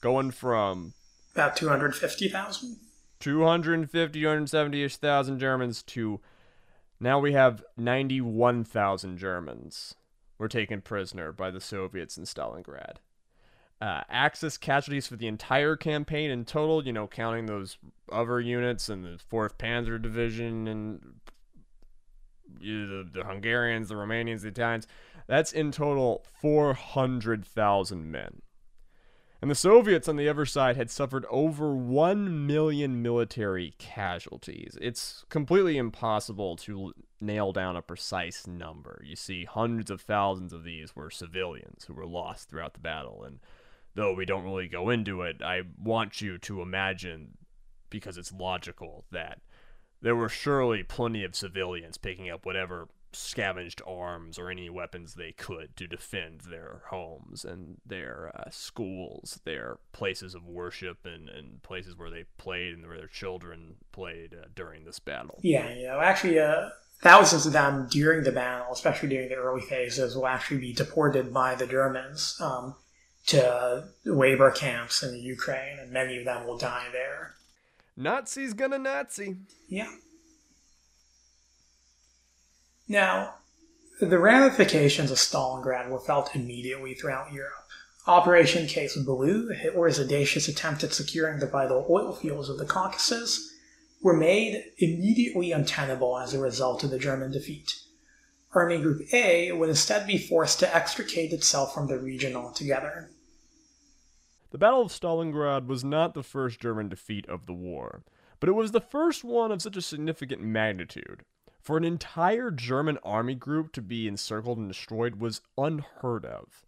going 0.00 0.30
from 0.30 0.94
About 1.34 1.56
250,000? 1.56 2.76
250, 3.18 4.20
270 4.20 4.88
thousand 4.88 5.38
Germans 5.38 5.82
to 5.82 6.20
now 6.98 7.18
we 7.18 7.32
have 7.32 7.62
91,000 7.76 9.18
Germans 9.18 9.94
were 10.40 10.48
taken 10.48 10.80
prisoner 10.80 11.30
by 11.32 11.50
the 11.50 11.60
Soviets 11.60 12.16
in 12.16 12.24
Stalingrad. 12.24 12.96
Uh, 13.78 14.02
Axis 14.08 14.56
casualties 14.56 15.06
for 15.06 15.16
the 15.16 15.26
entire 15.26 15.76
campaign 15.76 16.30
in 16.30 16.46
total, 16.46 16.84
you 16.84 16.92
know, 16.92 17.06
counting 17.06 17.44
those 17.44 17.76
other 18.10 18.40
units 18.40 18.88
and 18.88 19.04
the 19.04 19.18
4th 19.30 19.56
Panzer 19.56 20.00
Division 20.00 20.66
and 20.66 21.20
the, 22.58 23.06
the 23.12 23.24
Hungarians, 23.24 23.90
the 23.90 23.94
Romanians, 23.94 24.40
the 24.40 24.48
Italians, 24.48 24.86
that's 25.26 25.52
in 25.52 25.72
total 25.72 26.24
400,000 26.40 28.10
men. 28.10 28.42
And 29.42 29.50
the 29.50 29.54
Soviets 29.54 30.06
on 30.06 30.16
the 30.16 30.28
other 30.28 30.44
side 30.44 30.76
had 30.76 30.90
suffered 30.90 31.24
over 31.30 31.74
1 31.74 32.46
million 32.46 33.00
military 33.00 33.74
casualties. 33.78 34.76
It's 34.82 35.24
completely 35.30 35.78
impossible 35.78 36.56
to 36.56 36.92
nail 37.22 37.50
down 37.50 37.74
a 37.74 37.82
precise 37.82 38.46
number. 38.46 39.02
You 39.02 39.16
see, 39.16 39.46
hundreds 39.46 39.90
of 39.90 40.02
thousands 40.02 40.52
of 40.52 40.62
these 40.64 40.94
were 40.94 41.10
civilians 41.10 41.84
who 41.84 41.94
were 41.94 42.06
lost 42.06 42.50
throughout 42.50 42.74
the 42.74 42.80
battle. 42.80 43.24
And 43.24 43.40
though 43.94 44.12
we 44.12 44.26
don't 44.26 44.44
really 44.44 44.68
go 44.68 44.90
into 44.90 45.22
it, 45.22 45.40
I 45.42 45.62
want 45.82 46.20
you 46.20 46.36
to 46.36 46.60
imagine, 46.60 47.38
because 47.88 48.18
it's 48.18 48.32
logical, 48.32 49.06
that 49.10 49.40
there 50.02 50.16
were 50.16 50.28
surely 50.28 50.82
plenty 50.82 51.24
of 51.24 51.34
civilians 51.34 51.96
picking 51.96 52.28
up 52.28 52.44
whatever 52.44 52.88
scavenged 53.12 53.82
arms 53.86 54.38
or 54.38 54.50
any 54.50 54.70
weapons 54.70 55.14
they 55.14 55.32
could 55.32 55.76
to 55.76 55.86
defend 55.86 56.42
their 56.42 56.82
homes 56.86 57.44
and 57.44 57.78
their 57.84 58.30
uh, 58.34 58.50
schools, 58.50 59.40
their 59.44 59.78
places 59.92 60.34
of 60.34 60.46
worship, 60.46 61.04
and, 61.04 61.28
and 61.28 61.62
places 61.62 61.96
where 61.96 62.10
they 62.10 62.24
played 62.38 62.74
and 62.74 62.86
where 62.86 62.98
their 62.98 63.06
children 63.06 63.76
played 63.92 64.34
uh, 64.34 64.46
during 64.54 64.84
this 64.84 64.98
battle. 64.98 65.38
Yeah, 65.42 65.72
you 65.74 65.86
know, 65.86 66.00
actually, 66.00 66.38
uh, 66.38 66.70
thousands 67.02 67.46
of 67.46 67.52
them 67.52 67.88
during 67.90 68.24
the 68.24 68.32
battle, 68.32 68.72
especially 68.72 69.08
during 69.08 69.28
the 69.28 69.36
early 69.36 69.62
phases, 69.62 70.14
will 70.14 70.26
actually 70.26 70.60
be 70.60 70.72
deported 70.72 71.32
by 71.32 71.54
the 71.54 71.66
Germans 71.66 72.36
um, 72.40 72.74
to 73.26 73.84
labor 74.04 74.50
camps 74.50 75.02
in 75.02 75.12
the 75.12 75.20
Ukraine, 75.20 75.78
and 75.78 75.90
many 75.90 76.18
of 76.18 76.24
them 76.24 76.46
will 76.46 76.58
die 76.58 76.86
there. 76.92 77.34
Nazis 77.96 78.54
gonna 78.54 78.78
Nazi. 78.78 79.36
Yeah. 79.68 79.90
Now, 82.90 83.34
the 84.00 84.18
ramifications 84.18 85.12
of 85.12 85.18
Stalingrad 85.18 85.88
were 85.90 86.00
felt 86.00 86.34
immediately 86.34 86.92
throughout 86.92 87.32
Europe. 87.32 87.68
Operation 88.08 88.66
Case 88.66 88.96
Blue, 88.96 89.50
Hitler's 89.50 90.00
audacious 90.00 90.48
attempt 90.48 90.82
at 90.82 90.92
securing 90.92 91.38
the 91.38 91.46
vital 91.46 91.86
oil 91.88 92.12
fields 92.12 92.48
of 92.48 92.58
the 92.58 92.66
Caucasus, 92.66 93.54
were 94.02 94.16
made 94.16 94.64
immediately 94.78 95.52
untenable 95.52 96.18
as 96.18 96.34
a 96.34 96.40
result 96.40 96.82
of 96.82 96.90
the 96.90 96.98
German 96.98 97.30
defeat. 97.30 97.78
Army 98.54 98.78
Group 98.78 99.02
A 99.14 99.52
would 99.52 99.68
instead 99.68 100.04
be 100.04 100.18
forced 100.18 100.58
to 100.58 100.74
extricate 100.74 101.32
itself 101.32 101.72
from 101.72 101.86
the 101.86 102.00
region 102.00 102.34
altogether. 102.34 103.12
The 104.50 104.58
Battle 104.58 104.82
of 104.82 104.90
Stalingrad 104.90 105.68
was 105.68 105.84
not 105.84 106.14
the 106.14 106.24
first 106.24 106.58
German 106.58 106.88
defeat 106.88 107.28
of 107.28 107.46
the 107.46 107.54
war, 107.54 108.02
but 108.40 108.48
it 108.48 108.54
was 108.54 108.72
the 108.72 108.80
first 108.80 109.22
one 109.22 109.52
of 109.52 109.62
such 109.62 109.76
a 109.76 109.80
significant 109.80 110.42
magnitude. 110.42 111.22
For 111.60 111.76
an 111.76 111.84
entire 111.84 112.50
German 112.50 112.98
army 113.04 113.34
group 113.34 113.72
to 113.72 113.82
be 113.82 114.08
encircled 114.08 114.58
and 114.58 114.68
destroyed 114.68 115.16
was 115.16 115.42
unheard 115.58 116.24
of. 116.24 116.64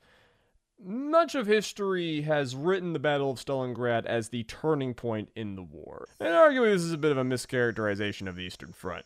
Much 0.85 1.35
of 1.35 1.47
history 1.47 2.23
has 2.23 2.57
written 2.57 2.93
the 2.93 2.99
Battle 2.99 3.31
of 3.31 3.39
Stalingrad 3.39 4.05
as 4.05 4.29
the 4.29 4.43
turning 4.45 4.95
point 4.95 5.31
in 5.37 5.55
the 5.55 5.63
war, 5.63 6.09
and 6.19 6.31
arguably 6.31 6.73
this 6.73 6.83
is 6.83 6.93
a 6.93 6.99
bit 6.99 7.13
of 7.13 7.19
a 7.19 7.25
mischaracterization 7.25 8.29
of 8.29 8.35
the 8.35 8.43
Eastern 8.43 8.73
Front. 8.73 9.05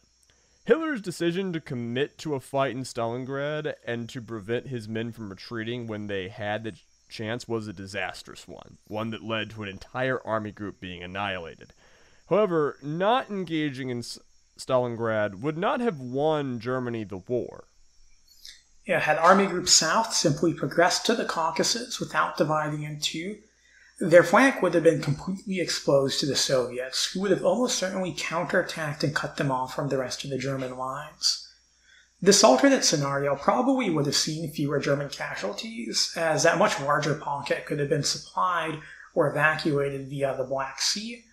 Hitler's 0.64 1.02
decision 1.02 1.52
to 1.52 1.60
commit 1.60 2.18
to 2.18 2.34
a 2.34 2.40
fight 2.40 2.74
in 2.74 2.82
Stalingrad 2.82 3.74
and 3.86 4.08
to 4.08 4.20
prevent 4.20 4.66
his 4.66 4.88
men 4.88 5.12
from 5.12 5.28
retreating 5.30 5.86
when 5.86 6.06
they 6.06 6.28
had 6.28 6.64
the 6.64 6.74
chance 7.08 7.46
was 7.46 7.68
a 7.68 7.72
disastrous 7.72 8.48
one, 8.48 8.78
one 8.88 9.10
that 9.10 9.22
led 9.22 9.50
to 9.50 9.62
an 9.62 9.68
entire 9.68 10.20
army 10.26 10.50
group 10.50 10.80
being 10.80 11.02
annihilated. 11.02 11.72
However, 12.28 12.78
not 12.82 13.30
engaging 13.30 13.90
in 13.90 14.02
Stalingrad 14.58 15.40
would 15.40 15.58
not 15.58 15.80
have 15.80 16.00
won 16.00 16.58
Germany 16.60 17.04
the 17.04 17.18
war. 17.18 17.68
Yeah, 18.86 19.00
had 19.00 19.18
Army 19.18 19.46
Group 19.46 19.68
South 19.68 20.14
simply 20.14 20.54
progressed 20.54 21.04
to 21.06 21.14
the 21.14 21.24
Caucasus 21.24 21.98
without 21.98 22.36
dividing 22.36 22.84
in 22.84 23.00
two, 23.00 23.38
their 23.98 24.22
flank 24.22 24.60
would 24.62 24.74
have 24.74 24.84
been 24.84 25.00
completely 25.00 25.58
exposed 25.60 26.20
to 26.20 26.26
the 26.26 26.36
Soviets, 26.36 27.12
who 27.12 27.20
would 27.20 27.30
have 27.30 27.44
almost 27.44 27.78
certainly 27.78 28.12
counterattacked 28.12 29.02
and 29.02 29.14
cut 29.14 29.38
them 29.38 29.50
off 29.50 29.74
from 29.74 29.88
the 29.88 29.98
rest 29.98 30.22
of 30.22 30.30
the 30.30 30.38
German 30.38 30.76
lines. 30.76 31.48
This 32.20 32.44
alternate 32.44 32.84
scenario 32.84 33.36
probably 33.36 33.90
would 33.90 34.06
have 34.06 34.16
seen 34.16 34.52
fewer 34.52 34.78
German 34.78 35.08
casualties, 35.08 36.12
as 36.16 36.42
that 36.42 36.58
much 36.58 36.80
larger 36.80 37.14
pocket 37.14 37.66
could 37.66 37.78
have 37.78 37.88
been 37.88 38.04
supplied 38.04 38.80
or 39.14 39.30
evacuated 39.30 40.08
via 40.08 40.36
the 40.36 40.44
Black 40.44 40.80
Sea, 40.80 41.24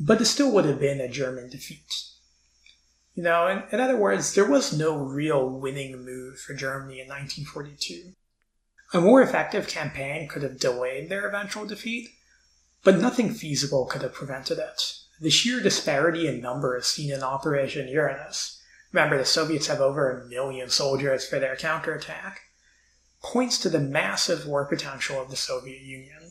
but 0.00 0.20
it 0.20 0.26
still 0.26 0.52
would 0.52 0.64
have 0.64 0.80
been 0.80 1.00
a 1.00 1.08
German 1.08 1.50
defeat. 1.50 1.92
You 3.14 3.22
know, 3.22 3.46
in, 3.46 3.62
in 3.70 3.80
other 3.80 3.96
words, 3.96 4.34
there 4.34 4.48
was 4.48 4.76
no 4.76 4.96
real 4.96 5.48
winning 5.48 6.04
move 6.04 6.38
for 6.38 6.54
Germany 6.54 7.00
in 7.00 7.08
1942. 7.08 8.12
A 8.94 9.00
more 9.00 9.22
effective 9.22 9.68
campaign 9.68 10.28
could 10.28 10.42
have 10.42 10.58
delayed 10.58 11.08
their 11.08 11.26
eventual 11.26 11.66
defeat, 11.66 12.10
but 12.84 12.98
nothing 12.98 13.32
feasible 13.34 13.86
could 13.86 14.02
have 14.02 14.14
prevented 14.14 14.58
it. 14.58 14.98
The 15.20 15.30
sheer 15.30 15.60
disparity 15.60 16.26
in 16.26 16.40
numbers 16.40 16.86
seen 16.86 17.12
in 17.12 17.22
Operation 17.22 17.88
Uranus, 17.88 18.60
remember 18.92 19.18
the 19.18 19.24
Soviets 19.24 19.66
have 19.66 19.80
over 19.80 20.10
a 20.10 20.28
million 20.28 20.68
soldiers 20.70 21.26
for 21.26 21.38
their 21.38 21.56
counterattack, 21.56 22.40
points 23.22 23.58
to 23.58 23.68
the 23.68 23.78
massive 23.78 24.46
war 24.46 24.64
potential 24.64 25.20
of 25.20 25.30
the 25.30 25.36
Soviet 25.36 25.80
Union 25.80 26.21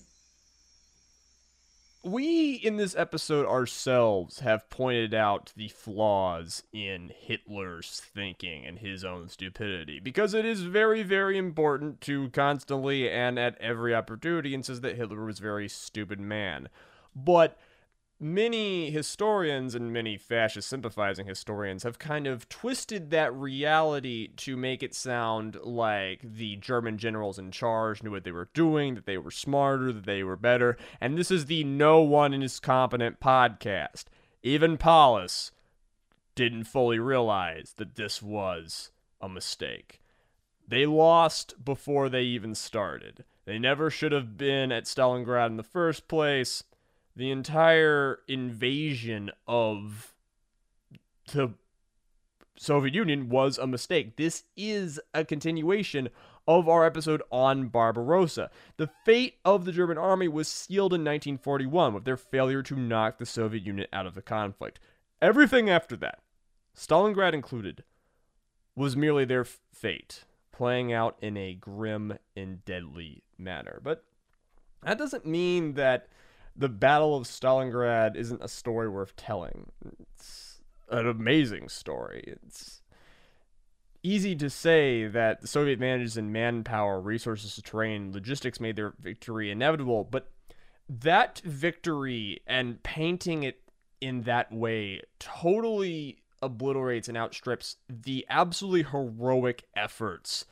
we 2.03 2.53
in 2.53 2.77
this 2.77 2.95
episode 2.95 3.45
ourselves 3.45 4.39
have 4.39 4.69
pointed 4.69 5.13
out 5.13 5.53
the 5.55 5.67
flaws 5.67 6.63
in 6.73 7.11
Hitler's 7.15 8.01
thinking 8.13 8.65
and 8.65 8.79
his 8.79 9.05
own 9.05 9.29
stupidity 9.29 9.99
because 9.99 10.33
it 10.33 10.45
is 10.45 10.61
very, 10.61 11.03
very 11.03 11.37
important 11.37 12.01
to 12.01 12.29
constantly 12.29 13.09
and 13.09 13.37
at 13.37 13.57
every 13.61 13.93
opportunity 13.93 14.53
insist 14.53 14.81
that 14.81 14.95
Hitler 14.95 15.25
was 15.25 15.39
a 15.39 15.43
very 15.43 15.69
stupid 15.69 16.19
man. 16.19 16.69
But 17.15 17.57
many 18.21 18.91
historians 18.91 19.73
and 19.73 19.91
many 19.91 20.15
fascist 20.15 20.69
sympathizing 20.69 21.25
historians 21.25 21.81
have 21.81 21.97
kind 21.97 22.27
of 22.27 22.47
twisted 22.47 23.09
that 23.09 23.33
reality 23.33 24.27
to 24.37 24.55
make 24.55 24.83
it 24.83 24.93
sound 24.93 25.57
like 25.63 26.21
the 26.21 26.55
German 26.57 26.99
generals 26.99 27.39
in 27.39 27.49
charge 27.49 28.03
knew 28.03 28.11
what 28.11 28.23
they 28.23 28.31
were 28.31 28.49
doing, 28.53 28.93
that 28.93 29.07
they 29.07 29.17
were 29.17 29.31
smarter, 29.31 29.91
that 29.91 30.05
they 30.05 30.23
were 30.23 30.35
better. 30.35 30.77
And 31.01 31.17
this 31.17 31.31
is 31.31 31.47
the 31.47 31.63
No 31.63 32.01
One 32.01 32.31
is 32.43 32.59
Competent 32.59 33.19
podcast. 33.19 34.05
Even 34.43 34.77
Paulus 34.77 35.51
didn't 36.35 36.65
fully 36.65 36.99
realize 36.99 37.73
that 37.77 37.95
this 37.95 38.21
was 38.21 38.91
a 39.19 39.27
mistake. 39.27 39.99
They 40.67 40.85
lost 40.85 41.65
before 41.65 42.07
they 42.07 42.21
even 42.21 42.53
started. 42.53 43.25
They 43.45 43.57
never 43.57 43.89
should 43.89 44.11
have 44.11 44.37
been 44.37 44.71
at 44.71 44.85
Stalingrad 44.85 45.47
in 45.47 45.57
the 45.57 45.63
first 45.63 46.07
place 46.07 46.63
the 47.15 47.31
entire 47.31 48.19
invasion 48.27 49.31
of 49.47 50.13
the 51.33 51.53
Soviet 52.57 52.93
Union 52.93 53.29
was 53.29 53.57
a 53.57 53.67
mistake. 53.67 54.17
This 54.17 54.43
is 54.55 54.99
a 55.13 55.25
continuation 55.25 56.09
of 56.47 56.67
our 56.67 56.85
episode 56.85 57.21
on 57.31 57.67
Barbarossa. 57.67 58.49
The 58.77 58.89
fate 59.05 59.35
of 59.45 59.65
the 59.65 59.71
German 59.71 59.97
army 59.97 60.27
was 60.27 60.47
sealed 60.47 60.93
in 60.93 61.01
1941 61.01 61.93
with 61.93 62.05
their 62.05 62.17
failure 62.17 62.63
to 62.63 62.75
knock 62.75 63.17
the 63.17 63.25
Soviet 63.25 63.65
Union 63.65 63.87
out 63.93 64.05
of 64.05 64.15
the 64.15 64.21
conflict. 64.21 64.79
Everything 65.21 65.69
after 65.69 65.95
that, 65.97 66.19
Stalingrad 66.75 67.33
included, 67.33 67.83
was 68.75 68.95
merely 68.95 69.25
their 69.25 69.43
fate, 69.43 70.25
playing 70.51 70.91
out 70.91 71.17
in 71.21 71.37
a 71.37 71.53
grim 71.53 72.17
and 72.35 72.63
deadly 72.65 73.23
manner. 73.37 73.79
But 73.83 74.03
that 74.83 74.97
doesn't 74.97 75.25
mean 75.25 75.73
that 75.73 76.07
the 76.55 76.69
Battle 76.69 77.15
of 77.15 77.23
Stalingrad 77.23 78.15
isn't 78.15 78.43
a 78.43 78.47
story 78.47 78.89
worth 78.89 79.15
telling. 79.15 79.71
It's 80.01 80.61
an 80.89 81.07
amazing 81.07 81.69
story. 81.69 82.23
It's 82.27 82.81
easy 84.03 84.35
to 84.35 84.49
say 84.49 85.07
that 85.07 85.41
the 85.41 85.47
Soviet 85.47 85.73
advantages 85.73 86.17
in 86.17 86.31
manpower, 86.31 86.99
resources, 86.99 87.59
terrain, 87.63 88.11
logistics 88.13 88.59
made 88.59 88.75
their 88.75 88.93
victory 88.99 89.51
inevitable, 89.51 90.03
but 90.03 90.31
that 90.89 91.41
victory 91.45 92.41
and 92.47 92.81
painting 92.83 93.43
it 93.43 93.61
in 94.01 94.23
that 94.23 94.51
way 94.51 95.01
totally 95.19 96.17
obliterates 96.41 97.07
and 97.07 97.17
outstrips 97.17 97.77
the 97.87 98.25
absolutely 98.29 98.83
heroic 98.83 99.63
efforts 99.75 100.45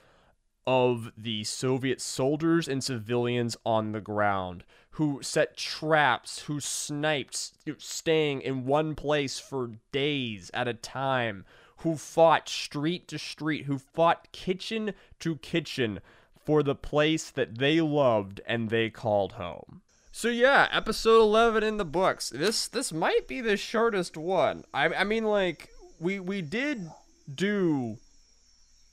of 0.70 1.12
the 1.18 1.44
Soviet 1.44 2.00
soldiers 2.00 2.68
and 2.68 2.84
civilians 2.84 3.58
on 3.66 3.92
the 3.92 4.00
ground 4.00 4.64
who 4.92 5.20
set 5.24 5.58
traps, 5.58 6.42
who 6.42 6.60
sniped, 6.60 7.54
staying 7.80 8.42
in 8.44 8.68
one 8.68 8.94
place 8.94 9.40
for 9.40 9.72
days 9.92 10.52
at 10.54 10.68
a 10.68 10.74
time, 10.76 11.44
who 11.78 11.96
fought 11.96 12.48
street 12.48 13.08
to 13.08 13.18
street, 13.18 13.66
who 13.66 13.80
fought 13.80 14.32
kitchen 14.32 14.94
to 15.20 15.38
kitchen 15.38 16.02
for 16.46 16.62
the 16.62 16.76
place 16.76 17.32
that 17.32 17.58
they 17.58 17.82
loved 17.82 18.40
and 18.46 18.70
they 18.70 18.92
called 18.92 19.34
home. 19.34 19.82
So 20.12 20.28
yeah, 20.28 20.68
episode 20.72 21.22
11 21.22 21.64
in 21.64 21.78
the 21.78 21.86
books. 21.86 22.30
This 22.30 22.68
this 22.68 22.94
might 22.94 23.28
be 23.28 23.42
the 23.42 23.58
shortest 23.58 24.16
one. 24.16 24.66
I 24.72 24.90
I 24.90 25.04
mean 25.04 25.24
like 25.24 25.70
we 26.00 26.20
we 26.20 26.44
did 26.44 26.92
do 27.34 27.98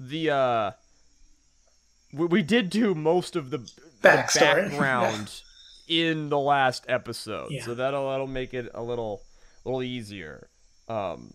the 0.00 0.30
uh 0.30 0.70
we, 2.16 2.26
we 2.26 2.42
did 2.42 2.70
do 2.70 2.94
most 2.94 3.36
of 3.36 3.50
the, 3.50 3.58
the 3.58 3.72
background 4.02 5.40
in 5.88 6.28
the 6.30 6.38
last 6.38 6.84
episode, 6.88 7.50
Yeah. 7.52 7.64
so 7.64 7.74
that'll 7.74 8.10
that'll 8.10 8.26
make 8.26 8.52
it 8.54 8.70
a 8.74 8.82
little 8.82 9.22
little 9.64 9.82
easier. 9.82 10.48
Um, 10.88 11.34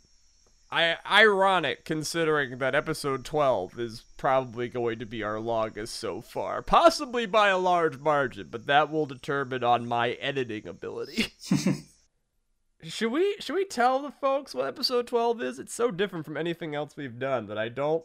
I 0.74 0.96
ironic 1.10 1.84
considering 1.84 2.58
that 2.60 2.76
episode 2.76 3.26
twelve 3.26 3.78
is 3.78 4.04
probably 4.18 4.70
going 4.70 5.00
to 5.00 5.06
be 5.06 5.22
our 5.24 5.40
longest 5.40 5.96
so 5.96 6.22
far, 6.22 6.62
possibly 6.62 7.26
by 7.26 7.50
a 7.50 7.58
large 7.58 7.98
margin, 7.98 8.48
but 8.50 8.68
that 8.68 8.90
will 8.90 9.06
determine 9.06 9.64
on 9.66 9.86
my 9.86 10.12
editing 10.12 10.68
ability. 10.68 11.28
should 12.84 13.12
we 13.12 13.36
should 13.40 13.56
we 13.56 13.66
tell 13.66 14.02
the 14.02 14.12
folks 14.12 14.56
what 14.56 14.66
episode 14.68 15.08
twelve 15.08 15.42
is? 15.42 15.60
It's 15.60 15.74
so 15.74 15.92
different 15.92 16.26
from 16.26 16.38
anything 16.38 16.74
else 16.74 16.96
we've 16.96 17.20
done 17.20 17.48
that 17.48 17.58
I 17.58 17.68
don't. 17.70 18.04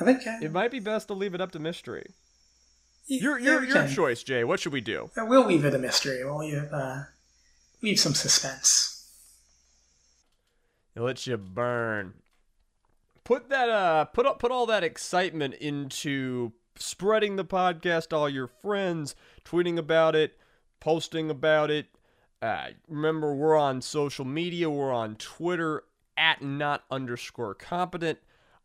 I 0.00 0.04
think 0.04 0.22
It 0.42 0.52
might 0.52 0.70
be 0.70 0.78
best 0.80 1.08
to 1.08 1.14
leave 1.14 1.34
it 1.34 1.40
up 1.40 1.50
to 1.52 1.58
mystery. 1.58 2.14
y- 3.10 3.18
Your 3.20 3.38
your 3.38 3.60
we 3.60 3.66
your 3.68 3.76
can. 3.84 3.88
choice, 3.90 4.22
Jay. 4.22 4.44
What 4.44 4.60
should 4.60 4.72
we 4.72 4.80
do? 4.80 5.10
We'll 5.16 5.46
leave 5.46 5.64
it 5.64 5.74
a 5.74 5.78
mystery. 5.78 6.24
We'll 6.24 6.38
leave, 6.38 6.72
uh, 6.72 7.04
leave 7.82 7.98
some 7.98 8.14
suspense. 8.14 8.94
It 10.94 11.00
lets 11.02 11.26
you 11.26 11.36
burn. 11.36 12.14
Put 13.24 13.50
that 13.50 13.68
uh 13.68 14.04
put 14.06 14.26
up 14.26 14.38
put 14.38 14.50
all 14.50 14.66
that 14.66 14.82
excitement 14.82 15.54
into 15.54 16.52
spreading 16.76 17.36
the 17.36 17.44
podcast 17.44 18.08
to 18.08 18.16
all 18.16 18.28
your 18.28 18.46
friends, 18.46 19.14
tweeting 19.44 19.76
about 19.78 20.14
it, 20.14 20.38
posting 20.80 21.28
about 21.30 21.70
it. 21.70 21.86
Uh, 22.40 22.68
remember 22.86 23.34
we're 23.34 23.56
on 23.56 23.82
social 23.82 24.24
media, 24.24 24.70
we're 24.70 24.92
on 24.92 25.16
Twitter 25.16 25.82
at 26.16 26.40
not 26.40 26.84
underscore 26.90 27.54
competent. 27.54 28.18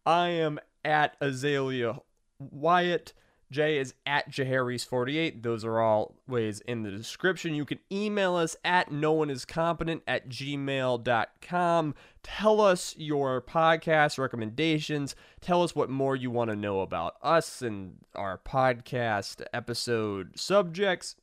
I 0.05 0.29
am 0.29 0.59
at 0.83 1.15
Azalea 1.21 1.99
Wyatt. 2.39 3.13
Jay 3.53 3.77
is 3.77 3.93
at 4.05 4.31
Jaharis48. 4.31 5.43
Those 5.43 5.63
are 5.63 5.79
all 5.79 6.15
ways 6.27 6.59
in 6.61 6.81
the 6.81 6.89
description. 6.89 7.53
You 7.53 7.65
can 7.65 7.79
email 7.91 8.35
us 8.35 8.57
at 8.65 8.91
no 8.91 9.11
one 9.11 9.29
is 9.29 9.45
competent 9.45 10.01
at 10.07 10.27
gmail.com. 10.27 11.95
Tell 12.23 12.61
us 12.61 12.95
your 12.97 13.41
podcast 13.41 14.17
recommendations. 14.17 15.15
Tell 15.39 15.61
us 15.61 15.75
what 15.75 15.89
more 15.89 16.15
you 16.15 16.31
want 16.31 16.49
to 16.49 16.55
know 16.55 16.81
about 16.81 17.15
us 17.21 17.61
and 17.61 17.97
our 18.15 18.39
podcast 18.39 19.43
episode 19.53 20.37
subjects. 20.37 21.15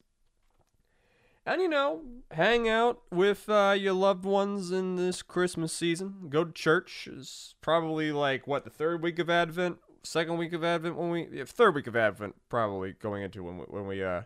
And 1.47 1.63
you 1.63 1.69
know, 1.69 2.03
hang 2.31 2.69
out 2.69 3.01
with 3.11 3.49
uh, 3.49 3.75
your 3.79 3.95
loved 3.95 4.25
ones 4.25 4.71
in 4.71 4.97
this 4.97 5.23
Christmas 5.23 5.73
season. 5.73 6.27
Go 6.29 6.45
to 6.45 6.53
church. 6.53 7.09
It's 7.11 7.55
probably 7.61 8.13
like 8.13 8.47
what 8.47 8.65
the 8.65 8.71
third 8.71 9.03
week 9.03 9.19
of 9.19 9.31
Advent, 9.31 9.79
second 10.03 10.37
week 10.37 10.53
of 10.53 10.63
Advent 10.63 10.97
when 10.97 11.11
we 11.11 11.29
yeah, 11.33 11.45
third 11.47 11.75
week 11.75 11.87
of 11.87 11.97
Advent 11.97 12.35
probably 12.49 12.93
going 12.93 13.23
into 13.23 13.43
when 13.43 13.59
we, 13.59 13.65
when 13.65 13.87
we 13.87 14.05
uh 14.05 14.23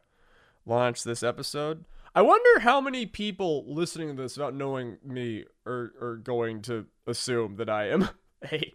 launch 0.66 1.04
this 1.04 1.22
episode. 1.22 1.84
I 2.16 2.22
wonder 2.22 2.60
how 2.60 2.80
many 2.80 3.06
people 3.06 3.64
listening 3.66 4.16
to 4.16 4.22
this 4.22 4.36
without 4.36 4.54
knowing 4.54 4.98
me 5.04 5.44
are 5.66 5.92
are 6.00 6.16
going 6.16 6.62
to 6.62 6.86
assume 7.06 7.56
that 7.56 7.68
I 7.68 7.88
am 7.88 8.08
a 8.52 8.72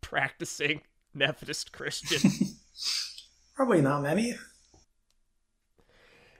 practicing 0.00 0.82
Methodist 1.14 1.72
Christian. 1.72 2.30
Probably 3.54 3.80
not 3.80 4.02
many. 4.02 4.34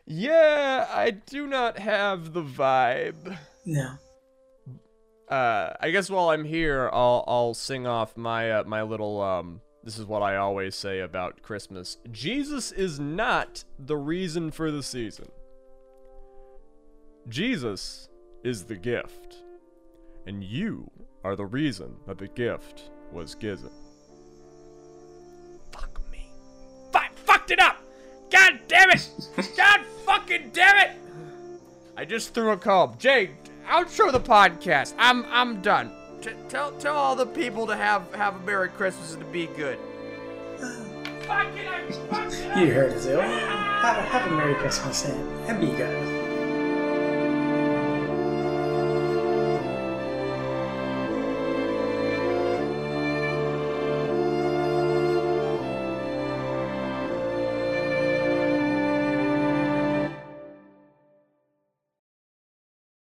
Yeah, 0.06 0.86
I 0.90 1.10
do 1.10 1.46
not 1.46 1.78
have 1.78 2.32
the 2.32 2.42
vibe. 2.42 3.38
No. 3.64 3.92
uh, 5.28 5.74
I 5.80 5.90
guess 5.90 6.10
while 6.10 6.30
I'm 6.30 6.44
here, 6.44 6.90
I'll 6.92 7.24
I'll 7.26 7.54
sing 7.54 7.86
off 7.86 8.16
my 8.16 8.50
uh, 8.50 8.64
my 8.64 8.82
little 8.82 9.20
um. 9.20 9.60
This 9.82 9.98
is 9.98 10.04
what 10.04 10.20
I 10.22 10.36
always 10.36 10.74
say 10.74 11.00
about 11.00 11.40
Christmas. 11.42 11.96
Jesus 12.10 12.70
is 12.70 13.00
not 13.00 13.64
the 13.78 13.96
reason 13.96 14.50
for 14.50 14.70
the 14.70 14.82
season. 14.82 15.30
Jesus 17.28 18.08
is 18.44 18.64
the 18.64 18.76
gift, 18.76 19.36
and 20.26 20.44
you 20.44 20.90
are 21.24 21.34
the 21.36 21.46
reason 21.46 21.96
that 22.06 22.18
the 22.18 22.28
gift 22.28 22.90
was 23.12 23.34
given. 23.34 23.70
Fuck 25.72 26.00
me. 26.10 26.30
I 26.94 27.08
fucked 27.24 27.50
it 27.50 27.60
up. 27.60 27.79
God 28.90 29.00
damn 29.36 29.44
it. 29.44 29.56
God 29.56 29.80
fucking 30.04 30.50
damn 30.52 30.76
it. 30.76 30.96
I 31.96 32.04
just 32.04 32.34
threw 32.34 32.50
a 32.50 32.56
comb. 32.56 32.94
Jay, 32.98 33.30
outro 33.68 34.10
the 34.10 34.20
podcast. 34.20 34.94
I'm 34.98 35.24
I'm 35.26 35.60
done. 35.62 35.92
T- 36.22 36.30
tell 36.48 36.72
tell 36.72 36.96
all 36.96 37.16
the 37.16 37.26
people 37.26 37.66
to 37.66 37.76
have 37.76 38.12
have 38.14 38.36
a 38.36 38.38
Merry 38.40 38.68
Christmas 38.68 39.14
and 39.14 39.22
to 39.22 39.30
be 39.30 39.46
good. 39.46 39.78
Fuck 41.22 41.46
it, 41.56 41.68
I 41.68 41.90
fucked 42.10 42.34
it. 42.34 42.58
You 42.58 42.72
heard 42.72 42.92
it, 42.92 43.00
Zoe. 43.00 43.22
Have 43.22 43.96
a, 43.96 44.02
have 44.02 44.30
a 44.30 44.36
Merry 44.36 44.54
Christmas 44.54 45.04
and, 45.04 45.48
and 45.48 45.60
be 45.60 45.68
good. 45.76 46.19